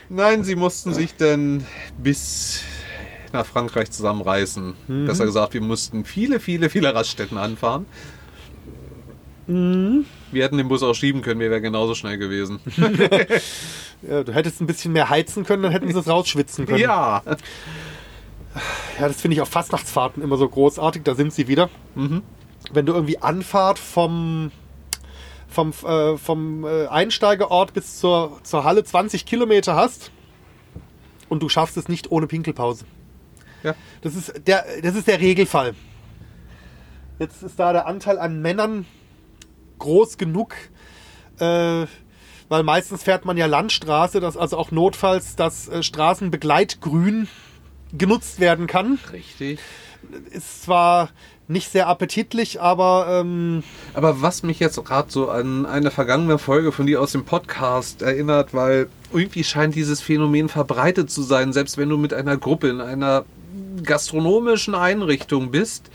[0.10, 1.66] Nein, sie mussten sich dann
[1.98, 2.62] bis
[3.34, 4.74] nach Frankreich zusammenreißen.
[4.88, 5.06] Mhm.
[5.06, 7.86] Besser gesagt, wir mussten viele, viele, viele Raststätten anfahren.
[9.48, 10.06] Mhm.
[10.32, 12.60] Wir hätten den Bus auch schieben können, wir wären genauso schnell gewesen.
[14.06, 16.80] Ja, du hättest ein bisschen mehr heizen können, dann hätten sie es rausschwitzen können.
[16.80, 17.22] ja.
[19.00, 21.04] Ja, das finde ich auf Fastnachtsfahrten immer so großartig.
[21.04, 21.70] Da sind sie wieder.
[21.96, 24.52] Wenn du irgendwie Anfahrt vom,
[25.48, 30.12] vom, äh, vom äh, Einsteigerort bis zur, zur Halle 20 Kilometer hast
[31.30, 32.86] und du schaffst es nicht ohne Pinkelpause.
[33.64, 33.76] Ja.
[34.02, 35.74] Das ist der, das ist der Regelfall.
[37.20, 38.86] Jetzt ist da der Anteil an Männern
[39.80, 40.56] groß genug,
[41.40, 41.86] äh,
[42.50, 47.28] weil meistens fährt man ja Landstraße, dass also auch notfalls das äh, Straßenbegleitgrün
[47.98, 49.00] genutzt werden kann.
[49.12, 49.60] Richtig.
[50.32, 51.10] Ist zwar
[51.48, 53.64] nicht sehr appetitlich, aber ähm,
[53.94, 58.02] Aber was mich jetzt gerade so an eine vergangene Folge von dir aus dem Podcast
[58.02, 62.70] erinnert, weil irgendwie scheint dieses Phänomen verbreitet zu sein, selbst wenn du mit einer Gruppe
[62.70, 63.26] in einer
[63.84, 65.90] gastronomischen Einrichtung bist,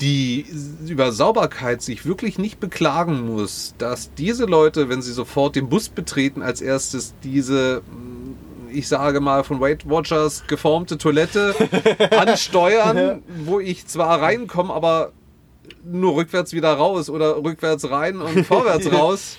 [0.00, 0.46] die
[0.86, 5.88] über Sauberkeit sich wirklich nicht beklagen muss, dass diese Leute, wenn sie sofort den Bus
[5.88, 7.82] betreten, als erstes diese
[8.70, 11.54] ich sage mal, von Weight Watchers geformte Toilette
[12.10, 15.12] ansteuern, wo ich zwar reinkomme, aber
[15.84, 19.36] nur rückwärts wieder raus oder rückwärts rein und vorwärts raus.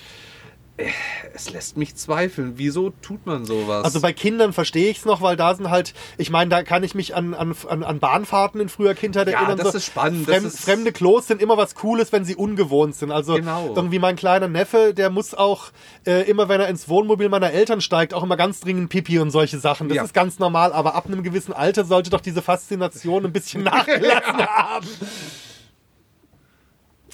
[1.34, 2.54] Es lässt mich zweifeln.
[2.56, 3.84] Wieso tut man sowas?
[3.84, 6.82] also bei Kindern verstehe ich es noch, weil da sind halt, ich meine, da kann
[6.82, 7.54] ich mich an, an,
[7.84, 9.58] an Bahnfahrten in früher Kindheit Ja, erinnern.
[9.58, 12.34] das so, ist spannend, das Fremd, ist- fremde Klos sind immer was Cooles, wenn sie
[12.36, 13.10] ungewohnt sind.
[13.12, 13.72] Also Genau.
[13.74, 15.70] irgendwie mein kleiner Neffe, der muss auch
[16.06, 19.30] äh, immer, wenn er ins Wohnmobil meiner Eltern steigt, auch immer ganz dringend Pipi und
[19.30, 19.88] solche Sachen.
[19.88, 20.04] Das Ja.
[20.04, 24.46] ist ganz normal, aber ab einem gewissen Alter sollte doch diese Faszination ein bisschen nachgelassen
[24.46, 24.86] haben.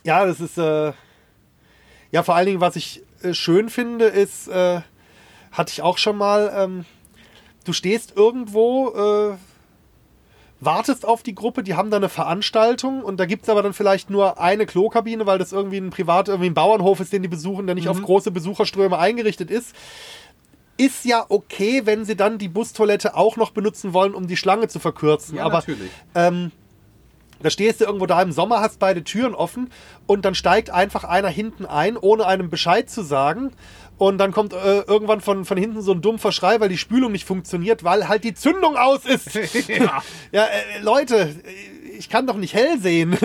[0.04, 0.92] Ja, das ist äh,
[2.12, 4.80] ja vor allen Dingen, was ich äh, schön finde, ist, äh,
[5.52, 6.84] hatte ich auch schon mal, ähm,
[7.64, 9.36] du stehst irgendwo, äh,
[10.60, 13.74] wartest auf die Gruppe, die haben da eine Veranstaltung und da gibt es aber dann
[13.74, 17.28] vielleicht nur eine Klokabine, weil das irgendwie ein privat, irgendwie ein Bauernhof ist, den die
[17.28, 19.74] besuchen, der nicht auf große Besucherströme eingerichtet ist.
[20.78, 24.68] Ist ja okay, wenn sie dann die Bustoilette auch noch benutzen wollen, um die Schlange
[24.68, 25.36] zu verkürzen.
[25.36, 25.90] Ja, aber natürlich.
[26.14, 26.52] ähm,
[27.42, 29.70] da stehst du irgendwo da im Sommer, hast beide Türen offen
[30.06, 33.52] und dann steigt einfach einer hinten ein, ohne einem Bescheid zu sagen
[33.98, 37.12] Und dann kommt äh, irgendwann von, von hinten so ein dumpfer Schrei, weil die Spülung
[37.12, 39.34] nicht funktioniert, weil halt die Zündung aus ist.
[39.68, 40.02] Ja.
[40.32, 41.34] ja, äh, Leute,
[41.98, 43.16] ich kann doch nicht hell sehen.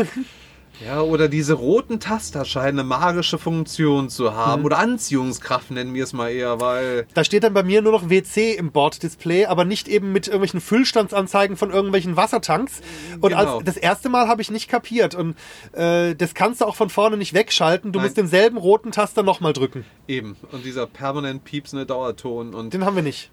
[0.85, 4.63] Ja, oder diese roten Taster scheinen eine magische Funktion zu haben.
[4.65, 7.05] Oder Anziehungskraft nennen wir es mal eher, weil.
[7.13, 10.59] Da steht dann bei mir nur noch WC im Borddisplay, aber nicht eben mit irgendwelchen
[10.59, 12.81] Füllstandsanzeigen von irgendwelchen Wassertanks.
[13.19, 13.57] Und Genau.
[13.57, 15.13] als, das erste Mal habe ich nicht kapiert.
[15.13, 15.35] Und
[15.73, 17.91] äh, das kannst du auch von vorne nicht wegschalten.
[17.91, 18.07] Du Nein.
[18.07, 19.85] musst denselben roten Taster nochmal drücken.
[20.07, 20.35] Eben.
[20.51, 22.73] Und dieser permanent piepsende Dauerton und.
[22.73, 23.29] Den haben wir nicht.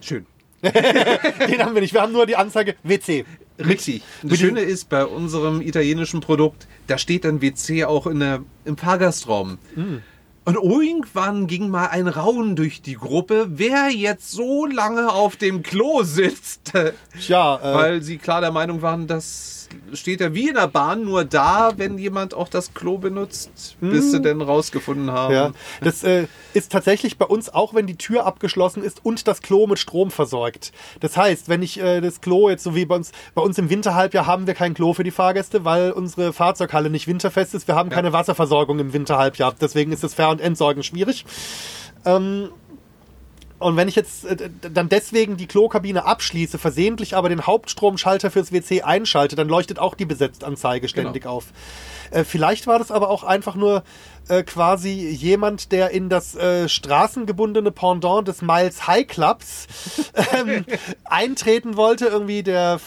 [0.00, 0.26] Schön.
[0.62, 1.92] Den haben wir nicht.
[1.92, 3.24] Wir haben nur die Anzeige WC.
[3.66, 4.02] Richtig.
[4.22, 8.76] Das Schöne ist, bei unserem italienischen Produkt, da steht dann WC auch in der, im
[8.76, 9.58] Fahrgastraum.
[10.44, 15.62] Und irgendwann ging mal ein Raunen durch die Gruppe, wer jetzt so lange auf dem
[15.62, 16.72] Klo sitzt.
[17.20, 19.61] Tja, äh, Weil sie klar der Meinung waren, das
[19.92, 24.10] steht ja wie in der Bahn nur da, wenn jemand auch das Klo benutzt, bis
[24.10, 25.34] sie denn rausgefunden haben.
[25.34, 29.42] Ja, das äh, ist tatsächlich bei uns auch, wenn die Tür abgeschlossen ist und das
[29.42, 30.72] Klo mit Strom versorgt.
[31.00, 33.70] Das heißt, wenn ich äh, das Klo jetzt so wie bei uns, bei uns im
[33.70, 37.68] Winterhalbjahr haben wir kein Klo für die Fahrgäste, weil unsere Fahrzeughalle nicht winterfest ist.
[37.68, 39.54] Wir haben keine Wasserversorgung im Winterhalbjahr.
[39.60, 41.24] Deswegen ist das Ver- und Entsorgen schwierig.
[42.04, 42.48] Ähm,
[43.62, 48.52] und wenn ich jetzt äh, dann deswegen die Klokabine abschließe, versehentlich aber den Hauptstromschalter fürs
[48.52, 51.46] WC einschalte, dann leuchtet auch die Besetztanzeige ständig auf.
[52.10, 53.82] Äh, vielleicht war das aber auch einfach nur
[54.28, 59.66] äh, quasi jemand, der in das äh, straßengebundene Pendant des Miles High Clubs
[60.34, 60.64] ähm,
[61.04, 62.80] eintreten wollte, irgendwie der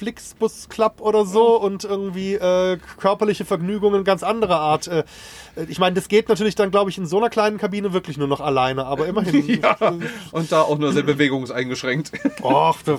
[0.00, 4.88] Flixbus Club oder so und irgendwie äh, körperliche Vergnügungen ganz anderer Art.
[4.88, 5.04] Äh,
[5.68, 8.26] ich meine, das geht natürlich dann, glaube ich, in so einer kleinen Kabine wirklich nur
[8.26, 9.40] noch alleine, aber immerhin.
[9.60, 9.76] Ja,
[10.32, 12.12] und da auch nur sehr bewegungseingeschränkt.
[12.42, 12.98] Och, da,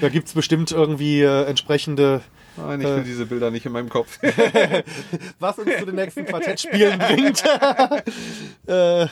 [0.00, 2.22] da gibt es bestimmt irgendwie äh, entsprechende,
[2.56, 4.18] Nein, ich will diese Bilder nicht in meinem Kopf.
[5.38, 7.42] was uns zu den nächsten Quartettspielen bringt.
[8.66, 9.06] äh,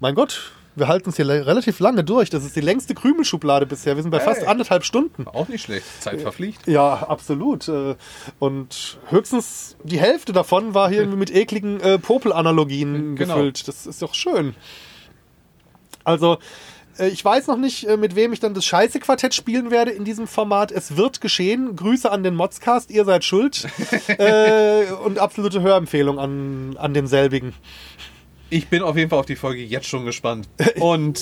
[0.00, 2.30] mein Gott, wir halten es hier relativ lange durch.
[2.30, 3.96] Das ist die längste Krümelschublade bisher.
[3.96, 4.48] Wir sind bei fast Hey.
[4.48, 5.26] anderthalb Stunden.
[5.26, 5.84] Auch nicht schlecht.
[6.00, 6.66] Zeit verfliegt.
[6.66, 7.68] Ja, absolut.
[7.68, 7.94] Äh,
[8.38, 13.34] Und höchstens die Hälfte davon war hier irgendwie mit ekligen äh, Popel-Analogien Genau.
[13.36, 13.68] gefüllt.
[13.68, 14.54] Das ist doch schön.
[16.04, 16.38] Also,
[16.98, 20.04] äh, ich weiß noch nicht, äh, mit wem ich dann das Scheiße-Quartett spielen werde in
[20.04, 20.72] diesem Format.
[20.72, 21.76] Es wird geschehen.
[21.76, 23.66] Grüße an den Modscast, ihr seid schuld.
[24.08, 27.52] äh, und absolute Hörempfehlung an, an denselbigen.
[28.50, 30.48] Ich bin auf jeden Fall auf die Folge jetzt schon gespannt.
[30.80, 31.20] Und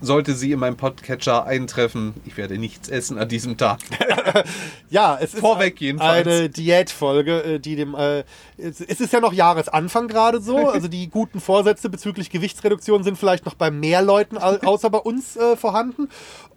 [0.00, 3.78] sollte sie in meinem Podcatcher eintreffen, ich werde nichts essen an diesem Tag.
[4.90, 6.26] Ja, es ist Vorweg jedenfalls.
[6.26, 7.94] eine Diätfolge, äh, die dem.
[7.94, 8.24] Äh,
[8.58, 10.68] es ist ja noch Jahresanfang gerade so.
[10.70, 14.98] Also die guten Vorsätze bezüglich Gewichtsreduktion sind vielleicht noch bei mehr Leuten au- außer bei
[14.98, 16.08] uns äh, vorhanden.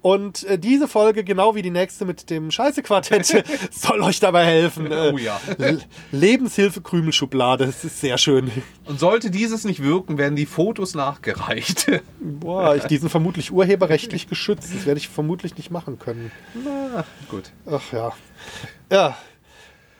[0.01, 4.91] Und äh, diese Folge, genau wie die nächste mit dem Scheiße-Quartett, soll euch dabei helfen.
[4.91, 5.39] Äh, Oh ja.
[5.57, 8.51] L- Lebenshilfe Krümelschublade, das ist sehr schön.
[8.85, 11.87] Und sollte dieses nicht wirken, werden die Fotos nachgereicht.
[12.19, 14.73] Boah, ich, die sind vermutlich urheberrechtlich geschützt.
[14.75, 16.31] Das werde ich vermutlich nicht machen können.
[16.63, 17.51] Na, gut.
[17.69, 18.11] Ach ja.
[18.91, 19.17] Ja.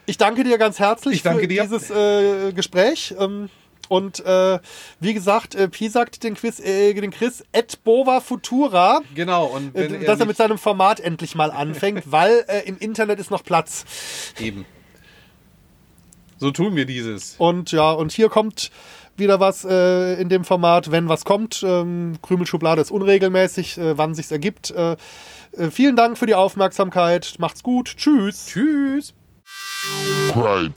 [0.06, 1.62] Ich danke dir ganz herzlich Ich danke für dir.
[1.64, 3.14] dieses äh, Gespräch.
[3.18, 3.50] Ähm,
[3.88, 4.58] und äh,
[5.00, 9.46] wie gesagt, äh, Pi sagt den Quiz, äh, den Chris et bova futura, Genau.
[9.46, 13.30] Und äh, dass er mit seinem Format endlich mal anfängt, weil äh, im Internet ist
[13.30, 13.84] noch Platz.
[14.38, 14.64] Eben.
[16.38, 17.34] So tun wir dieses.
[17.38, 18.70] Und ja, und hier kommt
[19.16, 21.64] wieder was äh, in dem Format, wenn was kommt.
[21.66, 24.70] Ähm, Krümelschublade ist unregelmäßig, äh, wann sich's ergibt.
[24.70, 24.96] Äh,
[25.52, 27.34] äh, vielen Dank für die Aufmerksamkeit.
[27.38, 27.96] Macht's gut.
[27.96, 28.46] Tschüss.
[28.46, 29.14] Tschüss.
[30.36, 30.72] Right.